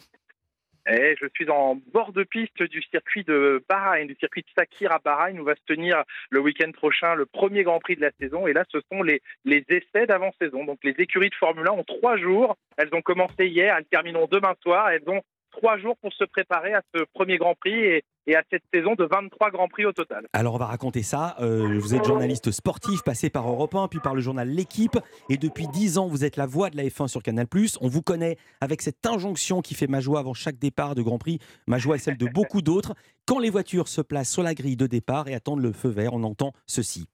Eh, 0.91 1.15
je 1.21 1.27
suis 1.35 1.47
en 1.51 1.75
bord 1.93 2.13
de 2.13 2.23
piste 2.23 2.63
du 2.63 2.81
circuit 2.81 3.23
de 3.23 3.63
Bahreïn, 3.69 4.07
du 4.07 4.15
circuit 4.19 4.41
de 4.41 4.47
Sakir 4.57 4.91
à 4.91 4.97
Bahreïn, 4.97 5.39
où 5.39 5.43
va 5.43 5.53
se 5.55 5.61
tenir 5.67 6.03
le 6.31 6.39
week-end 6.39 6.71
prochain 6.71 7.13
le 7.13 7.27
premier 7.27 7.63
Grand 7.63 7.79
Prix 7.79 7.95
de 7.95 8.01
la 8.01 8.11
saison. 8.19 8.47
Et 8.47 8.53
là, 8.53 8.63
ce 8.71 8.79
sont 8.91 9.03
les, 9.03 9.21
les 9.45 9.63
essais 9.69 10.07
d'avant-saison. 10.07 10.65
Donc 10.65 10.79
les 10.83 10.95
écuries 10.97 11.29
de 11.29 11.35
Formule 11.35 11.67
1 11.67 11.71
ont 11.73 11.83
trois 11.83 12.17
jours. 12.17 12.57
Elles 12.77 12.89
ont 12.93 13.03
commencé 13.03 13.45
hier, 13.45 13.75
elles 13.77 13.85
termineront 13.85 14.27
demain 14.31 14.55
soir. 14.63 14.89
Elles 14.89 15.07
ont 15.07 15.21
trois 15.51 15.77
jours 15.77 15.97
pour 15.97 16.11
se 16.13 16.23
préparer 16.23 16.73
à 16.73 16.81
ce 16.95 17.03
premier 17.13 17.37
Grand 17.37 17.53
Prix 17.53 17.73
et, 17.73 18.03
et 18.29 18.35
à 18.35 18.43
cette 18.51 18.63
saison 18.71 18.93
de 18.93 19.05
23 19.05 19.49
Grands 19.49 19.67
Prix 19.67 19.85
au 19.85 19.91
total. 19.91 20.27
Alors 20.33 20.53
on 20.53 20.57
va 20.57 20.67
raconter 20.67 21.01
ça. 21.01 21.35
Euh, 21.41 21.79
vous 21.79 21.95
êtes 21.95 22.05
journaliste 22.05 22.51
sportif, 22.51 23.01
passé 23.03 23.31
par 23.31 23.49
Europe 23.49 23.73
1, 23.73 23.87
puis 23.87 23.99
par 23.99 24.13
le 24.13 24.21
journal 24.21 24.47
L'équipe. 24.47 24.97
Et 25.29 25.37
depuis 25.37 25.67
10 25.67 25.97
ans, 25.97 26.07
vous 26.07 26.23
êtes 26.23 26.37
la 26.37 26.45
voix 26.45 26.69
de 26.69 26.77
la 26.77 26.83
F1 26.83 27.07
sur 27.07 27.23
Canal+. 27.23 27.47
On 27.81 27.87
vous 27.87 28.03
connaît 28.03 28.37
avec 28.61 28.83
cette 28.83 29.03
injonction 29.05 29.61
qui 29.61 29.73
fait 29.73 29.87
ma 29.87 29.99
joie 29.99 30.19
avant 30.19 30.35
chaque 30.35 30.59
départ 30.59 30.93
de 30.93 31.01
Grand 31.01 31.17
Prix. 31.17 31.39
Ma 31.67 31.79
joie 31.79 31.95
est 31.95 31.99
celle 31.99 32.17
de 32.17 32.27
beaucoup 32.27 32.61
d'autres. 32.61 32.93
Quand 33.25 33.39
les 33.39 33.49
voitures 33.49 33.87
se 33.87 34.01
placent 34.01 34.31
sur 34.31 34.43
la 34.43 34.53
grille 34.53 34.77
de 34.77 34.85
départ 34.85 35.27
et 35.27 35.33
attendent 35.33 35.61
le 35.61 35.71
feu 35.71 35.89
vert, 35.89 36.13
on 36.13 36.23
entend 36.23 36.53
ceci. 36.67 37.07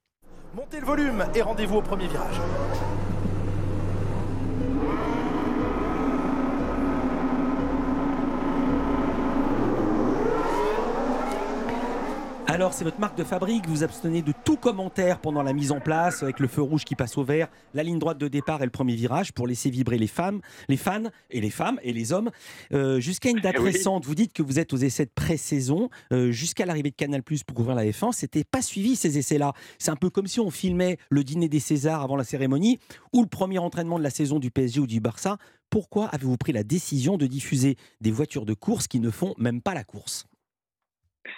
Montez 0.54 0.80
le 0.80 0.86
volume 0.86 1.24
et 1.34 1.40
rendez-vous 1.40 1.76
au 1.76 1.82
premier 1.82 2.08
virage. 2.08 2.36
Alors, 12.48 12.72
c'est 12.72 12.84
votre 12.84 13.00
marque 13.00 13.18
de 13.18 13.24
fabrique, 13.24 13.66
vous 13.66 13.82
abstenez 13.82 14.22
de 14.22 14.32
tout 14.44 14.56
commentaire 14.56 15.18
pendant 15.18 15.42
la 15.42 15.52
mise 15.52 15.72
en 15.72 15.80
place, 15.80 16.22
avec 16.22 16.38
le 16.38 16.46
feu 16.46 16.62
rouge 16.62 16.84
qui 16.84 16.94
passe 16.94 17.18
au 17.18 17.24
vert, 17.24 17.48
la 17.74 17.82
ligne 17.82 17.98
droite 17.98 18.18
de 18.18 18.28
départ 18.28 18.62
et 18.62 18.64
le 18.64 18.70
premier 18.70 18.94
virage 18.94 19.32
pour 19.32 19.48
laisser 19.48 19.68
vibrer 19.68 19.98
les 19.98 20.06
femmes, 20.06 20.40
les 20.68 20.76
fans 20.76 21.02
et 21.30 21.40
les 21.40 21.50
femmes 21.50 21.80
et 21.82 21.92
les 21.92 22.12
hommes. 22.12 22.30
Euh, 22.72 23.00
jusqu'à 23.00 23.30
une 23.30 23.40
date 23.40 23.56
Oui. 23.58 23.72
récente, 23.72 24.06
vous 24.06 24.14
dites 24.14 24.32
que 24.32 24.42
vous 24.44 24.60
êtes 24.60 24.72
aux 24.72 24.76
essais 24.76 25.06
de 25.06 25.10
pré-saison, 25.12 25.90
euh, 26.12 26.30
jusqu'à 26.30 26.66
l'arrivée 26.66 26.90
de 26.90 26.96
Canal 26.96 27.24
Plus 27.24 27.42
pour 27.42 27.56
couvrir 27.56 27.74
la 27.74 27.84
F1, 27.84 28.12
c'était 28.12 28.44
pas 28.44 28.62
suivi 28.62 28.94
ces 28.94 29.18
essais-là. 29.18 29.52
C'est 29.78 29.90
un 29.90 29.96
peu 29.96 30.08
comme 30.08 30.28
si 30.28 30.38
on 30.38 30.50
filmait 30.50 30.98
le 31.10 31.24
dîner 31.24 31.48
des 31.48 31.60
Césars 31.60 32.00
avant 32.02 32.16
la 32.16 32.24
cérémonie 32.24 32.78
ou 33.12 33.22
le 33.22 33.28
premier 33.28 33.58
entraînement 33.58 33.98
de 33.98 34.04
la 34.04 34.10
saison 34.10 34.38
du 34.38 34.52
PSG 34.52 34.80
ou 34.80 34.86
du 34.86 35.00
Barça. 35.00 35.36
Pourquoi 35.68 36.06
avez-vous 36.06 36.36
pris 36.36 36.52
la 36.52 36.62
décision 36.62 37.16
de 37.16 37.26
diffuser 37.26 37.76
des 38.00 38.12
voitures 38.12 38.46
de 38.46 38.54
course 38.54 38.86
qui 38.86 39.00
ne 39.00 39.10
font 39.10 39.34
même 39.36 39.60
pas 39.60 39.74
la 39.74 39.82
course? 39.82 40.26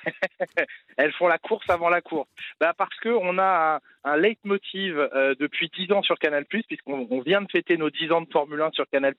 Elles 0.97 1.13
font 1.13 1.29
la 1.29 1.39
course 1.39 1.69
avant 1.69 1.89
la 1.89 2.01
course. 2.01 2.29
Bah 2.61 2.75
parce 2.77 2.97
que 3.01 3.09
on 3.09 3.39
a 3.39 3.77
un, 3.77 3.81
un 4.09 4.17
leitmotiv 4.17 4.99
euh, 4.99 5.35
depuis 5.39 5.71
10 5.77 5.93
ans 5.93 6.03
sur 6.03 6.19
Canal+, 6.19 6.45
puisqu'on 6.45 7.07
on 7.11 7.21
vient 7.21 7.43
de 7.43 7.51
fêter 7.51 7.77
nos 7.77 7.91
10 7.91 8.13
ans 8.13 8.21
de 8.23 8.31
Formule 8.31 8.61
1 8.61 8.71
sur 8.73 8.89
Canal+, 8.89 9.15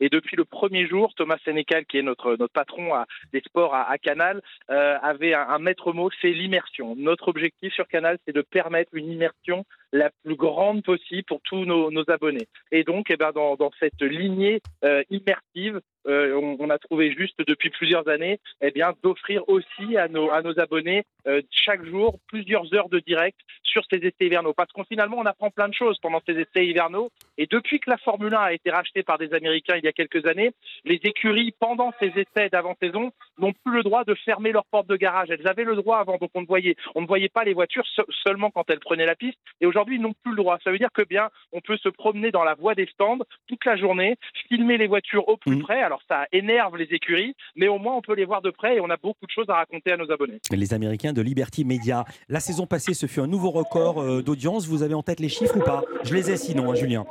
et 0.00 0.08
depuis 0.08 0.36
le 0.36 0.44
premier 0.44 0.86
jour, 0.86 1.12
Thomas 1.14 1.38
Sénécal, 1.44 1.84
qui 1.86 1.98
est 1.98 2.02
notre, 2.02 2.36
notre 2.36 2.52
patron 2.52 2.92
des 3.32 3.40
sports 3.40 3.74
à, 3.74 3.98
Canal, 3.98 4.40
euh, 4.70 4.98
avait 5.02 5.34
un, 5.34 5.58
maître 5.58 5.92
mot, 5.92 6.10
c'est 6.20 6.30
l'immersion. 6.30 6.94
Notre 6.96 7.28
objectif 7.28 7.72
sur 7.74 7.86
Canal, 7.88 8.18
c'est 8.26 8.34
de 8.34 8.42
permettre 8.42 8.90
une 8.94 9.10
immersion 9.10 9.64
la 9.92 10.10
plus 10.24 10.36
grande 10.36 10.84
possible 10.84 11.24
pour 11.24 11.40
tous 11.42 11.64
nos, 11.64 11.90
abonnés. 12.10 12.48
Et 12.70 12.84
donc, 12.84 13.10
eh 13.10 13.16
ben, 13.16 13.32
dans, 13.32 13.56
dans 13.56 13.72
cette 13.80 14.00
lignée 14.00 14.60
euh, 14.84 15.02
immersive, 15.10 15.80
euh, 16.06 16.56
on, 16.58 16.70
a 16.70 16.78
trouvé 16.78 17.12
juste 17.12 17.38
depuis 17.46 17.70
plusieurs 17.70 18.08
années, 18.08 18.40
eh 18.60 18.70
bien, 18.70 18.94
d'offrir 19.02 19.46
aussi 19.48 19.96
à 19.96 20.08
nos, 20.08 20.30
à 20.30 20.42
nos 20.42 20.58
abonnés 20.58 21.04
euh, 21.26 21.42
chaque 21.50 21.84
jour 21.84 22.18
plusieurs 22.28 22.72
heures 22.74 22.88
de 22.88 23.00
direct 23.00 23.38
sur 23.70 23.82
ces 23.90 23.98
essais 23.98 24.26
hivernaux. 24.26 24.52
Parce 24.52 24.70
qu'on 24.72 24.84
finalement, 24.84 25.16
on 25.18 25.26
apprend 25.26 25.50
plein 25.50 25.68
de 25.68 25.74
choses 25.74 25.98
pendant 26.00 26.20
ces 26.26 26.32
essais 26.32 26.66
hivernaux. 26.66 27.10
Et 27.38 27.46
depuis 27.46 27.80
que 27.80 27.88
la 27.90 27.96
Formule 27.98 28.34
1 28.34 28.38
a 28.38 28.52
été 28.52 28.70
rachetée 28.70 29.02
par 29.02 29.18
des 29.18 29.32
Américains 29.32 29.76
il 29.76 29.84
y 29.84 29.88
a 29.88 29.92
quelques 29.92 30.26
années, 30.26 30.50
les 30.84 31.00
écuries, 31.04 31.52
pendant 31.58 31.92
ces 32.00 32.08
essais 32.08 32.48
d'avant-saison, 32.50 33.12
n'ont 33.38 33.52
plus 33.64 33.76
le 33.76 33.82
droit 33.82 34.04
de 34.04 34.14
fermer 34.14 34.52
leurs 34.52 34.64
portes 34.66 34.88
de 34.88 34.96
garage. 34.96 35.28
Elles 35.30 35.46
avaient 35.46 35.64
le 35.64 35.76
droit 35.76 35.98
avant, 35.98 36.18
donc 36.18 36.30
on 36.34 36.42
ne 36.42 36.46
voyait, 36.46 36.76
on 36.94 37.02
ne 37.02 37.06
voyait 37.06 37.28
pas 37.28 37.44
les 37.44 37.54
voitures 37.54 37.86
se- 37.86 38.02
seulement 38.26 38.50
quand 38.50 38.68
elles 38.70 38.80
prenaient 38.80 39.06
la 39.06 39.14
piste. 39.14 39.38
Et 39.60 39.66
aujourd'hui, 39.66 39.96
ils 39.96 40.02
n'ont 40.02 40.14
plus 40.22 40.32
le 40.32 40.36
droit. 40.36 40.58
Ça 40.64 40.70
veut 40.70 40.78
dire 40.78 40.90
que 40.92 41.02
bien, 41.02 41.28
on 41.52 41.60
peut 41.60 41.76
se 41.76 41.88
promener 41.88 42.30
dans 42.30 42.44
la 42.44 42.54
voie 42.54 42.74
des 42.74 42.86
stands 42.86 43.18
toute 43.46 43.64
la 43.64 43.76
journée, 43.76 44.16
filmer 44.48 44.76
les 44.76 44.86
voitures 44.86 45.28
au 45.28 45.36
plus 45.36 45.58
près. 45.58 45.80
Alors 45.82 46.02
ça 46.08 46.26
énerve 46.32 46.76
les 46.76 46.88
écuries, 46.92 47.34
mais 47.56 47.68
au 47.68 47.78
moins 47.78 47.94
on 47.96 48.02
peut 48.02 48.14
les 48.14 48.24
voir 48.24 48.42
de 48.42 48.50
près 48.50 48.76
et 48.76 48.80
on 48.80 48.90
a 48.90 48.96
beaucoup 48.96 49.26
de 49.26 49.30
choses 49.30 49.48
à 49.48 49.54
raconter 49.54 49.92
à 49.92 49.96
nos 49.96 50.10
abonnés. 50.10 50.38
Les 50.50 50.74
Américains 50.74 51.12
de 51.12 51.22
Liberty 51.22 51.64
Media. 51.64 52.04
La 52.28 52.40
saison 52.40 52.66
passée, 52.66 52.94
ce 52.94 53.06
fut 53.06 53.20
un 53.20 53.26
nouveau 53.26 53.50
record 53.60 54.02
euh, 54.02 54.22
d'audience. 54.22 54.66
Vous 54.66 54.82
avez 54.82 54.94
en 54.94 55.02
tête 55.02 55.20
les 55.20 55.28
chiffres 55.28 55.56
ou 55.56 55.60
pas? 55.60 55.82
Je 56.02 56.14
les 56.14 56.30
ai 56.30 56.36
sinon, 56.36 56.70
hein, 56.70 56.74
Julien. 56.74 57.04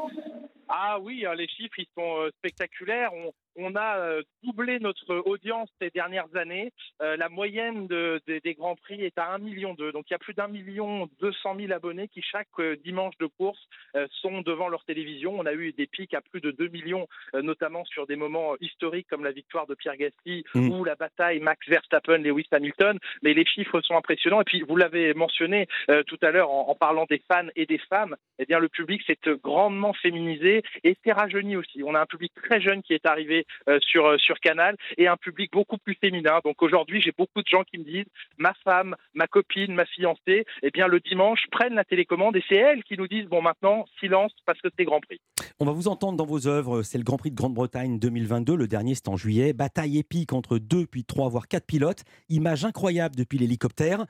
Ah 0.67 0.99
oui, 1.01 1.25
hein, 1.25 1.33
les 1.35 1.47
chiffres, 1.47 1.77
ils 1.77 1.88
sont 1.97 2.17
euh, 2.19 2.29
spectaculaires. 2.38 3.12
On 3.55 3.75
a 3.75 3.97
euh, 3.97 4.21
doublé 4.43 4.79
notre 4.79 5.15
audience 5.25 5.69
ces 5.81 5.89
dernières 5.89 6.33
années. 6.35 6.71
Euh, 7.01 7.17
la 7.17 7.29
moyenne 7.29 7.88
de- 7.88 8.21
de- 8.27 8.39
des 8.43 8.53
Grands 8.53 8.75
Prix 8.75 9.03
est 9.03 9.17
à 9.17 9.33
1 9.33 9.38
million. 9.39 9.73
Donc 9.73 10.05
il 10.09 10.13
y 10.13 10.15
a 10.15 10.19
plus 10.19 10.33
d'un 10.33 10.47
million 10.47 11.09
200 11.19 11.55
000 11.59 11.71
abonnés 11.71 12.07
qui, 12.07 12.21
chaque 12.21 12.47
euh, 12.59 12.75
dimanche 12.83 13.17
de 13.19 13.25
course, 13.25 13.59
euh, 13.95 14.07
sont 14.21 14.41
devant 14.41 14.69
leur 14.69 14.83
télévision. 14.85 15.38
On 15.38 15.45
a 15.45 15.53
eu 15.53 15.71
des 15.73 15.88
pics 15.88 16.13
à 16.13 16.21
plus 16.21 16.41
de 16.41 16.51
2 16.51 16.67
millions, 16.69 17.07
notamment 17.33 17.83
sur 17.85 18.07
des 18.07 18.15
moments 18.15 18.55
historiques 18.62 19.07
comme 19.09 19.23
la 19.23 19.31
victoire 19.31 19.67
de 19.67 19.75
Pierre 19.75 19.97
Gasly 19.97 20.43
Mm. 20.53 20.69
ou 20.71 20.83
la 20.83 20.95
bataille 20.95 21.39
Max 21.39 21.67
Verstappen-Lewis 21.67 22.47
Hamilton. 22.51 22.97
Mais 23.23 23.33
les 23.33 23.45
chiffres 23.45 23.81
sont 23.81 23.95
impressionnants. 23.95 24.41
Et 24.41 24.45
puis, 24.45 24.62
vous 24.62 24.75
l'avez 24.75 25.13
mentionné 25.13 25.67
tout 26.07 26.17
à 26.21 26.31
l'heure 26.31 26.49
en, 26.51 26.69
en 26.69 26.75
parlant 26.75 27.05
des 27.09 27.21
fans 27.27 27.47
et 27.55 27.65
des 27.65 27.77
femmes, 27.77 28.15
eh 28.39 28.45
bien, 28.45 28.59
le 28.59 28.69
public 28.69 29.01
s'est 29.05 29.17
grandement 29.43 29.93
féminisé 29.93 30.63
et 30.83 30.95
s'est 31.03 31.12
rajeuni 31.12 31.55
aussi. 31.55 31.83
On 31.83 31.95
a 31.95 31.99
un 32.01 32.05
public 32.05 32.31
très 32.35 32.62
jeune 32.62 32.81
qui 32.83 32.93
est 32.93 33.05
arrivé 33.05 33.38
euh, 33.67 33.80
sur, 33.82 34.06
euh, 34.06 34.17
sur 34.17 34.39
Canal 34.39 34.75
et 34.97 35.08
un 35.08 35.17
public 35.17 35.52
beaucoup 35.52 35.78
plus 35.78 35.95
féminin. 35.95 36.39
Donc 36.43 36.62
aujourd'hui, 36.62 37.02
j'ai 37.02 37.13
beaucoup 37.17 37.41
de 37.41 37.47
gens 37.47 37.63
qui 37.63 37.78
me 37.78 37.84
disent 37.84 38.12
ma 38.38 38.54
femme, 38.63 38.95
ma 39.13 39.28
copine, 39.28 39.73
ma 39.73 39.86
fiancée, 39.86 40.45
eh 40.62 40.71
bien, 40.71 40.88
le 40.88 40.99
dimanche, 40.99 41.41
prennent 41.52 41.75
la 41.75 41.84
télécommande 41.84 42.36
et 42.36 42.43
c'est 42.47 42.56
elles 42.56 42.84
qui 42.84 42.97
nous 42.97 43.08
disent 43.08 43.25
bon, 43.25 43.41
maintenant, 43.41 43.86
silence 43.99 44.34
parce 44.45 44.60
que 44.62 44.67
c'est 44.78 44.86
Grand 44.86 45.02
Prix. 45.02 45.19
On 45.60 45.65
va 45.65 45.71
vous 45.71 45.88
entendre 45.88 46.17
dans 46.17 46.25
vos 46.25 46.47
œuvres. 46.47 46.84
C'est 46.84 46.97
le 46.97 47.04
Grand 47.04 47.17
Prix 47.17 47.32
de 47.32 47.36
Grande-Bretagne 47.36 47.99
2022. 47.99 48.56
Le 48.56 48.67
dernier, 48.67 48.95
c'est 48.95 49.10
en 49.10 49.17
juillet. 49.17 49.54
Bataille 49.54 49.97
épique 49.97 50.34
entre 50.34 50.58
deux, 50.58 50.86
puis 50.86 51.04
trois, 51.04 51.30
voire 51.30 51.47
quatre 51.47 51.65
pilotes. 51.65 52.04
Image 52.30 52.65
incroyable 52.65 53.15
depuis 53.15 53.38
l'hélicoptère. 53.38 54.06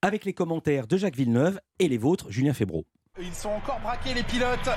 Avec 0.00 0.24
les 0.24 0.32
commentaires 0.32 0.86
de 0.86 0.96
Jacques 0.96 1.16
Villeneuve 1.16 1.60
et 1.78 1.88
les 1.88 1.98
vôtres, 1.98 2.30
Julien 2.30 2.54
Febro. 2.54 2.84
Ils 3.20 3.34
sont 3.34 3.52
encore 3.52 3.78
braqués 3.80 4.14
les 4.14 4.22
pilotes. 4.22 4.72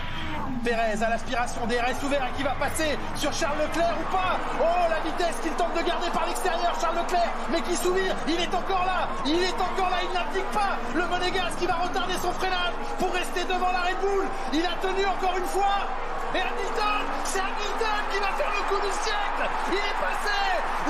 Pérez 0.61 0.99
à 1.01 1.07
l'aspiration 1.07 1.65
DRS 1.67 2.03
ouvert 2.03 2.27
qui 2.35 2.43
va 2.43 2.51
passer 2.59 2.99
sur 3.15 3.31
Charles 3.31 3.63
Leclerc 3.63 3.95
ou 3.95 4.11
pas 4.11 4.35
Oh 4.59 4.91
la 4.91 4.99
vitesse 5.07 5.39
qu'il 5.39 5.53
tente 5.53 5.71
de 5.71 5.79
garder 5.79 6.11
par 6.11 6.27
l'extérieur 6.27 6.75
Charles 6.81 6.99
Leclerc 6.99 7.31
mais 7.49 7.61
qui 7.61 7.77
sourire 7.77 8.13
il 8.27 8.35
est 8.35 8.53
encore 8.53 8.83
là 8.83 9.07
il 9.25 9.39
est 9.39 9.55
encore 9.55 9.87
là 9.87 10.03
il 10.03 10.11
n'abdique 10.11 10.51
pas. 10.51 10.75
Le 10.93 11.07
Monégasque 11.07 11.63
qui 11.63 11.65
va 11.65 11.75
retarder 11.79 12.19
son 12.19 12.33
freinage 12.35 12.75
pour 12.99 13.13
rester 13.15 13.47
devant 13.47 13.71
la 13.71 13.87
Red 13.87 14.03
Bull. 14.03 14.27
Il 14.51 14.67
a 14.67 14.75
tenu 14.83 15.07
encore 15.07 15.37
une 15.39 15.47
fois. 15.47 15.87
Et 16.35 16.43
Hamilton 16.43 17.07
c'est 17.23 17.39
Hamilton 17.39 17.99
qui 18.11 18.19
va 18.19 18.35
faire 18.35 18.51
le 18.51 18.63
coup 18.67 18.83
du 18.83 18.91
siècle. 18.99 19.47
Il 19.71 19.79
est 19.79 19.99
passé. 20.03 20.39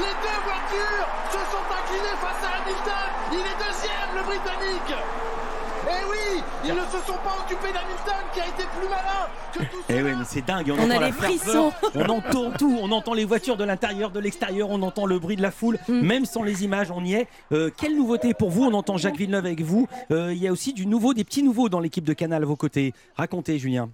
Les 0.01 0.15
deux 0.17 0.39
voitures 0.49 1.07
se 1.29 1.41
sont 1.53 1.65
inclinées 1.69 2.17
face 2.17 2.41
à 2.41 2.57
Hamilton. 2.57 3.05
Il 3.37 3.45
est 3.45 3.59
deuxième 3.61 4.09
le 4.17 4.23
Britannique 4.33 4.97
eh 5.87 6.05
oui, 6.09 6.41
ils 6.65 6.73
ne 6.73 6.79
se 6.79 7.05
sont 7.05 7.17
pas 7.23 7.35
occupés 7.43 7.71
d'Hamilton 7.71 8.23
qui 8.33 8.39
a 8.41 8.45
été 8.47 8.63
plus 8.77 8.87
malin 8.89 9.27
que 9.53 9.59
tout 9.59 9.83
Eh 9.89 10.01
oui, 10.01 10.11
mais 10.17 10.25
c'est 10.25 10.45
dingue. 10.45 10.71
On, 10.71 10.79
On 10.81 10.85
entend 10.89 11.01
a 11.01 11.05
les 11.05 11.11
frissons. 11.11 11.71
On 11.95 12.05
entend 12.05 12.51
tout. 12.51 12.77
On 12.81 12.91
entend 12.91 13.13
les 13.13 13.25
voitures 13.25 13.57
de 13.57 13.63
l'intérieur, 13.63 14.11
de 14.11 14.19
l'extérieur. 14.19 14.69
On 14.71 14.81
entend 14.81 15.05
le 15.05 15.19
bruit 15.19 15.35
de 15.35 15.41
la 15.41 15.51
foule. 15.51 15.77
Mm. 15.87 16.01
Même 16.01 16.25
sans 16.25 16.43
les 16.43 16.63
images, 16.63 16.91
on 16.91 17.03
y 17.03 17.13
est. 17.13 17.27
Euh, 17.51 17.69
quelle 17.75 17.95
nouveauté 17.95 18.33
pour 18.33 18.49
vous 18.49 18.63
On 18.63 18.73
entend 18.73 18.97
Jacques 18.97 19.17
Villeneuve 19.17 19.45
avec 19.45 19.61
vous. 19.61 19.87
Euh, 20.11 20.33
Il 20.33 20.41
y 20.41 20.47
a 20.47 20.51
aussi 20.51 20.73
du 20.73 20.85
nouveau, 20.85 21.13
des 21.13 21.23
petits 21.23 21.43
nouveaux 21.43 21.69
dans 21.69 21.79
l'équipe 21.79 22.03
de 22.05 22.13
Canal 22.13 22.43
à 22.43 22.45
vos 22.45 22.55
côtés. 22.55 22.93
Racontez, 23.15 23.59
Julien. 23.59 23.89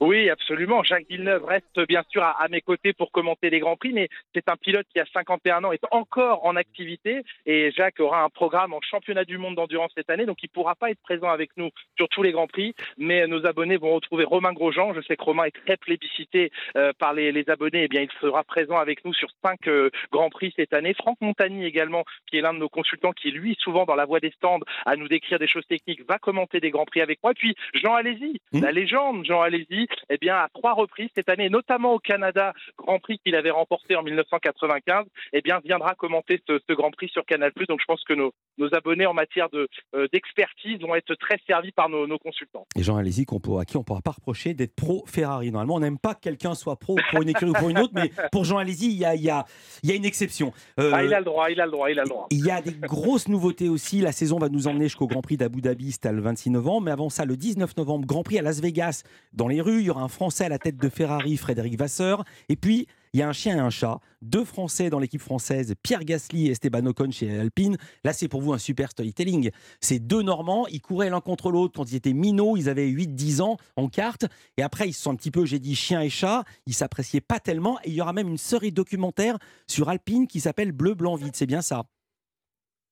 Oui, 0.00 0.28
absolument. 0.28 0.82
Jacques 0.82 1.06
Villeneuve 1.08 1.44
reste 1.44 1.80
bien 1.88 2.02
sûr 2.10 2.22
à, 2.22 2.42
à 2.42 2.48
mes 2.48 2.60
côtés 2.60 2.92
pour 2.92 3.12
commenter 3.12 3.50
les 3.50 3.60
Grands 3.60 3.76
Prix, 3.76 3.92
mais 3.92 4.08
c'est 4.34 4.48
un 4.48 4.56
pilote 4.56 4.86
qui 4.92 5.00
a 5.00 5.06
51 5.12 5.64
ans, 5.64 5.72
est 5.72 5.84
encore 5.90 6.44
en 6.44 6.56
activité 6.56 7.22
et 7.46 7.70
Jacques 7.72 8.00
aura 8.00 8.22
un 8.22 8.28
programme 8.28 8.72
en 8.72 8.80
championnat 8.80 9.24
du 9.24 9.38
monde 9.38 9.54
d'endurance 9.54 9.92
cette 9.96 10.10
année, 10.10 10.26
donc 10.26 10.42
il 10.42 10.48
pourra 10.48 10.74
pas 10.74 10.90
être 10.90 11.00
présent 11.02 11.28
avec 11.28 11.50
nous 11.56 11.70
sur 11.96 12.08
tous 12.08 12.22
les 12.22 12.32
Grands 12.32 12.46
Prix, 12.46 12.74
mais 12.98 13.26
nos 13.26 13.46
abonnés 13.46 13.76
vont 13.76 13.94
retrouver 13.94 14.24
Romain 14.24 14.52
Grosjean. 14.52 14.94
Je 14.94 15.00
sais 15.02 15.16
que 15.16 15.24
Romain 15.24 15.44
est 15.44 15.64
très 15.64 15.76
plébiscité 15.76 16.50
euh, 16.76 16.92
par 16.98 17.14
les, 17.14 17.32
les 17.32 17.48
abonnés, 17.48 17.84
eh 17.84 17.88
bien 17.88 18.02
il 18.02 18.10
sera 18.20 18.42
présent 18.44 18.76
avec 18.76 19.04
nous 19.04 19.14
sur 19.14 19.28
cinq 19.44 19.68
euh, 19.68 19.90
Grands 20.12 20.30
Prix 20.30 20.52
cette 20.56 20.72
année. 20.72 20.94
Franck 20.94 21.18
Montagny 21.20 21.64
également, 21.64 22.04
qui 22.26 22.38
est 22.38 22.40
l'un 22.40 22.54
de 22.54 22.58
nos 22.58 22.68
consultants, 22.68 23.12
qui 23.12 23.28
est 23.28 23.32
lui 23.32 23.56
souvent 23.60 23.84
dans 23.84 23.94
la 23.94 24.04
voie 24.04 24.20
des 24.20 24.30
stands 24.30 24.60
à 24.86 24.96
nous 24.96 25.08
décrire 25.08 25.38
des 25.38 25.48
choses 25.48 25.66
techniques, 25.66 26.06
va 26.08 26.18
commenter 26.18 26.60
des 26.60 26.70
Grands 26.70 26.84
Prix 26.84 27.00
avec 27.00 27.20
moi. 27.22 27.32
Puis 27.34 27.54
Jean 27.74 27.94
Alési, 27.94 28.40
la 28.52 28.72
légende 28.72 29.24
Jean 29.24 29.40
Alési, 29.40 29.83
eh 30.10 30.18
bien, 30.18 30.36
à 30.36 30.48
trois 30.54 30.72
reprises 30.74 31.10
cette 31.14 31.28
année, 31.28 31.48
notamment 31.48 31.92
au 31.94 31.98
Canada, 31.98 32.52
Grand 32.78 32.98
Prix 32.98 33.18
qu'il 33.24 33.34
avait 33.34 33.50
remporté 33.50 33.96
en 33.96 34.02
1995, 34.02 35.06
eh 35.32 35.40
bien, 35.42 35.60
viendra 35.64 35.94
commenter 35.94 36.40
ce, 36.48 36.58
ce 36.68 36.72
Grand 36.74 36.90
Prix 36.90 37.08
sur 37.08 37.24
Canal+. 37.24 37.52
Donc, 37.68 37.80
je 37.80 37.84
pense 37.86 38.02
que 38.04 38.14
nos, 38.14 38.32
nos 38.58 38.74
abonnés 38.74 39.06
en 39.06 39.14
matière 39.14 39.48
de, 39.50 39.68
euh, 39.94 40.06
d'expertise 40.12 40.78
vont 40.80 40.94
être 40.94 41.14
très 41.16 41.38
servis 41.46 41.72
par 41.72 41.88
nos, 41.88 42.06
nos 42.06 42.18
consultants. 42.18 42.66
Et 42.76 42.82
Jean 42.82 43.00
qu'on 43.26 43.40
peut- 43.40 43.58
à 43.58 43.64
qui 43.64 43.76
on 43.76 43.80
ne 43.80 43.84
pourra 43.84 44.00
pas 44.02 44.12
reprocher 44.12 44.54
d'être 44.54 44.74
pro 44.74 45.04
Ferrari. 45.06 45.50
Normalement, 45.50 45.74
on 45.76 45.80
n'aime 45.80 45.98
pas 45.98 46.14
que 46.14 46.20
quelqu'un 46.20 46.54
soit 46.54 46.76
pro 46.76 46.96
pour 47.10 47.22
une 47.22 47.28
écurie 47.28 47.50
ou 47.50 47.54
pour 47.54 47.68
une 47.68 47.78
autre, 47.78 47.92
mais 47.94 48.10
pour 48.32 48.44
Jean 48.44 48.58
Alési, 48.58 48.86
il 48.92 48.98
y 48.98 49.04
a, 49.04 49.14
y 49.14 49.30
a- 49.30 49.44
y 49.82 49.90
a 49.92 49.94
une 49.94 50.04
exception. 50.04 50.52
Euh, 50.80 50.90
Ah, 50.94 51.04
il 51.04 51.12
a 51.14 51.18
le 51.18 51.24
droit, 51.24 51.50
il 51.50 51.60
a 51.60 51.66
le 51.66 51.72
droit, 51.72 51.90
il 51.90 51.98
a 51.98 52.02
le 52.04 52.08
droit. 52.08 52.26
Il 52.30 52.44
y 52.44 52.50
a 52.50 52.60
des 52.60 52.72
grosses 52.72 53.28
nouveautés 53.28 53.68
aussi. 53.68 54.00
La 54.00 54.12
saison 54.12 54.38
va 54.38 54.48
nous 54.48 54.66
emmener 54.68 54.84
jusqu'au 54.84 55.06
Grand 55.06 55.22
Prix 55.22 55.36
d'Abu 55.36 55.60
Dhabi, 55.60 55.94
le 56.04 56.20
26 56.20 56.50
novembre. 56.50 56.82
Mais 56.82 56.90
avant 56.90 57.08
ça, 57.08 57.24
le 57.24 57.36
19 57.36 57.76
novembre, 57.76 58.06
Grand 58.06 58.22
Prix 58.22 58.38
à 58.38 58.42
Las 58.42 58.60
Vegas. 58.60 59.02
Dans 59.32 59.48
les 59.48 59.60
rues, 59.60 59.73
il 59.80 59.86
y 59.86 59.90
aura 59.90 60.02
un 60.02 60.08
Français 60.08 60.44
à 60.44 60.48
la 60.48 60.58
tête 60.58 60.76
de 60.76 60.88
Ferrari, 60.88 61.36
Frédéric 61.36 61.78
Vasseur. 61.78 62.24
Et 62.48 62.56
puis, 62.56 62.86
il 63.12 63.20
y 63.20 63.22
a 63.22 63.28
un 63.28 63.32
chien 63.32 63.56
et 63.56 63.60
un 63.60 63.70
chat. 63.70 64.00
Deux 64.22 64.44
Français 64.44 64.90
dans 64.90 64.98
l'équipe 64.98 65.20
française, 65.20 65.74
Pierre 65.82 66.04
Gasly 66.04 66.48
et 66.48 66.50
Esteban 66.50 66.84
Ocon 66.86 67.12
chez 67.12 67.38
Alpine. 67.38 67.76
Là, 68.02 68.12
c'est 68.12 68.26
pour 68.26 68.40
vous 68.40 68.52
un 68.52 68.58
super 68.58 68.90
storytelling. 68.90 69.50
Ces 69.80 70.00
deux 70.00 70.22
Normands, 70.22 70.66
ils 70.66 70.80
couraient 70.80 71.10
l'un 71.10 71.20
contre 71.20 71.52
l'autre 71.52 71.74
quand 71.76 71.90
ils 71.92 71.94
étaient 71.96 72.12
minots. 72.12 72.56
Ils 72.56 72.68
avaient 72.68 72.88
8-10 72.88 73.40
ans 73.40 73.56
en 73.76 73.88
carte. 73.88 74.26
Et 74.56 74.62
après, 74.62 74.88
ils 74.88 74.92
se 74.92 75.02
sont 75.02 75.12
un 75.12 75.16
petit 75.16 75.30
peu, 75.30 75.44
j'ai 75.44 75.60
dit, 75.60 75.76
chien 75.76 76.00
et 76.00 76.08
chat. 76.08 76.42
Ils 76.66 76.74
s'appréciaient 76.74 77.20
pas 77.20 77.38
tellement. 77.38 77.78
Et 77.84 77.90
il 77.90 77.94
y 77.94 78.00
aura 78.00 78.12
même 78.12 78.28
une 78.28 78.36
série 78.36 78.72
documentaire 78.72 79.38
sur 79.68 79.88
Alpine 79.88 80.26
qui 80.26 80.40
s'appelle 80.40 80.72
Bleu, 80.72 80.94
Blanc, 80.94 81.14
Vide. 81.14 81.36
C'est 81.36 81.46
bien 81.46 81.62
ça. 81.62 81.84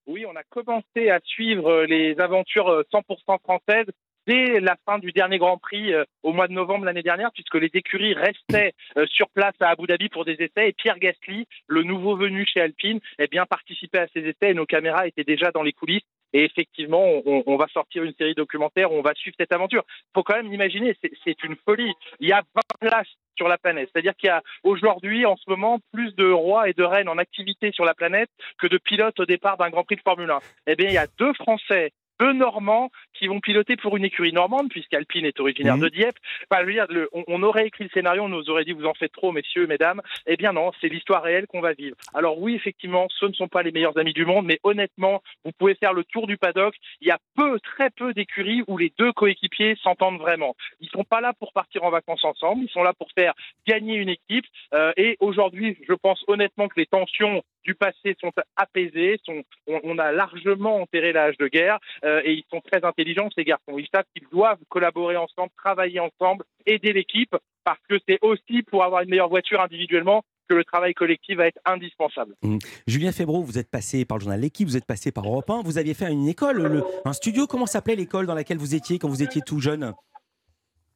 Oui, 0.06 0.24
on 0.26 0.36
a 0.36 0.42
commencé 0.44 1.10
à 1.10 1.20
suivre 1.24 1.68
euh, 1.68 1.86
les 1.86 2.18
aventures 2.20 2.68
euh, 2.68 2.82
100% 2.92 3.40
françaises 3.40 3.86
dès 4.26 4.60
la 4.60 4.76
fin 4.86 4.98
du 4.98 5.12
dernier 5.12 5.38
Grand 5.38 5.58
Prix 5.58 5.92
euh, 5.92 6.04
au 6.22 6.32
mois 6.32 6.48
de 6.48 6.52
novembre 6.52 6.84
l'année 6.84 7.02
dernière, 7.02 7.30
puisque 7.32 7.54
les 7.56 7.70
écuries 7.74 8.14
restaient 8.14 8.72
euh, 8.96 9.06
sur 9.06 9.28
place 9.30 9.54
à 9.60 9.70
Abu 9.70 9.86
Dhabi 9.86 10.08
pour 10.08 10.24
des 10.24 10.34
essais. 10.34 10.68
Et 10.68 10.72
Pierre 10.72 10.98
Gasly, 10.98 11.46
le 11.66 11.82
nouveau 11.82 12.16
venu 12.16 12.46
chez 12.46 12.60
Alpine, 12.60 13.00
eh 13.18 13.26
bien, 13.26 13.46
participait 13.46 13.98
à 13.98 14.06
ces 14.08 14.20
essais 14.20 14.50
et 14.50 14.54
nos 14.54 14.66
caméras 14.66 15.06
étaient 15.06 15.24
déjà 15.24 15.50
dans 15.50 15.62
les 15.62 15.72
coulisses. 15.72 16.02
Et 16.34 16.44
effectivement, 16.44 17.04
on, 17.26 17.42
on 17.46 17.56
va 17.56 17.66
sortir 17.68 18.04
une 18.04 18.14
série 18.14 18.34
documentaire 18.34 18.90
où 18.90 18.96
on 18.96 19.02
va 19.02 19.12
suivre 19.14 19.36
cette 19.38 19.52
aventure. 19.52 19.84
Il 19.90 20.10
faut 20.14 20.22
quand 20.22 20.36
même 20.36 20.50
l'imaginer, 20.50 20.96
c'est- 21.02 21.12
c'est 21.24 21.42
une 21.44 21.56
folie. 21.56 21.92
Il 22.20 22.28
y 22.28 22.32
a 22.32 22.42
20 22.54 22.88
places 22.88 23.08
sur 23.36 23.48
la 23.48 23.58
planète. 23.58 23.90
C'est-à-dire 23.92 24.14
qu'il 24.16 24.28
y 24.28 24.30
a 24.30 24.42
aujourd'hui, 24.62 25.26
en 25.26 25.36
ce 25.36 25.44
moment, 25.48 25.78
plus 25.92 26.14
de 26.16 26.30
rois 26.30 26.68
et 26.70 26.72
de 26.72 26.82
reines 26.84 27.08
en 27.10 27.18
activité 27.18 27.70
sur 27.72 27.84
la 27.84 27.92
planète 27.94 28.30
que 28.58 28.66
de 28.66 28.78
pilotes 28.78 29.20
au 29.20 29.26
départ 29.26 29.58
d'un 29.58 29.68
Grand 29.68 29.84
Prix 29.84 29.96
de 29.96 30.00
Formule 30.02 30.30
1. 30.30 30.38
Eh 30.68 30.74
bien, 30.76 30.88
il 30.88 30.94
y 30.94 30.98
a 30.98 31.06
deux 31.18 31.32
Français, 31.34 31.90
deux 32.20 32.32
Normands 32.32 32.90
qui 33.14 33.26
vont 33.26 33.40
piloter 33.40 33.76
pour 33.76 33.96
une 33.96 34.04
écurie 34.04 34.32
normande, 34.32 34.68
puisqu'Alpine 34.68 35.24
est 35.24 35.38
originaire 35.40 35.76
de 35.82 35.88
Dieppe. 35.88 36.16
Enfin, 36.50 36.62
je 36.62 36.66
veux 36.66 36.72
dire, 36.72 36.86
le- 36.88 37.08
on, 37.12 37.24
on 37.26 37.42
aurait 37.42 37.66
écrit 37.66 37.84
le 37.84 37.90
scénario, 37.90 38.22
on 38.22 38.28
nous 38.28 38.48
aurait 38.50 38.64
dit 38.64 38.72
vous 38.72 38.86
en 38.86 38.94
faites 38.94 39.12
trop, 39.12 39.32
messieurs, 39.32 39.66
mesdames. 39.66 40.00
Eh 40.26 40.36
bien 40.36 40.52
non, 40.52 40.70
c'est 40.80 40.88
l'histoire 40.88 41.22
réelle 41.22 41.46
qu'on 41.46 41.60
va 41.60 41.72
vivre. 41.72 41.96
Alors 42.14 42.38
oui, 42.38 42.54
effectivement, 42.54 43.06
ce 43.10 43.26
ne 43.26 43.32
sont 43.32 43.48
pas 43.48 43.62
les 43.62 43.72
meilleurs 43.72 43.96
amis 43.98 44.12
du 44.12 44.24
monde, 44.24 44.46
mais 44.46 44.58
honnêtement, 44.62 45.22
vous 45.44 45.52
pouvez 45.58 45.74
faire 45.74 45.92
le 45.92 46.04
tour 46.04 46.26
du 46.26 46.36
paddock. 46.36 46.74
Il 47.00 47.08
y 47.08 47.10
a 47.10 47.18
peu, 47.36 47.58
très 47.60 47.90
peu 47.90 48.12
d'écuries 48.14 48.62
où 48.66 48.78
les 48.78 48.92
deux 48.98 49.12
coéquipiers 49.12 49.76
s'entendent 49.82 50.18
vraiment. 50.18 50.54
Ils 50.80 50.88
sont 50.90 51.04
pas 51.04 51.20
là 51.20 51.32
pour 51.38 51.52
partir 51.52 51.84
en 51.84 51.90
vacances 51.90 52.24
ensemble, 52.24 52.64
ils 52.64 52.70
sont 52.70 52.82
là 52.82 52.92
pour 52.92 53.08
faire 53.16 53.34
gagner 53.66 53.96
une 53.96 54.08
équipe. 54.08 54.44
Euh, 54.74 54.92
et 54.96 55.16
aujourd'hui, 55.20 55.76
je 55.88 55.94
pense 55.94 56.22
honnêtement 56.28 56.68
que 56.68 56.78
les 56.78 56.86
tensions 56.86 57.42
du 57.64 57.74
passé 57.74 58.16
sont 58.20 58.32
apaisées, 58.56 59.18
sont, 59.24 59.42
on, 59.66 59.98
a 59.98 60.12
largement 60.12 60.80
enterré 60.80 61.12
l'âge 61.12 61.36
de 61.38 61.48
guerre 61.48 61.78
euh, 62.04 62.20
et 62.24 62.32
ils 62.32 62.44
sont 62.50 62.60
très 62.60 62.84
intelligents 62.84 63.28
ces 63.34 63.44
garçons. 63.44 63.78
Ils 63.78 63.88
savent 63.92 64.04
qu'ils 64.14 64.28
doivent 64.30 64.58
collaborer 64.68 65.16
ensemble, 65.16 65.50
travailler 65.56 66.00
ensemble, 66.00 66.44
aider 66.66 66.92
l'équipe 66.92 67.34
parce 67.64 67.80
que 67.88 67.96
c'est 68.08 68.18
aussi 68.22 68.62
pour 68.62 68.84
avoir 68.84 69.02
une 69.02 69.10
meilleure 69.10 69.28
voiture 69.28 69.60
individuellement 69.60 70.22
que 70.48 70.54
le 70.54 70.64
travail 70.64 70.92
collectif 70.92 71.36
va 71.36 71.46
être 71.46 71.60
indispensable. 71.64 72.34
Mmh. 72.42 72.58
Julien 72.86 73.12
Febro, 73.12 73.42
vous 73.42 73.58
êtes 73.58 73.70
passé 73.70 74.04
par 74.04 74.18
le 74.18 74.22
journal 74.22 74.40
L'équipe, 74.40 74.66
vous 74.66 74.76
êtes 74.76 74.86
passé 74.86 75.12
par 75.12 75.24
Europe 75.24 75.48
1, 75.48 75.62
vous 75.62 75.78
aviez 75.78 75.94
fait 75.94 76.10
une 76.10 76.28
école, 76.28 76.62
le- 76.62 76.84
un 77.04 77.12
studio, 77.12 77.46
comment 77.46 77.66
s'appelait 77.66 77.94
l'école 77.94 78.26
dans 78.26 78.34
laquelle 78.34 78.58
vous 78.58 78.74
étiez 78.74 78.98
quand 78.98 79.08
vous 79.08 79.22
étiez 79.22 79.40
tout 79.40 79.60
jeune? 79.60 79.92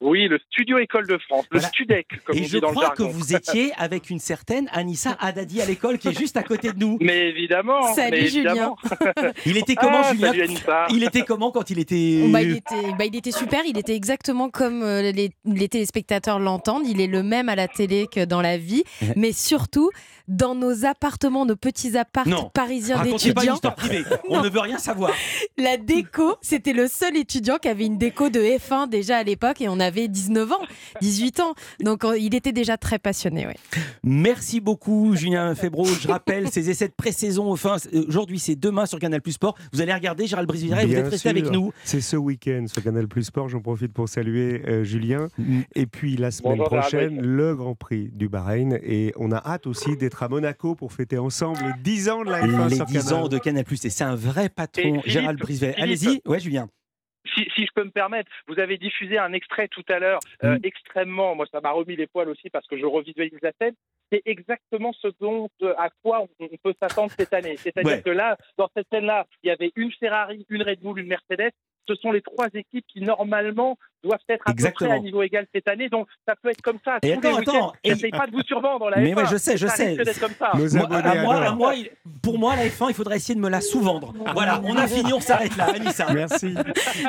Oui, 0.00 0.28
le 0.28 0.38
studio 0.50 0.78
École 0.78 1.06
de 1.06 1.16
France, 1.18 1.46
le 1.50 1.60
Studec, 1.60 2.06
comme 2.24 2.36
Et 2.36 2.40
on 2.40 2.44
je 2.44 2.48
dit 2.56 2.60
dans 2.60 2.68
le 2.68 2.74
crois 2.74 2.90
que 2.90 3.02
vous 3.02 3.34
étiez 3.34 3.72
avec 3.78 4.10
une 4.10 4.18
certaine 4.18 4.68
Anissa 4.72 5.16
Haddadi 5.20 5.62
à 5.62 5.64
l'école 5.66 5.98
qui 5.98 6.08
est 6.08 6.18
juste 6.18 6.36
à 6.36 6.42
côté 6.42 6.72
de 6.72 6.78
nous. 6.78 6.98
Mais 7.00 7.28
évidemment. 7.30 7.94
Salut, 7.94 8.18
mais 8.22 8.26
Julien. 8.26 8.50
évidemment. 8.52 8.76
Il 9.46 9.56
était 9.56 9.74
comment 9.74 10.00
Ah, 10.04 10.12
Julien 10.12 10.28
salut, 10.28 10.42
Anissa. 10.42 10.86
Il 10.90 11.02
était 11.02 11.22
comment 11.22 11.50
quand 11.50 11.70
il 11.70 11.78
était 11.78 12.28
Bah, 12.28 12.42
il, 12.42 12.56
était, 12.56 12.92
bah, 12.98 13.04
il 13.06 13.16
était 13.16 13.32
super, 13.32 13.62
il 13.66 13.78
était 13.78 13.94
exactement 13.94 14.50
comme 14.50 14.82
euh, 14.82 15.12
les, 15.12 15.30
les 15.46 15.68
téléspectateurs 15.68 16.38
l'entendent. 16.40 16.86
Il 16.86 17.00
est 17.00 17.06
le 17.06 17.22
même 17.22 17.48
à 17.48 17.56
la 17.56 17.66
télé 17.68 18.06
que 18.12 18.24
dans 18.24 18.42
la 18.42 18.58
vie, 18.58 18.84
mais 19.16 19.32
surtout 19.32 19.90
dans 20.28 20.54
nos 20.56 20.84
appartements, 20.84 21.46
nos 21.46 21.56
petits 21.56 21.96
apparts 21.96 22.26
Non. 22.28 22.50
parisiens 22.52 22.96
Racontez 22.96 23.32
pas 23.32 23.44
une 23.44 23.50
d'étudiants. 23.52 23.54
histoire 23.54 23.74
privée. 23.76 24.02
On 24.28 24.42
ne 24.42 24.48
veut 24.48 24.60
rien 24.60 24.78
savoir. 24.78 25.12
La 25.56 25.76
déco, 25.76 26.34
c'était 26.42 26.72
le 26.72 26.88
seul 26.88 27.16
étudiant 27.16 27.56
qui 27.58 27.68
avait 27.68 27.86
une 27.86 27.96
déco 27.96 28.28
de 28.28 28.40
F1 28.40 28.88
déjà 28.88 29.18
à 29.18 29.22
l'époque 29.22 29.60
et 29.60 29.68
on 29.68 29.78
avait 29.78 29.95
19 30.08 30.52
ans, 30.52 30.60
18 31.00 31.40
ans. 31.40 31.54
Donc 31.80 32.04
euh, 32.04 32.16
il 32.18 32.34
était 32.34 32.52
déjà 32.52 32.76
très 32.76 32.98
passionné. 32.98 33.46
ouais. 33.46 33.56
Merci 34.04 34.60
beaucoup, 34.60 35.14
Julien 35.16 35.54
Febro. 35.54 35.84
Je 35.84 36.08
rappelle 36.08 36.48
ces 36.50 36.70
essais 36.70 36.88
de 36.88 36.94
pré-saison. 36.96 37.50
Enfin, 37.50 37.76
aujourd'hui, 38.08 38.38
c'est 38.38 38.54
demain 38.56 38.86
sur 38.86 38.98
Canal 38.98 39.20
Plus 39.22 39.32
Sport. 39.32 39.56
Vous 39.72 39.80
allez 39.80 39.92
regarder 39.92 40.26
Gérald 40.26 40.48
Brisvira 40.48 40.82
et 40.82 40.86
vous 40.86 40.94
êtes 40.94 41.04
resté 41.04 41.18
sûr. 41.18 41.30
avec 41.30 41.50
nous. 41.50 41.72
C'est 41.84 42.00
ce 42.00 42.16
week-end 42.16 42.66
sur 42.72 42.82
Canal 42.82 43.08
Plus 43.08 43.24
Sport. 43.24 43.48
J'en 43.48 43.60
profite 43.60 43.92
pour 43.92 44.08
saluer 44.08 44.62
euh, 44.66 44.84
Julien. 44.84 45.28
Mm. 45.38 45.60
Et 45.74 45.86
puis 45.86 46.16
la 46.16 46.30
semaine 46.30 46.58
Bonjour, 46.58 46.70
Gérald 46.70 47.14
prochaine, 47.16 47.20
le 47.20 47.54
Grand 47.56 47.74
Prix 47.74 48.10
du 48.12 48.28
Bahreïn. 48.28 48.78
Et 48.82 49.12
on 49.16 49.32
a 49.32 49.38
hâte 49.38 49.66
aussi 49.66 49.96
d'être 49.96 50.22
à 50.22 50.28
Monaco 50.28 50.74
pour 50.74 50.92
fêter 50.92 51.18
ensemble 51.18 51.58
les 51.64 51.82
10 51.82 52.08
ans 52.10 52.24
de 52.24 52.30
la 52.30 52.46
F1 52.46 52.68
Les 52.70 52.76
sur 52.76 52.86
10 52.86 52.98
Canal. 52.98 53.14
ans 53.14 53.28
de 53.28 53.38
Canal 53.38 53.64
Plus. 53.64 53.84
Et 53.84 53.90
c'est 53.90 54.04
un 54.04 54.14
vrai 54.14 54.48
patron, 54.48 55.00
Gérald. 55.04 55.44
Philippe. 55.44 55.74
Allez-y. 55.78 56.20
Ouais, 56.26 56.40
Julien. 56.40 56.68
Si, 57.34 57.48
si 57.54 57.66
je 57.66 57.70
peux 57.74 57.84
me 57.84 57.90
permettre, 57.90 58.30
vous 58.46 58.58
avez 58.58 58.78
diffusé 58.78 59.18
un 59.18 59.32
extrait 59.32 59.68
tout 59.68 59.84
à 59.88 59.98
l'heure, 59.98 60.20
euh, 60.44 60.58
extrêmement, 60.62 61.34
moi 61.34 61.46
ça 61.50 61.60
m'a 61.60 61.70
remis 61.70 61.96
les 61.96 62.06
poils 62.06 62.28
aussi 62.28 62.50
parce 62.50 62.66
que 62.66 62.78
je 62.78 62.86
revisualise 62.86 63.38
la 63.42 63.52
scène. 63.60 63.74
C'est 64.12 64.22
exactement 64.24 64.92
ce 64.92 65.08
dont, 65.20 65.48
euh, 65.62 65.74
à 65.78 65.90
quoi 66.02 66.22
on, 66.22 66.28
on 66.44 66.56
peut 66.62 66.74
s'attendre 66.80 67.10
cette 67.18 67.32
année. 67.32 67.56
C'est-à-dire 67.56 67.92
Ouais. 67.96 68.02
que 68.02 68.10
là, 68.10 68.36
dans 68.56 68.68
cette 68.76 68.86
scène-là, 68.92 69.26
il 69.42 69.48
y 69.48 69.50
avait 69.50 69.72
une 69.76 69.92
Ferrari, 69.92 70.46
une 70.48 70.62
Red 70.62 70.80
Bull, 70.80 70.98
une 71.00 71.08
Mercedes. 71.08 71.50
Ce 71.88 71.94
sont 71.94 72.10
les 72.12 72.22
trois 72.22 72.48
équipes 72.54 72.84
qui 72.88 73.00
normalement 73.00 73.76
doivent 74.06 74.18
être 74.28 74.42
à 74.46 74.52
peu 74.52 74.52
Exactement. 74.52 74.90
près 74.90 74.98
à 74.98 75.00
niveau 75.02 75.22
égal 75.22 75.46
cette 75.54 75.68
année. 75.68 75.88
Donc 75.88 76.06
ça 76.26 76.34
peut 76.40 76.50
être 76.50 76.62
comme 76.62 76.78
ça. 76.84 76.98
Et 77.02 77.14
tous 77.14 77.20
les 77.20 77.28
attends, 77.28 77.38
week-ends. 77.38 77.50
attends, 77.68 77.72
N'essayez 77.84 78.10
pas 78.10 78.26
de 78.26 78.32
vous 78.32 78.42
survendre 78.42 78.90
la 78.90 78.98
Mais 78.98 79.12
F1. 79.12 79.16
ouais, 79.16 79.24
je 79.30 79.36
sais, 79.36 79.56
je 79.56 79.66
Ça 79.66 79.74
sais. 79.76 79.86
risque 79.88 80.02
d'être 80.04 80.20
comme 80.20 80.32
ça. 80.38 80.50
Moi, 80.54 80.66
abonnés 80.84 81.08
à 81.18 81.22
moi, 81.22 81.34
adorent. 81.36 81.52
à 81.52 81.54
moi, 81.54 81.74
il- 81.74 81.90
pour 82.22 82.38
moi, 82.38 82.56
la 82.56 82.66
F1, 82.66 82.86
il 82.88 82.94
faudrait 82.94 83.16
essayer 83.16 83.34
de 83.34 83.40
me 83.40 83.48
la 83.48 83.60
sous-vendre. 83.60 84.12
Voilà, 84.34 84.60
on 84.64 84.76
a 84.76 84.86
fini, 84.86 85.12
on 85.12 85.20
s'arrête 85.20 85.56
là. 85.56 85.66
Anissa. 85.74 86.12
Merci. 86.12 86.54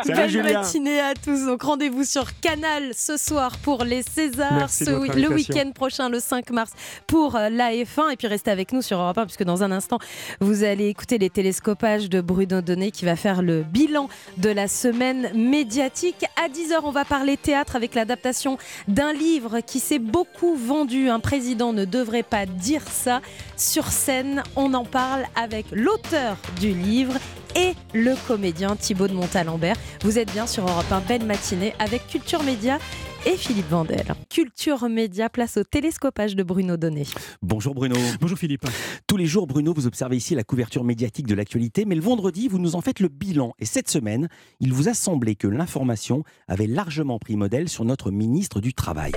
Salut 0.03 0.13
Belle 0.15 0.29
Julien. 0.29 0.61
matinée 0.61 0.99
à 0.99 1.13
tous. 1.13 1.45
Donc 1.45 1.61
rendez-vous 1.63 2.03
sur 2.03 2.39
Canal 2.39 2.93
ce 2.93 3.17
soir 3.17 3.57
pour 3.63 3.83
les 3.83 4.01
Césars, 4.03 4.53
Merci 4.53 4.83
de 4.85 4.89
ce 4.89 4.91
votre 4.95 5.15
week- 5.15 5.27
le 5.29 5.33
week-end 5.35 5.71
prochain, 5.73 6.09
le 6.09 6.19
5 6.19 6.49
mars, 6.51 6.71
pour 7.07 7.35
euh, 7.35 7.49
la 7.49 7.71
F1. 7.73 8.09
Et 8.11 8.15
puis 8.17 8.27
restez 8.27 8.51
avec 8.51 8.71
nous 8.73 8.81
sur 8.81 8.99
Europe 8.99 9.17
1, 9.17 9.25
puisque 9.25 9.43
dans 9.43 9.63
un 9.63 9.71
instant, 9.71 9.99
vous 10.39 10.63
allez 10.63 10.87
écouter 10.87 11.17
les 11.17 11.29
télescopages 11.29 12.09
de 12.09 12.21
Bruno 12.21 12.61
Donnet 12.61 12.91
qui 12.91 13.05
va 13.05 13.15
faire 13.15 13.41
le 13.41 13.63
bilan 13.63 14.09
de 14.37 14.49
la 14.49 14.67
semaine 14.67 15.31
médiatique. 15.33 16.25
À 16.43 16.49
10h, 16.49 16.81
on 16.87 16.91
va 16.91 17.03
parler 17.03 17.35
théâtre 17.35 17.75
avec 17.75 17.95
l'adaptation 17.95 18.57
d'un 18.87 19.11
livre 19.11 19.59
qui 19.59 19.79
s'est 19.79 19.99
beaucoup 19.99 20.55
vendu. 20.55 21.09
Un 21.09 21.19
président 21.19 21.73
ne 21.73 21.83
devrait 21.83 22.23
pas 22.23 22.45
dire 22.45 22.81
ça. 22.89 23.21
Sur 23.57 23.87
scène, 23.87 24.41
on 24.55 24.73
en 24.73 24.85
parle 24.85 25.25
avec 25.35 25.65
l'auteur 25.71 26.37
du 26.61 26.69
livre 26.69 27.15
et 27.55 27.73
le 27.93 28.15
comédien 28.27 28.75
Thibaut 28.75 29.07
de 29.07 29.13
Montalembert. 29.13 29.75
Vous 30.01 30.17
êtes 30.17 30.31
bien 30.31 30.47
sur 30.47 30.63
Europe 30.63 30.89
1, 30.89 31.01
belle 31.01 31.25
matinée 31.25 31.73
avec 31.79 32.07
Culture 32.07 32.43
Média 32.43 32.79
et 33.25 33.35
Philippe 33.37 33.69
Vandel. 33.69 34.05
Culture 34.29 34.87
Média, 34.89 35.29
place 35.29 35.57
au 35.57 35.63
télescopage 35.63 36.35
de 36.35 36.43
Bruno 36.43 36.77
Donnet. 36.77 37.05
Bonjour 37.41 37.73
Bruno. 37.73 37.95
Bonjour 38.21 38.37
Philippe. 38.37 38.65
Tous 39.07 39.17
les 39.17 39.25
jours, 39.25 39.47
Bruno, 39.47 39.73
vous 39.73 39.87
observez 39.87 40.17
ici 40.17 40.35
la 40.35 40.43
couverture 40.43 40.83
médiatique 40.83 41.27
de 41.27 41.35
l'actualité, 41.35 41.85
mais 41.85 41.95
le 41.95 42.01
vendredi, 42.01 42.47
vous 42.47 42.59
nous 42.59 42.75
en 42.75 42.81
faites 42.81 42.99
le 42.99 43.07
bilan. 43.07 43.53
Et 43.59 43.65
cette 43.65 43.89
semaine, 43.89 44.27
il 44.59 44.73
vous 44.73 44.89
a 44.89 44.93
semblé 44.93 45.35
que 45.35 45.47
l'information 45.47 46.23
avait 46.47 46.67
largement 46.67 47.19
pris 47.19 47.35
modèle 47.35 47.69
sur 47.69 47.85
notre 47.85 48.11
ministre 48.11 48.61
du 48.61 48.73
Travail. 48.73 49.13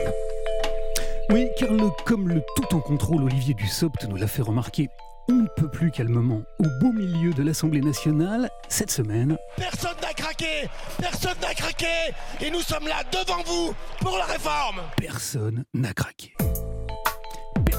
Oui, 1.31 1.47
car 1.57 1.73
le, 1.73 1.89
comme 2.05 2.29
le 2.29 2.43
tout 2.57 2.75
en 2.75 2.81
contrôle 2.81 3.23
Olivier 3.23 3.55
Dussopt 3.55 4.07
nous 4.09 4.17
l'a 4.17 4.27
fait 4.27 4.43
remarquer, 4.43 4.89
on 5.31 5.43
ne 5.43 5.49
peut 5.49 5.69
plus 5.69 5.91
calmement, 5.91 6.43
au 6.59 6.67
beau 6.81 6.93
milieu 6.93 7.33
de 7.33 7.43
l'Assemblée 7.43 7.81
nationale, 7.81 8.51
cette 8.69 8.91
semaine, 8.91 9.37
Personne 9.57 9.97
n'a 10.03 10.13
craqué 10.13 10.69
Personne 10.99 11.37
n'a 11.41 11.55
craqué 11.55 11.87
Et 12.41 12.51
nous 12.51 12.61
sommes 12.61 12.89
là 12.89 13.03
devant 13.13 13.43
vous 13.45 13.75
pour 14.01 14.17
la 14.19 14.25
réforme 14.25 14.81
personne 14.97 15.65
n'a 15.75 15.93
craqué. 15.93 16.35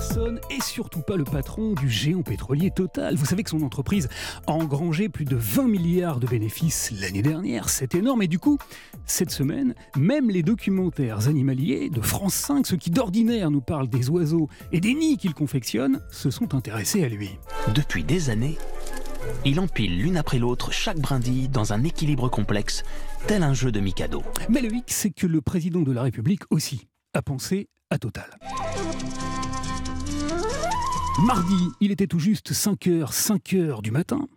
Personne, 0.02 0.40
et 0.50 0.60
surtout 0.64 1.02
pas 1.02 1.16
le 1.16 1.24
patron 1.24 1.74
du 1.74 1.88
géant 1.88 2.24
pétrolier 2.24 2.72
Total. 2.72 3.14
Vous 3.16 3.26
savez 3.28 3.44
que 3.44 3.52
son 3.52 3.62
entreprise 3.62 4.10
a 4.48 4.52
engrangé 4.52 5.10
plus 5.10 5.26
de 5.26 5.36
20 5.36 5.68
milliards 5.68 6.20
de 6.20 6.26
bénéfices 6.26 6.92
l'année 7.00 7.22
dernière, 7.22 7.70
c'est 7.70 7.94
énorme. 7.94 8.24
Et 8.24 8.28
du 8.28 8.40
coup, 8.40 8.58
cette 9.06 9.30
semaine, 9.30 9.76
même 9.96 10.32
les 10.32 10.42
documentaires 10.42 11.28
animaliers 11.28 11.92
de 11.92 12.02
France 12.02 12.34
5, 12.34 12.66
ceux 12.66 12.78
qui 12.78 12.90
d'ordinaire 12.90 13.52
nous 13.52 13.62
parlent 13.62 13.90
des 13.90 14.10
oiseaux 14.10 14.50
et 14.72 14.80
des 14.80 14.96
nids 14.96 15.18
qu'il 15.18 15.36
confectionne, 15.36 16.02
se 16.10 16.32
sont 16.32 16.56
intéressés 16.56 17.04
à 17.04 17.08
lui. 17.08 17.38
Depuis 17.76 18.04
des 18.04 18.32
années, 18.32 18.58
il 19.46 19.60
empile 19.60 20.00
l'une 20.00 20.18
après 20.18 20.40
l'autre 20.40 20.72
chaque 20.72 21.00
brindille 21.00 21.48
dans 21.48 21.74
un 21.74 21.84
équilibre 21.84 22.28
complexe, 22.28 22.82
tel 23.28 23.44
un 23.44 23.54
jeu 23.54 23.72
de 23.72 23.80
Mikado. 23.80 24.24
Mais 24.50 24.64
le 24.64 24.74
hic, 24.74 24.86
c'est 24.88 25.12
que 25.12 25.28
le 25.28 25.42
président 25.42 25.82
de 25.82 25.92
la 25.92 26.02
République 26.02 26.42
aussi 26.50 26.88
a 27.14 27.22
pensé 27.22 27.70
à 27.92 28.00
Total. 28.00 28.40
Mardi, 31.20 31.70
il 31.82 31.92
était 31.92 32.08
tout 32.08 32.20
juste 32.20 32.52
5h, 32.52 33.12
5h 33.12 33.82
du 33.82 33.92
matin. 33.92 34.28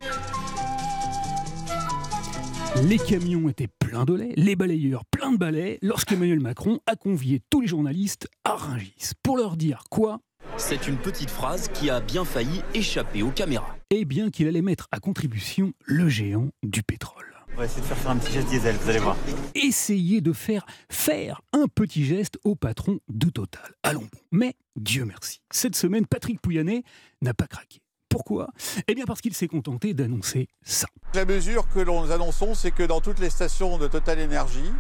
Les 2.83 2.99
camions 2.99 3.49
étaient 3.49 3.69
pleins 3.79 4.05
de 4.05 4.15
lait, 4.15 4.35
les 4.37 4.57
balayeurs 4.57 5.05
pleins 5.07 5.33
de 5.33 5.39
balais, 5.39 5.79
lorsqu'Emmanuel 5.81 6.41
Macron 6.41 6.81
a 6.87 6.97
convié 6.97 7.41
tous 7.49 7.61
les 7.61 7.69
journalistes 7.69 8.29
à 8.45 8.55
Rungis 8.57 9.13
pour 9.23 9.37
leur 9.37 9.57
dire 9.57 9.85
quoi? 9.89 10.21
C'est 10.57 10.89
une 10.89 10.97
petite 10.97 11.31
phrase 11.31 11.69
qui 11.69 11.89
a 11.91 12.01
bien 12.01 12.25
failli 12.25 12.61
échapper 12.75 13.23
aux 13.23 13.31
caméras. 13.31 13.77
Eh 13.91 14.05
bien 14.05 14.31
qu'il 14.31 14.49
allait 14.49 14.61
mettre 14.61 14.89
à 14.91 14.99
contribution 14.99 15.73
le 15.87 16.09
géant 16.09 16.49
du 16.65 16.83
pétrole. 16.83 17.34
On 17.57 17.59
va 17.59 17.67
essayer 17.67 17.83
de 17.83 17.87
faire 17.87 17.99
faire 17.99 18.11
un 18.11 18.17
petit 18.17 18.33
geste 18.33 18.49
diesel, 18.49 18.75
vous 18.75 18.91
allez 18.91 18.99
voir. 18.99 19.17
Essayer 19.55 20.21
de 20.21 20.33
faire 20.33 20.67
faire 20.89 21.41
un 21.53 21.69
petit 21.69 22.05
geste 22.05 22.37
au 22.43 22.57
patron 22.57 22.99
de 23.09 23.31
Total. 23.31 23.73
Allons 23.85 24.01
bon. 24.01 24.19
Mais 24.33 24.57
Dieu 24.75 25.05
merci, 25.05 25.41
cette 25.53 25.77
semaine, 25.77 26.05
Patrick 26.05 26.41
Pouyanné 26.41 26.83
n'a 27.23 27.33
pas 27.33 27.47
craqué. 27.47 27.81
Pourquoi? 28.09 28.49
Eh 28.89 28.95
bien 28.97 29.05
parce 29.05 29.21
qu'il 29.21 29.35
s'est 29.35 29.47
contenté 29.47 29.95
d'annoncer 29.95 30.49
ça. 30.63 30.89
La 31.15 31.25
mesure 31.25 31.69
que 31.69 31.79
nous 31.79 32.11
annonçons, 32.11 32.55
c'est 32.55 32.73
que 32.73 32.83
dans 32.83 33.01
toutes 33.01 33.21
les 33.21 33.31
stations 33.31 33.79
de 33.79 33.87
Total 33.87 34.21
Energy, 34.21 34.73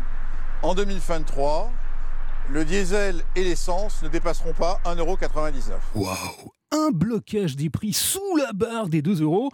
en 0.64 0.74
2023, 0.74 1.70
le 2.50 2.64
diesel 2.64 3.22
et 3.36 3.44
l'essence 3.44 4.02
ne 4.02 4.08
dépasseront 4.08 4.52
pas 4.52 4.80
1,99€. 4.84 5.74
Waouh 5.94 6.16
Un 6.72 6.90
blocage 6.90 7.54
des 7.54 7.70
prix 7.70 7.92
sous 7.92 8.36
la 8.36 8.52
barre 8.52 8.88
des 8.88 9.00
2 9.00 9.22
euros 9.22 9.50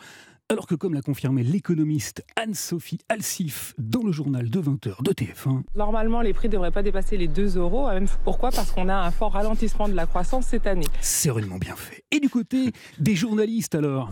alors 0.51 0.67
que, 0.67 0.75
comme 0.75 0.95
l'a 0.95 1.01
confirmé 1.01 1.45
l'économiste 1.45 2.25
Anne-Sophie 2.35 2.99
Alsif 3.09 3.73
dans 3.79 4.03
le 4.03 4.11
journal 4.11 4.51
de 4.51 4.61
20h 4.61 5.01
de 5.05 5.13
TF1, 5.13 5.63
Normalement, 5.77 6.23
les 6.23 6.33
prix 6.33 6.49
ne 6.49 6.55
devraient 6.55 6.73
pas 6.73 6.83
dépasser 6.83 7.17
les 7.17 7.29
2 7.29 7.57
euros. 7.57 7.87
Même 7.89 8.09
pourquoi? 8.25 8.51
Parce 8.51 8.73
qu'on 8.73 8.89
a 8.89 8.97
un 8.97 9.13
fort 9.13 9.33
ralentissement 9.33 9.89
de 9.89 9.95
la 9.95 10.07
croissance 10.07 10.47
cette 10.47 10.67
année. 10.67 10.87
c'est 11.01 11.31
bien 11.31 11.77
fait. 11.77 12.03
Et 12.11 12.19
du 12.19 12.29
côté 12.29 12.73
des 12.99 13.15
journalistes 13.15 13.77
alors? 13.77 14.11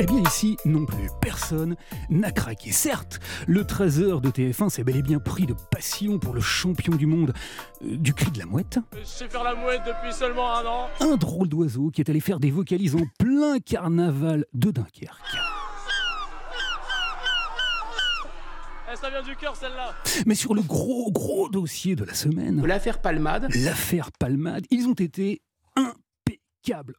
Eh 0.00 0.06
bien 0.06 0.22
ici, 0.26 0.56
non 0.64 0.84
plus, 0.84 1.08
personne 1.20 1.76
n'a 2.10 2.30
craqué. 2.30 2.72
Certes, 2.72 3.20
le 3.46 3.62
13h 3.62 4.20
de 4.20 4.28
TF1 4.30 4.68
s'est 4.68 4.84
bel 4.84 4.96
et 4.96 5.02
bien 5.02 5.20
pris 5.20 5.46
de 5.46 5.54
passion 5.70 6.18
pour 6.18 6.34
le 6.34 6.40
champion 6.40 6.94
du 6.96 7.06
monde 7.06 7.32
euh, 7.82 7.96
du 7.96 8.12
cri 8.12 8.30
de 8.30 8.38
la 8.38 8.46
mouette. 8.46 8.78
Je 8.98 9.04
sais 9.04 9.28
faire 9.28 9.44
la 9.44 9.54
mouette 9.54 9.82
depuis 9.86 10.12
seulement 10.12 10.52
un 10.56 10.66
an. 10.66 10.88
Un 11.00 11.16
drôle 11.16 11.48
d'oiseau 11.48 11.90
qui 11.90 12.00
est 12.00 12.10
allé 12.10 12.20
faire 12.20 12.40
des 12.40 12.50
vocalises 12.50 12.96
en 12.96 13.06
plein 13.18 13.58
carnaval 13.60 14.44
de 14.52 14.70
Dunkerque. 14.70 15.20
Eh, 18.92 18.96
ça 18.96 19.10
vient 19.10 19.22
du 19.22 19.36
cœur 19.36 19.54
celle-là. 19.56 19.94
Mais 20.26 20.34
sur 20.34 20.54
le 20.54 20.62
gros, 20.62 21.10
gros 21.12 21.48
dossier 21.48 21.94
de 21.94 22.04
la 22.04 22.14
semaine, 22.14 22.64
L'affaire 22.66 23.00
Palmade, 23.00 23.48
l'affaire 23.54 24.10
Palmade, 24.12 24.64
ils 24.70 24.88
ont 24.88 24.94
été 24.94 25.42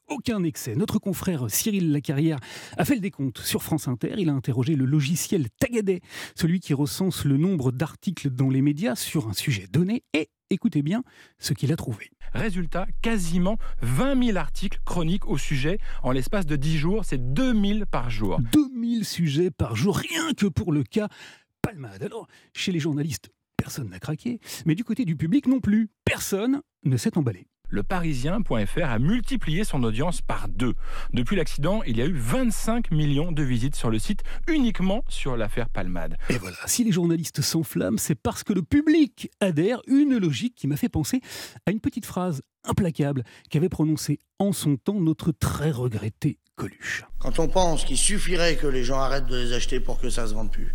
aucun 0.07 0.43
excès. 0.43 0.75
Notre 0.75 0.99
confrère 0.99 1.49
Cyril 1.49 1.91
Lacarrière 1.91 2.39
a 2.77 2.85
fait 2.85 2.95
le 2.95 3.01
décompte 3.01 3.39
sur 3.39 3.63
France 3.63 3.87
Inter. 3.87 4.13
Il 4.17 4.29
a 4.29 4.33
interrogé 4.33 4.75
le 4.75 4.85
logiciel 4.85 5.47
Tagadet, 5.59 6.01
celui 6.35 6.59
qui 6.59 6.73
recense 6.73 7.25
le 7.25 7.37
nombre 7.37 7.71
d'articles 7.71 8.29
dans 8.29 8.49
les 8.49 8.61
médias 8.61 8.95
sur 8.95 9.27
un 9.27 9.33
sujet 9.33 9.67
donné, 9.71 10.03
et 10.13 10.29
Écoutez 10.51 10.83
bien 10.83 11.03
ce 11.39 11.53
qu'il 11.53 11.73
a 11.73 11.75
trouvé. 11.75 12.11
Résultat, 12.33 12.85
quasiment 13.01 13.57
20 13.81 14.25
000 14.25 14.37
articles 14.37 14.79
chroniques 14.85 15.27
au 15.27 15.39
sujet. 15.39 15.79
En 16.03 16.11
l'espace 16.11 16.45
de 16.45 16.55
10 16.55 16.77
jours, 16.77 17.03
c'est 17.03 17.33
2000 17.33 17.87
par 17.87 18.11
jour. 18.11 18.39
2000 18.53 19.05
sujets 19.05 19.49
par 19.49 19.75
jour, 19.75 19.97
rien 19.97 20.33
que 20.37 20.45
pour 20.45 20.71
le 20.71 20.83
cas 20.83 21.07
Palmade. 21.63 22.03
Alors, 22.03 22.27
chez 22.53 22.71
les 22.71 22.79
journalistes, 22.79 23.31
personne 23.57 23.89
n'a 23.89 23.97
craqué, 23.97 24.39
mais 24.67 24.75
du 24.75 24.83
côté 24.83 25.03
du 25.03 25.15
public 25.15 25.47
non 25.47 25.59
plus. 25.59 25.89
Personne 26.05 26.61
ne 26.83 26.95
s'est 26.95 27.17
emballé. 27.17 27.47
Le 27.69 27.83
Parisien.fr 27.83 28.85
a 28.85 28.99
multiplié 28.99 29.63
son 29.63 29.83
audience 29.83 30.21
par 30.21 30.47
deux. 30.47 30.73
Depuis 31.13 31.35
l'accident, 31.35 31.81
il 31.83 31.97
y 31.97 32.01
a 32.01 32.05
eu 32.05 32.13
25 32.13 32.91
millions 32.91 33.31
de 33.31 33.43
visites 33.43 33.75
sur 33.75 33.89
le 33.89 33.99
site 33.99 34.23
uniquement 34.47 35.03
sur 35.07 35.37
l'affaire 35.37 35.69
Palmade. 35.69 36.17
Et 36.29 36.37
voilà, 36.37 36.57
si 36.65 36.83
les 36.83 36.91
journalistes 36.91 37.41
s'enflamment, 37.41 37.97
c'est 37.97 38.15
parce 38.15 38.43
que 38.43 38.53
le 38.53 38.61
public 38.61 39.29
adhère. 39.39 39.81
Une 39.87 40.17
logique 40.17 40.55
qui 40.55 40.67
m'a 40.67 40.77
fait 40.77 40.89
penser 40.89 41.21
à 41.65 41.71
une 41.71 41.79
petite 41.79 42.05
phrase 42.05 42.41
implacable 42.63 43.23
qu'avait 43.49 43.69
prononcée 43.69 44.19
en 44.39 44.51
son 44.51 44.77
temps 44.77 44.99
notre 44.99 45.31
très 45.31 45.71
regretté 45.71 46.39
Coluche. 46.55 47.03
Quand 47.19 47.39
on 47.39 47.47
pense 47.47 47.83
qu'il 47.83 47.97
suffirait 47.97 48.55
que 48.55 48.67
les 48.67 48.83
gens 48.83 48.99
arrêtent 48.99 49.27
de 49.27 49.35
les 49.35 49.53
acheter 49.53 49.79
pour 49.81 49.99
que 49.99 50.09
ça 50.09 50.27
se 50.27 50.33
vende 50.33 50.51
plus. 50.51 50.73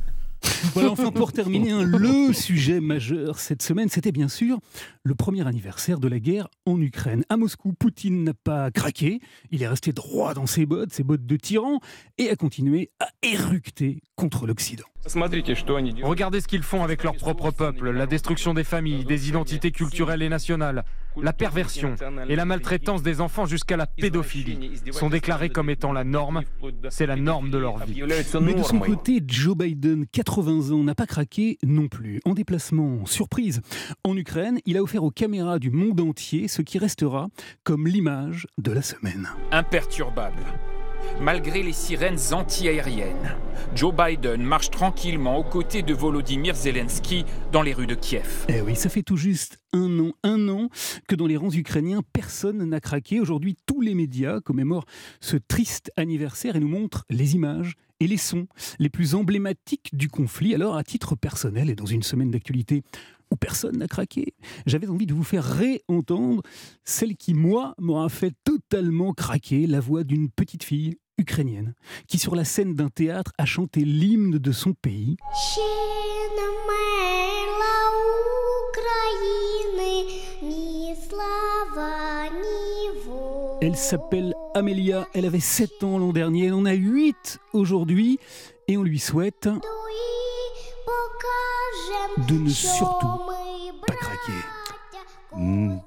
Voilà, 0.75 0.91
enfin 0.91 1.11
pour 1.11 1.33
terminer, 1.33 1.71
hein, 1.71 1.85
le 1.85 2.33
sujet 2.33 2.81
majeur 2.81 3.39
cette 3.39 3.63
semaine, 3.63 3.89
c'était 3.89 4.13
bien 4.13 4.29
sûr 4.29 4.59
le 5.03 5.15
premier 5.15 5.47
anniversaire 5.47 5.99
de 5.99 6.09
la 6.09 6.21
guerre 6.21 6.49
en 6.67 6.81
Ukraine. 6.81 7.25
À 7.29 7.37
Moscou, 7.37 7.73
Poutine 7.73 8.25
n'a 8.25 8.35
pas 8.35 8.71
craqué, 8.71 9.21
il 9.51 9.63
est 9.63 9.69
resté 9.69 9.93
droit 9.93 10.35
dans 10.35 10.47
ses 10.47 10.67
bottes, 10.67 10.93
ses 10.93 11.03
bottes 11.03 11.27
de 11.27 11.37
tyran, 11.37 11.81
et 12.19 12.31
a 12.31 12.37
continué 12.37 12.91
à 13.01 13.09
éructer 13.23 14.03
contre 14.17 14.47
l'Occident. 14.47 14.85
Regardez 16.03 16.41
ce 16.41 16.49
qu'ils 16.49 16.63
font 16.63 16.85
avec 16.85 17.05
leur 17.05 17.17
propre 17.17 17.51
peuple, 17.51 17.91
la 17.91 18.07
destruction 18.07 18.53
des 18.55 18.65
familles, 18.65 19.05
des 19.05 19.29
identités 19.29 19.71
culturelles 19.71 20.23
et 20.23 20.29
nationales, 20.29 20.85
la 21.17 21.33
perversion 21.33 21.95
et 22.29 22.37
la 22.37 22.45
maltraitance 22.45 23.03
des 23.03 23.21
enfants 23.21 23.47
jusqu'à 23.47 23.77
la 23.77 23.87
pédophilie 23.87 24.81
sont 24.91 25.09
déclarés 25.09 25.51
comme 25.51 25.71
étant 25.71 25.93
la 25.93 26.05
norme. 26.05 26.43
C'est 26.89 27.07
la 27.07 27.17
norme 27.17 27.51
de 27.51 27.59
leur 27.59 27.79
vie. 27.79 28.03
Mais 28.41 28.55
de 28.55 28.63
son 28.63 28.79
côté, 28.79 29.23
Joe 29.27 29.57
Biden, 29.57 30.07
80 30.07 30.75
ans, 30.75 30.83
n'a 30.83 30.95
pas 30.95 31.07
craqué 31.07 31.59
non 31.65 31.89
plus. 31.89 32.21
En 32.25 32.35
déplacement 32.35 33.07
surprise 33.07 33.61
en 34.05 34.17
Ukraine, 34.17 34.61
il 34.67 34.77
a 34.77 34.83
offert 34.83 35.05
aux 35.05 35.11
caméras 35.11 35.59
du 35.59 35.71
monde 35.71 36.01
entier 36.01 36.49
ce 36.49 36.63
qui 36.63 36.79
restera 36.79 37.29
comme 37.65 37.87
l'image 37.87 38.47
de 38.59 38.73
la 38.73 38.83
semaine. 38.83 39.29
Imperturbable. 39.53 40.43
Malgré 41.21 41.63
les 41.63 41.73
sirènes 41.73 42.19
anti-aériennes, 42.33 43.37
Joe 43.75 43.95
Biden 43.95 44.43
marche 44.43 44.71
tranquillement 44.71 45.39
aux 45.39 45.45
côtés 45.45 45.83
de 45.83 45.95
Volodymyr 45.95 46.55
Zelensky 46.55 47.25
dans 47.53 47.63
les 47.63 47.73
rues 47.73 47.87
de 47.87 47.95
Kiev. 47.95 48.47
Eh 48.49 48.61
oui, 48.61 48.75
ça 48.75 48.89
fait 48.89 49.03
tout 49.03 49.17
juste 49.17 49.59
un 49.73 49.99
an, 50.01 50.13
un 50.23 50.49
an 50.49 50.69
que 51.09 51.15
dans 51.15 51.27
les 51.27 51.37
rangs 51.37 51.53
ukrainiens, 51.53 52.01
personne 52.13 52.65
n'a 52.65 52.81
craqué. 52.81 53.21
Aujourd'hui, 53.21 53.57
tous 53.67 53.81
les 53.81 53.95
médias 53.95 54.41
commémorent 54.41 54.87
ce 55.21 55.37
triste 55.37 55.93
anniversaire 55.97 56.57
et 56.57 56.61
nous 56.61 56.69
montrent 56.69 57.05
les 57.11 57.35
images 57.35 57.75
et 58.01 58.07
les 58.07 58.17
sons 58.17 58.47
les 58.79 58.89
plus 58.89 59.15
emblématiques 59.15 59.91
du 59.93 60.09
conflit. 60.09 60.55
Alors, 60.55 60.77
à 60.77 60.85
titre 60.85 61.15
personnel 61.15 61.71
et 61.71 61.75
dans 61.75 61.87
une 61.87 62.03
semaine 62.03 62.31
d'actualité 62.31 62.83
où 63.31 63.37
personne 63.37 63.79
n'a 63.79 63.89
craqué, 63.89 64.35
j'avais 64.67 64.89
envie 64.89 65.07
de 65.07 65.15
vous 65.15 65.25
faire 65.25 65.45
réentendre 65.45 66.43
celle 66.85 67.17
qui, 67.17 67.35
moi, 67.35 67.75
m'aura 67.79 68.09
fait 68.09 68.35
totalement 68.45 69.13
craquer, 69.13 69.67
la 69.67 69.81
voix 69.81 70.05
d'une 70.05 70.31
petite 70.31 70.65
fille 70.65 70.99
ukrainienne 71.19 71.75
qui, 72.09 72.19
sur 72.19 72.35
la 72.35 72.45
scène 72.45 72.75
d'un 72.75 72.89
théâtre, 72.89 73.33
a 73.39 73.45
chanté 73.45 73.85
l'hymne 73.85 74.39
de 74.39 74.53
son 74.53 74.73
pays. 74.73 75.17
Elle 83.63 83.77
s'appelle 83.77 84.35
Amelia, 84.55 85.07
elle 85.15 85.27
avait 85.27 85.39
7 85.39 85.85
ans 85.85 85.99
l'an 85.99 86.13
dernier, 86.13 86.47
elle 86.47 86.55
en 86.55 86.65
a 86.65 86.73
8 86.73 87.41
aujourd'hui 87.53 88.19
et 88.69 88.79
on 88.79 88.83
lui 88.83 88.99
souhaite 88.99 89.49
de 92.29 92.35
ne 92.35 92.51
surtout 92.51 93.21
pas 93.87 93.95
craquer. 93.95 94.33
Mm. 95.33 95.79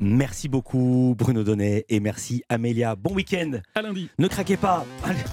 Merci 0.00 0.48
beaucoup 0.48 1.16
Bruno 1.18 1.42
Donnet 1.42 1.84
et 1.88 1.98
merci 1.98 2.44
Amélia. 2.48 2.94
Bon 2.94 3.12
week-end. 3.14 3.52
À 3.74 3.82
lundi. 3.82 4.08
Ne 4.18 4.28
craquez 4.28 4.56
pas. 4.56 4.86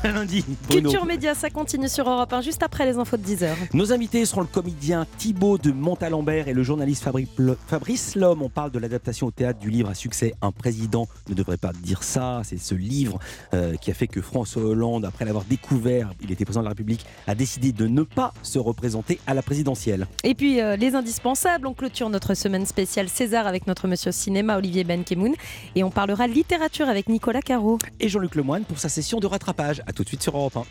À 0.03 0.07
lundi. 0.11 0.43
Bruno. 0.67 0.89
Culture 0.89 1.05
Média, 1.05 1.35
ça 1.35 1.51
continue 1.51 1.87
sur 1.87 2.09
Europe 2.09 2.33
1 2.33 2.41
juste 2.41 2.63
après 2.63 2.87
les 2.87 2.97
infos 2.97 3.17
de 3.17 3.21
10h. 3.23 3.49
Nos 3.73 3.93
invités 3.93 4.25
seront 4.25 4.41
le 4.41 4.47
comédien 4.47 5.05
Thibaut 5.19 5.59
de 5.59 5.71
Montalembert 5.71 6.47
et 6.47 6.53
le 6.53 6.63
journaliste 6.63 7.03
Fabri- 7.03 7.27
Fabrice 7.67 8.15
Lhomme. 8.15 8.41
On 8.41 8.49
parle 8.49 8.71
de 8.71 8.79
l'adaptation 8.79 9.27
au 9.27 9.31
théâtre 9.31 9.59
du 9.59 9.69
livre 9.69 9.89
à 9.89 9.93
succès 9.93 10.33
Un 10.41 10.51
président 10.51 11.07
ne 11.29 11.35
devrait 11.35 11.57
pas 11.57 11.71
dire 11.71 12.01
ça. 12.01 12.41
C'est 12.43 12.57
ce 12.57 12.73
livre 12.73 13.19
euh, 13.53 13.75
qui 13.75 13.91
a 13.91 13.93
fait 13.93 14.07
que 14.07 14.19
François 14.21 14.63
Hollande, 14.63 15.05
après 15.05 15.25
l'avoir 15.25 15.43
découvert, 15.45 16.11
il 16.23 16.31
était 16.31 16.43
président 16.43 16.61
de 16.61 16.65
la 16.65 16.69
République, 16.71 17.05
a 17.27 17.35
décidé 17.35 17.71
de 17.71 17.85
ne 17.85 18.01
pas 18.01 18.33
se 18.41 18.57
représenter 18.57 19.19
à 19.27 19.35
la 19.35 19.43
présidentielle. 19.43 20.07
Et 20.23 20.33
puis 20.33 20.59
euh, 20.59 20.75
les 20.75 20.95
indispensables, 20.95 21.67
on 21.67 21.73
clôture 21.75 22.09
notre 22.09 22.33
semaine 22.33 22.65
spéciale 22.65 23.09
César 23.09 23.45
avec 23.45 23.67
notre 23.67 23.87
monsieur 23.87 24.11
cinéma 24.11 24.54
Olivier 24.57 24.83
Benkemoun 24.83 25.33
et 25.75 25.83
on 25.83 25.91
parlera 25.91 26.27
littérature 26.27 26.89
avec 26.89 27.09
Nicolas 27.09 27.41
Caro. 27.41 27.77
Et 27.99 28.09
Jean-Luc 28.09 28.35
Lemoyne 28.35 28.65
pour 28.65 28.79
sa 28.79 28.89
session 28.89 29.19
de 29.19 29.27
rattrapage. 29.27 29.81
A 29.87 29.93
tout 29.93 30.03
de 30.03 30.07
suite 30.07 30.23
sur 30.23 30.35
Europe 30.35 30.57
1. 30.57 30.65